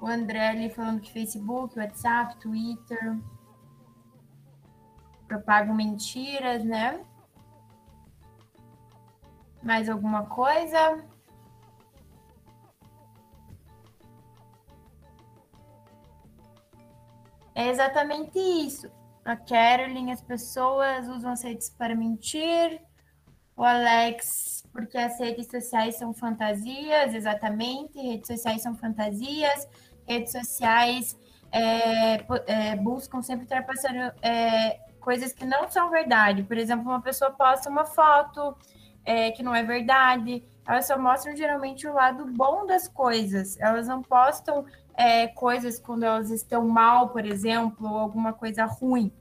O 0.00 0.06
André 0.06 0.48
ali 0.48 0.70
falando 0.70 1.00
que 1.00 1.10
Facebook, 1.10 1.78
WhatsApp, 1.78 2.36
Twitter 2.38 3.18
propagam 5.26 5.74
mentiras, 5.74 6.64
né? 6.64 7.04
Mais 9.62 9.88
alguma 9.88 10.24
coisa? 10.26 11.04
É 17.58 17.70
exatamente 17.70 18.38
isso. 18.38 18.88
A 19.24 19.34
Carolyn, 19.34 20.12
as 20.12 20.22
pessoas 20.22 21.08
usam 21.08 21.32
as 21.32 21.42
redes 21.42 21.68
para 21.68 21.92
mentir. 21.92 22.80
O 23.56 23.64
Alex, 23.64 24.64
porque 24.72 24.96
as 24.96 25.18
redes 25.18 25.48
sociais 25.48 25.96
são 25.96 26.14
fantasias, 26.14 27.12
exatamente. 27.12 27.98
Redes 28.00 28.28
sociais 28.28 28.62
são 28.62 28.76
fantasias. 28.76 29.68
Redes 30.06 30.30
sociais 30.30 31.18
é, 31.50 32.24
é, 32.46 32.76
buscam 32.76 33.20
sempre 33.22 33.42
ultrapassar 33.42 34.14
é, 34.22 34.78
coisas 35.00 35.32
que 35.32 35.44
não 35.44 35.68
são 35.68 35.90
verdade. 35.90 36.44
Por 36.44 36.56
exemplo, 36.56 36.88
uma 36.88 37.02
pessoa 37.02 37.32
posta 37.32 37.68
uma 37.68 37.84
foto 37.84 38.56
é, 39.04 39.32
que 39.32 39.42
não 39.42 39.52
é 39.52 39.64
verdade. 39.64 40.44
Elas 40.64 40.86
só 40.86 40.96
mostram 40.96 41.34
geralmente 41.34 41.88
o 41.88 41.92
lado 41.92 42.24
bom 42.24 42.64
das 42.66 42.86
coisas. 42.86 43.58
Elas 43.58 43.88
não 43.88 44.00
postam 44.00 44.64
é, 44.98 45.28
coisas 45.28 45.78
quando 45.78 46.02
elas 46.02 46.28
estão 46.28 46.66
mal, 46.66 47.10
por 47.10 47.24
exemplo, 47.24 47.88
ou 47.88 47.98
alguma 47.98 48.32
coisa 48.32 48.64
ruim. 48.64 49.12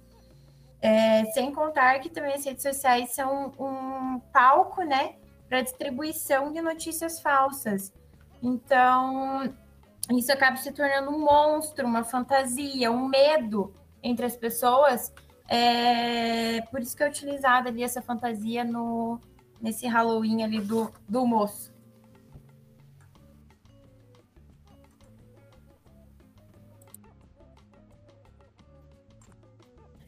É, 0.82 1.26
sem 1.26 1.54
contar 1.54 2.00
que 2.00 2.10
também 2.10 2.34
as 2.34 2.44
redes 2.44 2.64
sociais 2.64 3.14
são 3.14 3.54
um 3.60 4.20
palco, 4.34 4.82
né, 4.82 5.16
para 5.48 5.62
distribuição 5.62 6.52
de 6.52 6.62
notícias 6.62 7.20
falsas. 7.20 7.94
Então, 8.42 9.54
isso 10.12 10.32
acaba 10.32 10.58
se 10.58 10.72
tornando 10.72 11.12
um 11.12 11.20
monstro, 11.20 11.86
uma 11.86 12.04
fantasia, 12.04 12.92
um 12.92 13.08
medo 13.08 13.72
entre 14.02 14.26
as 14.26 14.36
pessoas. 14.36 15.14
É, 15.48 16.60
por 16.72 16.82
isso 16.82 16.98
que 16.98 17.04
é 17.04 17.08
utilizada 17.08 17.70
ali 17.70 17.84
essa 17.84 18.02
fantasia 18.02 18.64
no, 18.64 19.20
nesse 19.62 19.86
Halloween 19.86 20.44
ali 20.44 20.60
do, 20.60 20.92
do 21.08 21.26
moço. 21.26 21.72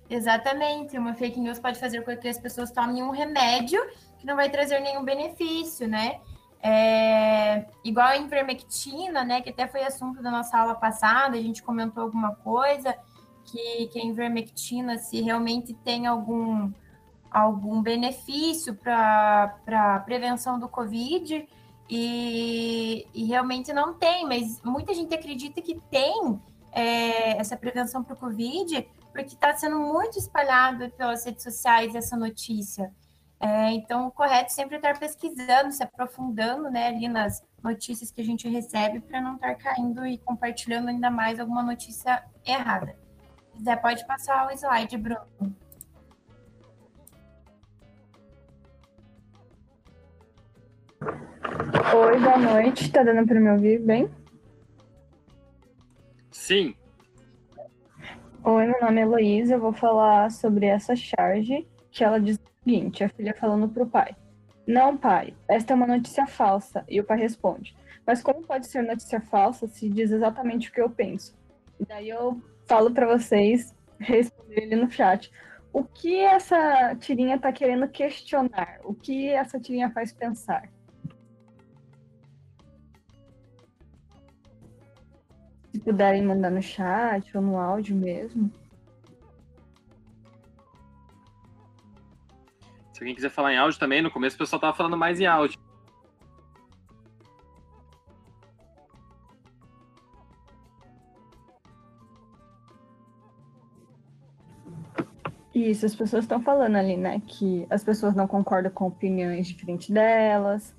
Exatamente, 0.09 0.97
uma 0.97 1.13
fake 1.13 1.39
news 1.39 1.59
pode 1.59 1.79
fazer 1.79 2.03
com 2.03 2.17
que 2.17 2.27
as 2.27 2.39
pessoas 2.39 2.71
tomem 2.71 3.03
um 3.03 3.11
remédio 3.11 3.79
que 4.17 4.25
não 4.25 4.35
vai 4.35 4.49
trazer 4.49 4.79
nenhum 4.79 5.03
benefício, 5.03 5.87
né? 5.87 6.19
É, 6.61 7.65
igual 7.85 8.07
a 8.07 8.17
ivermectina, 8.17 9.23
né? 9.23 9.41
Que 9.41 9.51
até 9.51 9.67
foi 9.67 9.83
assunto 9.83 10.21
da 10.21 10.31
nossa 10.31 10.57
aula 10.57 10.75
passada, 10.75 11.37
a 11.37 11.41
gente 11.41 11.61
comentou 11.61 12.03
alguma 12.03 12.35
coisa, 12.35 12.95
que, 13.45 13.87
que 13.87 13.99
a 13.99 14.05
ivermectina, 14.05 14.97
se 14.97 15.21
realmente 15.21 15.73
tem 15.73 16.07
algum, 16.07 16.71
algum 17.29 17.81
benefício 17.81 18.75
para 18.75 20.03
prevenção 20.05 20.59
do 20.59 20.67
Covid, 20.67 21.47
e, 21.89 23.07
e 23.13 23.23
realmente 23.25 23.73
não 23.73 23.93
tem, 23.93 24.25
mas 24.27 24.61
muita 24.63 24.93
gente 24.93 25.13
acredita 25.13 25.61
que 25.61 25.79
tem 25.89 26.39
é, 26.71 27.37
essa 27.37 27.57
prevenção 27.57 28.03
para 28.03 28.13
o 28.13 28.17
Covid, 28.17 28.87
porque 29.11 29.33
está 29.33 29.55
sendo 29.55 29.79
muito 29.79 30.17
espalhado 30.17 30.89
pelas 30.91 31.25
redes 31.25 31.43
sociais 31.43 31.95
essa 31.95 32.15
notícia. 32.15 32.91
É, 33.39 33.71
então, 33.71 34.07
o 34.07 34.11
correto 34.11 34.47
é 34.47 34.49
sempre 34.49 34.75
estar 34.75 34.99
pesquisando, 34.99 35.71
se 35.71 35.81
aprofundando 35.81 36.69
né, 36.69 36.87
ali 36.87 37.07
nas 37.07 37.41
notícias 37.63 38.11
que 38.11 38.19
a 38.19 38.25
gente 38.25 38.49
recebe, 38.49 38.99
para 38.99 39.21
não 39.21 39.35
estar 39.35 39.55
caindo 39.55 40.05
e 40.05 40.17
compartilhando 40.17 40.89
ainda 40.89 41.09
mais 41.09 41.39
alguma 41.39 41.63
notícia 41.63 42.21
errada. 42.45 42.95
Se 43.51 43.57
quiser, 43.57 43.81
pode 43.81 44.05
passar 44.05 44.47
o 44.47 44.51
slide, 44.51 44.97
Bruno. 44.97 45.25
Oi, 51.95 52.19
boa 52.19 52.37
noite. 52.37 52.91
Tá 52.91 53.03
dando 53.03 53.25
para 53.25 53.39
me 53.39 53.51
ouvir 53.51 53.79
bem? 53.79 54.09
Sim. 56.29 56.75
Oi, 58.51 58.65
meu 58.65 58.81
nome 58.81 58.99
é 58.99 59.03
Heloísa. 59.03 59.53
Eu 59.53 59.59
vou 59.59 59.71
falar 59.71 60.31
sobre 60.31 60.65
essa 60.65 60.95
charge 60.95 61.67
que 61.91 62.03
ela 62.03 62.19
diz 62.19 62.35
o 62.35 62.63
seguinte: 62.63 63.03
a 63.03 63.09
filha 63.09 63.35
falando 63.39 63.69
pro 63.69 63.85
pai. 63.85 64.15
Não, 64.65 64.97
pai, 64.97 65.35
esta 65.47 65.71
é 65.71 65.75
uma 65.75 65.85
notícia 65.85 66.25
falsa. 66.25 66.83
E 66.89 66.99
o 66.99 67.03
pai 67.03 67.19
responde: 67.19 67.77
Mas 68.07 68.23
como 68.23 68.41
pode 68.41 68.65
ser 68.65 68.81
notícia 68.81 69.21
falsa 69.21 69.67
se 69.67 69.87
diz 69.87 70.09
exatamente 70.09 70.67
o 70.67 70.71
que 70.71 70.81
eu 70.81 70.89
penso? 70.89 71.37
E 71.79 71.85
daí 71.85 72.09
eu 72.09 72.41
falo 72.65 72.89
para 72.89 73.05
vocês 73.05 73.71
responder 74.01 74.63
ele 74.63 74.77
no 74.77 74.89
chat. 74.89 75.31
O 75.71 75.83
que 75.83 76.17
essa 76.17 76.95
tirinha 76.95 77.37
tá 77.37 77.51
querendo 77.51 77.87
questionar? 77.87 78.79
O 78.83 78.95
que 78.95 79.29
essa 79.29 79.59
tirinha 79.59 79.91
faz 79.91 80.11
pensar? 80.11 80.67
Se 85.79 85.85
puderem 85.85 86.25
mandar 86.25 86.51
no 86.51 86.61
chat 86.61 87.35
ou 87.37 87.41
no 87.41 87.57
áudio 87.57 87.95
mesmo. 87.95 88.51
Se 92.91 93.01
alguém 93.01 93.15
quiser 93.15 93.29
falar 93.29 93.53
em 93.53 93.57
áudio 93.57 93.79
também, 93.79 94.01
no 94.01 94.11
começo 94.11 94.35
o 94.35 94.39
pessoal 94.39 94.59
tava 94.59 94.75
falando 94.75 94.97
mais 94.97 95.21
em 95.21 95.25
áudio. 95.25 95.57
Isso, 105.55 105.85
as 105.85 105.95
pessoas 105.95 106.25
estão 106.25 106.41
falando 106.41 106.75
ali, 106.75 106.97
né? 106.97 107.21
Que 107.25 107.65
as 107.69 107.85
pessoas 107.85 108.13
não 108.13 108.27
concordam 108.27 108.69
com 108.69 108.87
opiniões 108.87 109.47
diferentes 109.47 109.89
delas. 109.89 110.75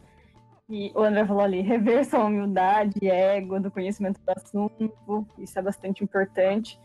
E 0.71 0.93
o 0.95 1.03
André 1.03 1.27
falou 1.27 1.43
ali, 1.43 1.61
rever 1.61 2.05
sua 2.05 2.25
humildade 2.25 2.93
e 3.03 3.11
ego 3.11 3.59
do 3.59 3.71
conhecimento 3.71 4.21
do 4.21 4.31
assunto. 4.31 5.27
Isso 5.37 5.59
é 5.59 5.63
bastante 5.63 6.05
importante. 6.05 6.81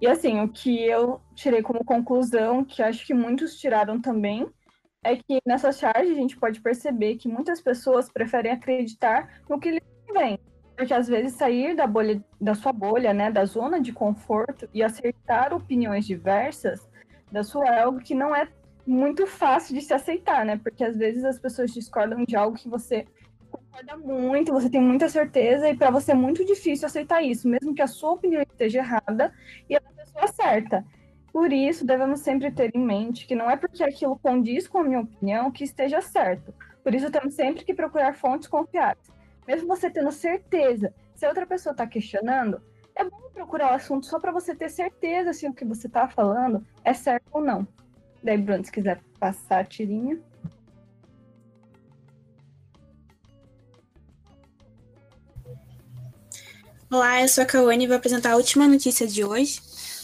E 0.00 0.06
assim, 0.06 0.40
o 0.40 0.48
que 0.48 0.82
eu 0.82 1.20
tirei 1.34 1.60
como 1.60 1.84
conclusão, 1.84 2.64
que 2.64 2.82
acho 2.82 3.06
que 3.06 3.12
muitos 3.12 3.56
tiraram 3.56 4.00
também, 4.00 4.48
é 5.04 5.16
que 5.16 5.38
nessa 5.46 5.70
charge 5.70 6.10
a 6.10 6.14
gente 6.14 6.38
pode 6.38 6.60
perceber 6.60 7.16
que 7.16 7.28
muitas 7.28 7.60
pessoas 7.60 8.10
preferem 8.10 8.52
acreditar 8.52 9.42
no 9.48 9.60
que 9.60 9.70
lhes 9.70 9.82
vem. 10.12 10.38
Porque 10.74 10.94
às 10.94 11.06
vezes 11.06 11.34
sair 11.34 11.76
da 11.76 11.86
bolha, 11.86 12.24
da 12.40 12.54
sua 12.54 12.72
bolha, 12.72 13.12
né, 13.12 13.30
da 13.30 13.44
zona 13.44 13.78
de 13.78 13.92
conforto 13.92 14.66
e 14.72 14.82
aceitar 14.82 15.52
opiniões 15.52 16.06
diversas 16.06 16.88
da 17.30 17.44
sua 17.44 17.66
é 17.66 17.82
algo 17.82 18.00
que 18.00 18.14
não 18.14 18.34
é 18.34 18.48
muito 18.86 19.26
fácil 19.26 19.74
de 19.74 19.82
se 19.82 19.92
aceitar, 19.92 20.44
né? 20.44 20.58
Porque 20.62 20.84
às 20.84 20.96
vezes 20.96 21.24
as 21.24 21.38
pessoas 21.38 21.72
discordam 21.72 22.24
de 22.24 22.36
algo 22.36 22.56
que 22.56 22.68
você 22.68 23.06
concorda 23.50 23.96
muito, 23.96 24.52
você 24.52 24.70
tem 24.70 24.80
muita 24.80 25.08
certeza, 25.08 25.68
e 25.68 25.76
para 25.76 25.90
você 25.90 26.12
é 26.12 26.14
muito 26.14 26.44
difícil 26.44 26.86
aceitar 26.86 27.22
isso, 27.22 27.48
mesmo 27.48 27.74
que 27.74 27.82
a 27.82 27.86
sua 27.86 28.12
opinião 28.12 28.42
esteja 28.42 28.78
errada 28.78 29.32
e 29.68 29.76
a 29.76 29.80
pessoa 29.80 30.26
certa. 30.28 30.84
Por 31.32 31.52
isso, 31.52 31.86
devemos 31.86 32.20
sempre 32.20 32.50
ter 32.50 32.74
em 32.74 32.84
mente 32.84 33.26
que 33.26 33.34
não 33.34 33.48
é 33.48 33.56
porque 33.56 33.84
aquilo 33.84 34.18
condiz 34.18 34.66
com 34.66 34.78
a 34.78 34.84
minha 34.84 35.00
opinião 35.00 35.50
que 35.50 35.62
esteja 35.62 36.00
certo. 36.00 36.52
Por 36.82 36.94
isso, 36.94 37.10
temos 37.10 37.34
sempre 37.34 37.64
que 37.64 37.72
procurar 37.72 38.14
fontes 38.14 38.48
confiáveis. 38.48 39.10
Mesmo 39.46 39.68
você 39.68 39.88
tendo 39.88 40.10
certeza, 40.10 40.92
se 41.14 41.24
a 41.24 41.28
outra 41.28 41.46
pessoa 41.46 41.72
está 41.72 41.86
questionando, 41.86 42.60
é 42.96 43.04
bom 43.04 43.30
procurar 43.32 43.72
o 43.72 43.74
assunto 43.74 44.06
só 44.06 44.18
para 44.18 44.32
você 44.32 44.54
ter 44.54 44.68
certeza 44.68 45.32
se 45.32 45.46
o 45.46 45.54
que 45.54 45.64
você 45.64 45.86
está 45.86 46.08
falando 46.08 46.66
é 46.84 46.92
certo 46.92 47.26
ou 47.32 47.40
não. 47.40 47.66
Daí, 48.22 48.36
Bruno, 48.36 48.64
se 48.64 48.70
quiser 48.70 49.00
passar 49.18 49.60
a 49.60 49.64
tirinha. 49.64 50.20
Olá, 56.90 57.22
eu 57.22 57.28
sou 57.28 57.44
a 57.44 57.46
Cauane 57.46 57.84
e 57.84 57.86
vou 57.86 57.96
apresentar 57.96 58.32
a 58.32 58.36
última 58.36 58.66
notícia 58.68 59.06
de 59.06 59.24
hoje, 59.24 59.60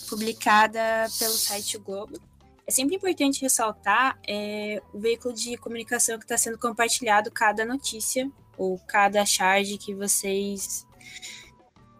publicada 0.08 0.80
pelo 1.18 1.32
site 1.32 1.76
o 1.76 1.80
Globo. 1.80 2.18
É 2.66 2.70
sempre 2.70 2.96
importante 2.96 3.42
ressaltar 3.42 4.18
é, 4.26 4.80
o 4.94 4.98
veículo 4.98 5.34
de 5.34 5.56
comunicação 5.58 6.18
que 6.18 6.24
está 6.24 6.38
sendo 6.38 6.58
compartilhado 6.58 7.30
cada 7.30 7.64
notícia 7.64 8.30
ou 8.56 8.78
cada 8.78 9.26
charge 9.26 9.76
que 9.76 9.94
vocês 9.94 10.86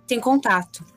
têm 0.07 0.19
contato. 0.19 0.96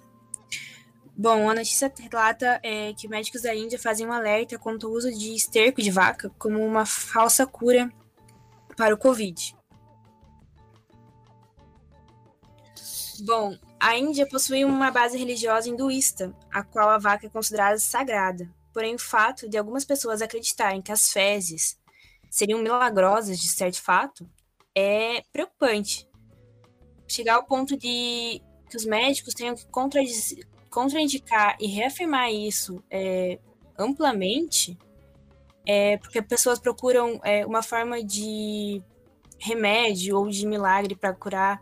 Bom, 1.22 1.50
a 1.50 1.54
notícia 1.54 1.92
relata 2.00 2.62
é, 2.64 2.94
que 2.94 3.06
médicos 3.06 3.42
da 3.42 3.54
Índia 3.54 3.78
fazem 3.78 4.08
um 4.08 4.14
alerta 4.14 4.58
quanto 4.58 4.88
ao 4.88 4.94
uso 4.94 5.12
de 5.12 5.36
esterco 5.36 5.82
de 5.82 5.92
vaca 5.92 6.32
como 6.40 6.66
uma 6.66 6.86
falsa 6.86 7.46
cura 7.46 7.92
para 8.78 8.96
o 8.96 8.98
Covid. 8.98 9.54
Bom, 13.26 13.54
a 13.78 13.98
Índia 13.98 14.26
possui 14.30 14.64
uma 14.64 14.92
base 14.92 15.18
religiosa 15.18 15.68
hinduísta, 15.68 16.34
a 16.50 16.64
qual 16.64 16.90
a 16.90 16.98
vaca 16.98 17.26
é 17.26 17.30
considerada 17.30 17.78
sagrada. 17.80 18.50
Porém, 18.74 18.96
o 18.96 19.00
fato 19.00 19.50
de 19.50 19.58
algumas 19.58 19.84
pessoas 19.84 20.22
acreditarem 20.22 20.82
que 20.82 20.94
as 20.94 21.12
fezes 21.12 21.78
seriam 22.32 22.62
milagrosas 22.62 23.42
de 23.42 23.50
certo 23.50 23.82
fato 23.82 24.26
é 24.74 25.22
preocupante. 25.34 26.08
Chegar 27.10 27.36
ao 27.36 27.46
ponto 27.46 27.76
de 27.76 28.42
que 28.70 28.78
os 28.78 28.86
médicos 28.86 29.34
tenham 29.34 29.56
que 29.56 29.66
contradizer, 29.68 30.48
contraindicar 30.70 31.58
e 31.60 31.68
reafirmar 31.68 32.32
isso 32.32 32.84
é, 32.90 33.40
amplamente, 33.78 34.78
é 35.66 35.98
porque 35.98 36.22
pessoas 36.22 36.60
procuram 36.60 37.20
é, 37.24 37.46
uma 37.46 37.62
forma 37.62 38.04
de 38.04 38.82
remédio 39.38 40.18
ou 40.18 40.30
de 40.30 40.46
milagre 40.46 40.96
para 40.96 41.14
curar. 41.14 41.62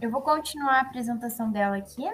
Eu 0.00 0.10
vou 0.10 0.22
continuar 0.22 0.78
a 0.78 0.80
apresentação 0.80 1.50
dela 1.50 1.76
aqui. 1.76 2.04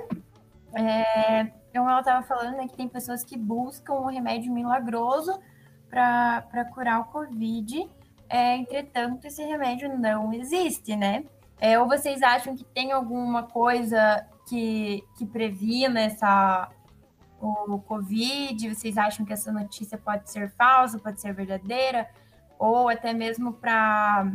É, 0.74 1.40
então, 1.70 1.88
ela 1.88 2.00
estava 2.00 2.26
falando 2.26 2.56
né, 2.56 2.66
que 2.66 2.76
tem 2.76 2.88
pessoas 2.88 3.24
que 3.24 3.36
buscam 3.36 3.94
um 3.94 4.06
remédio 4.06 4.52
milagroso 4.52 5.38
para 5.88 6.64
curar 6.74 7.00
o 7.00 7.04
Covid. 7.06 7.88
É, 8.28 8.56
entretanto, 8.56 9.26
esse 9.26 9.42
remédio 9.42 9.96
não 9.98 10.32
existe, 10.32 10.94
né? 10.96 11.24
É, 11.60 11.78
ou 11.78 11.88
vocês 11.88 12.22
acham 12.22 12.54
que 12.54 12.64
tem 12.64 12.92
alguma 12.92 13.44
coisa 13.44 14.26
que, 14.48 15.04
que 15.16 15.26
previna 15.26 16.00
essa, 16.00 16.68
o 17.40 17.78
Covid? 17.80 18.74
Vocês 18.74 18.96
acham 18.96 19.24
que 19.24 19.32
essa 19.32 19.52
notícia 19.52 19.98
pode 19.98 20.30
ser 20.30 20.50
falsa, 20.52 20.98
pode 20.98 21.20
ser 21.20 21.32
verdadeira? 21.34 22.08
Ou 22.58 22.88
até 22.88 23.12
mesmo 23.12 23.52
para 23.52 24.32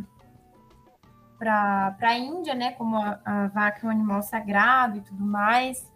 para 1.37 1.97
a 1.99 2.17
Índia, 2.17 2.55
né? 2.55 2.71
Como 2.71 2.95
a, 2.95 3.19
a 3.25 3.47
vaca 3.47 3.81
é 3.83 3.87
um 3.87 3.91
animal 3.91 4.21
sagrado 4.21 4.99
e 4.99 5.01
tudo 5.01 5.21
mais. 5.21 5.91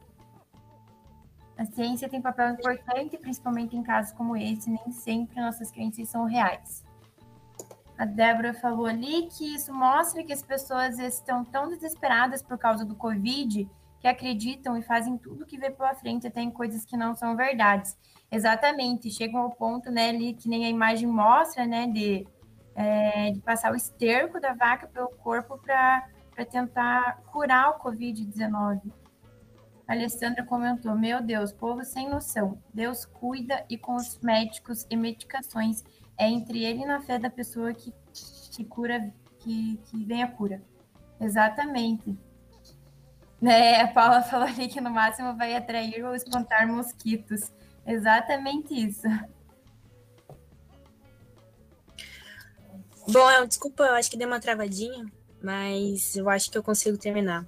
A 1.57 1.65
ciência 1.65 2.09
tem 2.09 2.21
papel 2.21 2.49
importante, 2.49 3.17
principalmente 3.17 3.75
em 3.75 3.81
casos 3.81 4.11
como 4.11 4.35
esse, 4.35 4.69
nem 4.69 4.91
sempre 4.91 5.41
nossas 5.41 5.71
crenças 5.71 6.09
são 6.09 6.25
reais. 6.25 6.83
A 7.97 8.05
Débora 8.05 8.53
falou 8.53 8.85
ali 8.85 9.27
que 9.27 9.55
isso 9.55 9.73
mostra 9.73 10.23
que 10.23 10.31
as 10.31 10.43
pessoas 10.43 10.99
estão 10.99 11.43
tão 11.43 11.69
desesperadas 11.69 12.43
por 12.43 12.57
causa 12.57 12.85
do 12.85 12.93
Covid 12.93 13.67
que 13.99 14.07
acreditam 14.07 14.77
e 14.77 14.81
fazem 14.81 15.17
tudo 15.17 15.45
que 15.45 15.57
vê 15.57 15.69
pela 15.69 15.95
frente, 15.95 16.27
até 16.27 16.41
em 16.41 16.51
coisas 16.51 16.85
que 16.85 16.95
não 16.95 17.15
são 17.15 17.35
verdades. 17.35 17.97
Exatamente, 18.31 19.09
chegam 19.09 19.41
ao 19.41 19.51
ponto, 19.51 19.89
né, 19.89 20.09
ali, 20.09 20.33
que 20.33 20.49
nem 20.49 20.65
a 20.65 20.69
imagem 20.69 21.07
mostra, 21.07 21.65
né, 21.65 21.87
de, 21.87 22.27
é, 22.75 23.31
de 23.31 23.39
passar 23.41 23.71
o 23.71 23.75
esterco 23.75 24.39
da 24.39 24.53
vaca 24.53 24.87
pelo 24.87 25.09
corpo 25.09 25.57
para 25.57 26.45
tentar 26.49 27.21
curar 27.31 27.71
o 27.71 27.79
Covid-19. 27.79 28.81
A 29.87 29.93
Alessandra 29.93 30.43
comentou: 30.43 30.93
Meu 30.95 31.23
Deus, 31.23 31.53
povo 31.53 31.83
sem 31.85 32.09
noção. 32.09 32.61
Deus 32.73 33.05
cuida 33.05 33.65
e 33.69 33.77
com 33.77 33.95
os 33.95 34.19
médicos 34.19 34.85
e 34.89 34.97
medicações 34.97 35.83
é 36.17 36.27
entre 36.27 36.65
ele 36.65 36.81
e 36.81 36.85
na 36.85 36.99
fé 36.99 37.17
da 37.17 37.29
pessoa 37.29 37.73
que, 37.73 37.93
que 38.51 38.65
cura, 38.65 39.13
que, 39.39 39.79
que 39.85 40.03
vem 40.03 40.23
a 40.23 40.27
cura. 40.27 40.61
Exatamente. 41.21 42.17
Né, 43.41 43.81
a 43.81 43.87
Paula 43.87 44.21
falou 44.23 44.47
ali 44.47 44.67
que 44.67 44.81
no 44.81 44.89
máximo 44.89 45.35
vai 45.37 45.55
atrair 45.55 46.03
ou 46.03 46.15
espantar 46.15 46.67
mosquitos. 46.67 47.51
Exatamente 47.85 48.73
isso. 48.73 49.07
Bom, 53.09 53.31
eu, 53.31 53.47
desculpa, 53.47 53.83
eu 53.83 53.93
acho 53.93 54.11
que 54.11 54.17
deu 54.17 54.27
uma 54.27 54.39
travadinha, 54.39 55.05
mas 55.41 56.15
eu 56.15 56.29
acho 56.29 56.51
que 56.51 56.57
eu 56.57 56.63
consigo 56.63 56.97
terminar. 56.97 57.45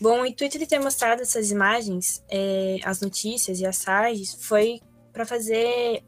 Bom, 0.00 0.20
o 0.20 0.26
intuito 0.26 0.58
de 0.58 0.66
ter 0.66 0.78
mostrado 0.78 1.20
essas 1.20 1.50
imagens, 1.50 2.24
é, 2.30 2.78
as 2.84 3.00
notícias 3.00 3.60
e 3.60 3.66
as 3.66 3.82
charges, 3.82 4.32
foi 4.32 4.80
para 5.12 5.26
fazer 5.26 6.04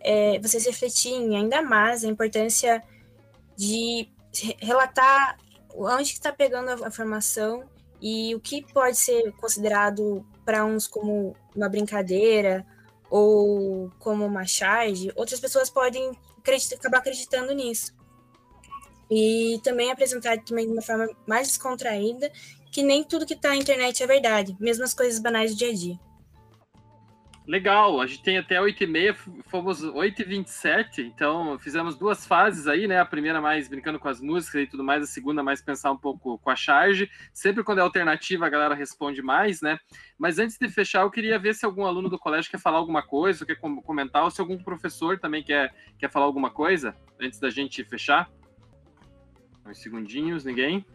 é, 0.00 0.38
vocês 0.40 0.66
refletirem 0.66 1.36
ainda 1.36 1.62
mais 1.62 2.04
a 2.04 2.08
importância 2.08 2.82
de 3.56 4.08
relatar 4.58 5.38
onde 5.74 6.12
está 6.12 6.32
pegando 6.32 6.84
a 6.84 6.90
formação 6.90 7.64
e 8.00 8.34
o 8.34 8.40
que 8.40 8.62
pode 8.72 8.96
ser 8.96 9.32
considerado 9.32 10.24
para 10.44 10.64
uns 10.64 10.86
como 10.86 11.36
uma 11.54 11.68
brincadeira 11.68 12.66
ou 13.10 13.90
como 13.98 14.24
uma 14.24 14.46
charge, 14.46 15.12
outras 15.16 15.40
pessoas 15.40 15.68
podem 15.68 16.12
acreditar, 16.38 16.76
acabar 16.76 16.98
acreditando 16.98 17.52
nisso. 17.52 17.94
E 19.10 19.60
também 19.64 19.90
apresentar 19.90 20.38
também 20.44 20.66
de 20.66 20.72
uma 20.72 20.82
forma 20.82 21.08
mais 21.26 21.48
descontraída 21.48 22.30
que 22.70 22.82
nem 22.82 23.02
tudo 23.02 23.26
que 23.26 23.34
está 23.34 23.48
na 23.48 23.56
internet 23.56 24.02
é 24.02 24.06
verdade, 24.06 24.56
mesmo 24.60 24.84
as 24.84 24.94
coisas 24.94 25.18
banais 25.18 25.52
do 25.52 25.58
dia 25.58 25.70
a 25.70 25.74
dia. 25.74 26.09
Legal, 27.50 28.00
a 28.00 28.06
gente 28.06 28.22
tem 28.22 28.38
até 28.38 28.60
8h30, 28.60 29.42
fomos 29.48 29.82
8h27, 29.82 30.98
então 31.00 31.58
fizemos 31.58 31.98
duas 31.98 32.24
fases 32.24 32.68
aí, 32.68 32.86
né? 32.86 33.00
A 33.00 33.04
primeira 33.04 33.40
mais 33.40 33.66
brincando 33.66 33.98
com 33.98 34.06
as 34.06 34.20
músicas 34.20 34.62
e 34.62 34.66
tudo 34.68 34.84
mais, 34.84 35.02
a 35.02 35.06
segunda 35.06 35.42
mais 35.42 35.60
pensar 35.60 35.90
um 35.90 35.96
pouco 35.96 36.38
com 36.38 36.48
a 36.48 36.54
charge. 36.54 37.10
Sempre 37.34 37.64
quando 37.64 37.78
é 37.78 37.80
alternativa, 37.80 38.46
a 38.46 38.48
galera 38.48 38.76
responde 38.76 39.20
mais, 39.20 39.60
né? 39.60 39.80
Mas 40.16 40.38
antes 40.38 40.56
de 40.56 40.68
fechar, 40.68 41.02
eu 41.02 41.10
queria 41.10 41.40
ver 41.40 41.56
se 41.56 41.66
algum 41.66 41.84
aluno 41.84 42.08
do 42.08 42.20
colégio 42.20 42.48
quer 42.48 42.60
falar 42.60 42.78
alguma 42.78 43.02
coisa, 43.02 43.44
quer 43.44 43.56
comentar, 43.56 44.22
ou 44.22 44.30
se 44.30 44.40
algum 44.40 44.56
professor 44.56 45.18
também 45.18 45.42
quer, 45.42 45.74
quer 45.98 46.08
falar 46.08 46.26
alguma 46.26 46.50
coisa, 46.50 46.94
antes 47.20 47.40
da 47.40 47.50
gente 47.50 47.82
fechar. 47.82 48.30
Uns 49.66 49.82
segundinhos, 49.82 50.44
ninguém? 50.44 50.86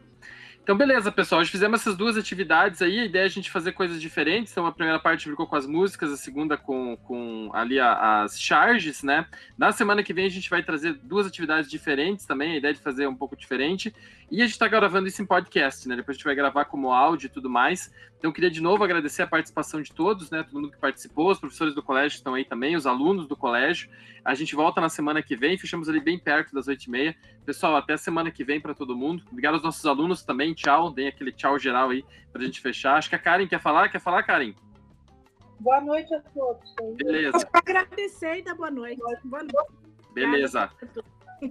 Então, 0.66 0.76
beleza, 0.76 1.12
pessoal. 1.12 1.42
Hoje 1.42 1.52
fizemos 1.52 1.80
essas 1.80 1.96
duas 1.96 2.18
atividades 2.18 2.82
aí. 2.82 3.00
A 3.00 3.06
ideia 3.06 3.22
é 3.22 3.26
a 3.26 3.30
gente 3.30 3.52
fazer 3.52 3.74
coisas 3.74 4.02
diferentes. 4.02 4.52
Então, 4.52 4.66
a 4.66 4.72
primeira 4.72 4.98
parte 4.98 5.30
ficou 5.30 5.46
com 5.46 5.56
as 5.56 5.68
músicas, 5.68 6.12
a 6.12 6.18
segunda 6.18 6.58
com, 6.58 6.98
com 7.04 7.52
ali 7.54 7.80
a, 7.80 8.24
as 8.24 8.42
charges, 8.42 9.04
né? 9.04 9.28
Na 9.56 9.72
semana 9.72 10.02
que 10.02 10.12
vem 10.12 10.26
a 10.26 10.30
gente 10.30 10.50
vai 10.50 10.64
trazer 10.64 10.94
duas 10.94 11.28
atividades 11.28 11.70
diferentes 11.70 12.26
também. 12.26 12.54
A 12.54 12.58
ideia 12.58 12.72
é 12.72 12.74
de 12.74 12.80
fazer 12.80 13.06
um 13.06 13.14
pouco 13.14 13.38
diferente. 13.38 13.94
E 14.32 14.42
a 14.42 14.46
gente 14.46 14.54
está 14.54 14.68
gravando 14.68 15.08
isso 15.08 15.22
em 15.22 15.26
podcast, 15.26 15.88
né? 15.88 15.96
Depois 15.96 16.16
a 16.16 16.18
gente 16.18 16.26
vai 16.26 16.34
gravar 16.36 16.66
como 16.66 16.92
áudio 16.92 17.28
e 17.28 17.30
tudo 17.30 17.50
mais. 17.50 17.94
Então, 18.18 18.32
queria 18.32 18.50
de 18.50 18.60
novo 18.62 18.84
agradecer 18.84 19.22
a 19.22 19.28
participação 19.28 19.82
de 19.82 19.92
todos, 19.92 20.32
né? 20.32 20.42
Todo 20.42 20.56
mundo 20.56 20.72
que 20.72 20.78
participou, 20.78 21.30
os 21.30 21.40
professores 21.40 21.76
do 21.76 21.84
colégio 21.84 22.16
estão 22.16 22.34
aí 22.34 22.44
também, 22.44 22.76
os 22.76 22.88
alunos 22.88 23.28
do 23.28 23.38
colégio. 23.38 23.90
A 24.24 24.34
gente 24.34 24.56
volta 24.56 24.82
na 24.82 24.90
semana 24.90 25.22
que 25.22 25.36
vem, 25.36 25.58
fechamos 25.58 25.88
ali 25.88 26.00
bem 26.00 26.18
perto 26.18 26.54
das 26.54 26.68
oito 26.68 26.86
e 26.86 26.90
meia. 26.90 27.16
Pessoal, 27.46 27.76
até 27.76 27.96
semana 27.98 28.32
que 28.32 28.44
vem 28.44 28.60
para 28.60 28.74
todo 28.74 28.96
mundo. 28.96 29.24
Obrigado 29.30 29.54
aos 29.56 29.64
nossos 29.64 29.86
alunos 29.86 30.24
também. 30.24 30.56
Tchau, 30.56 30.92
deem 30.92 31.08
aquele 31.08 31.32
tchau 31.32 31.60
geral 31.60 31.92
aí 31.92 32.04
para 32.34 32.42
a 32.42 32.46
gente 32.46 32.60
fechar. 32.60 32.98
Acho 32.98 33.10
que 33.10 33.16
a 33.16 33.20
Karen 33.20 33.48
quer 33.48 33.62
falar. 33.62 33.90
Quer 33.90 34.02
falar, 34.02 34.24
Karen? 34.24 34.56
Boa 35.60 35.80
noite 35.82 36.14
a 36.16 36.20
todos. 36.20 36.74
Beleza. 36.98 37.38
Eu 37.38 37.50
agradecer 37.54 38.40
e 38.40 38.42
dar 38.42 38.56
boa 38.56 38.72
noite. 38.72 39.00
Boa 39.24 39.44
noite. 39.44 39.72
Beleza. 40.14 40.72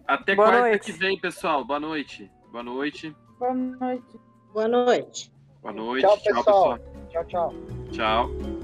Até 0.06 0.34
Boa 0.34 0.48
quarta 0.48 0.68
noite. 0.68 0.84
que 0.86 0.92
vem, 0.92 1.20
pessoal. 1.20 1.64
Boa 1.64 1.78
noite. 1.78 2.30
Boa 2.54 2.62
noite. 2.62 3.16
Boa 3.36 3.52
noite. 3.52 4.20
Boa 4.52 4.68
noite. 4.68 5.32
Boa 5.60 5.72
noite. 5.72 6.02
Tchau, 6.02 6.16
Tchau, 6.18 6.34
pessoal. 6.36 6.78
pessoal. 6.78 7.04
Tchau, 7.10 7.24
tchau. 7.24 7.54
Tchau. 7.90 8.63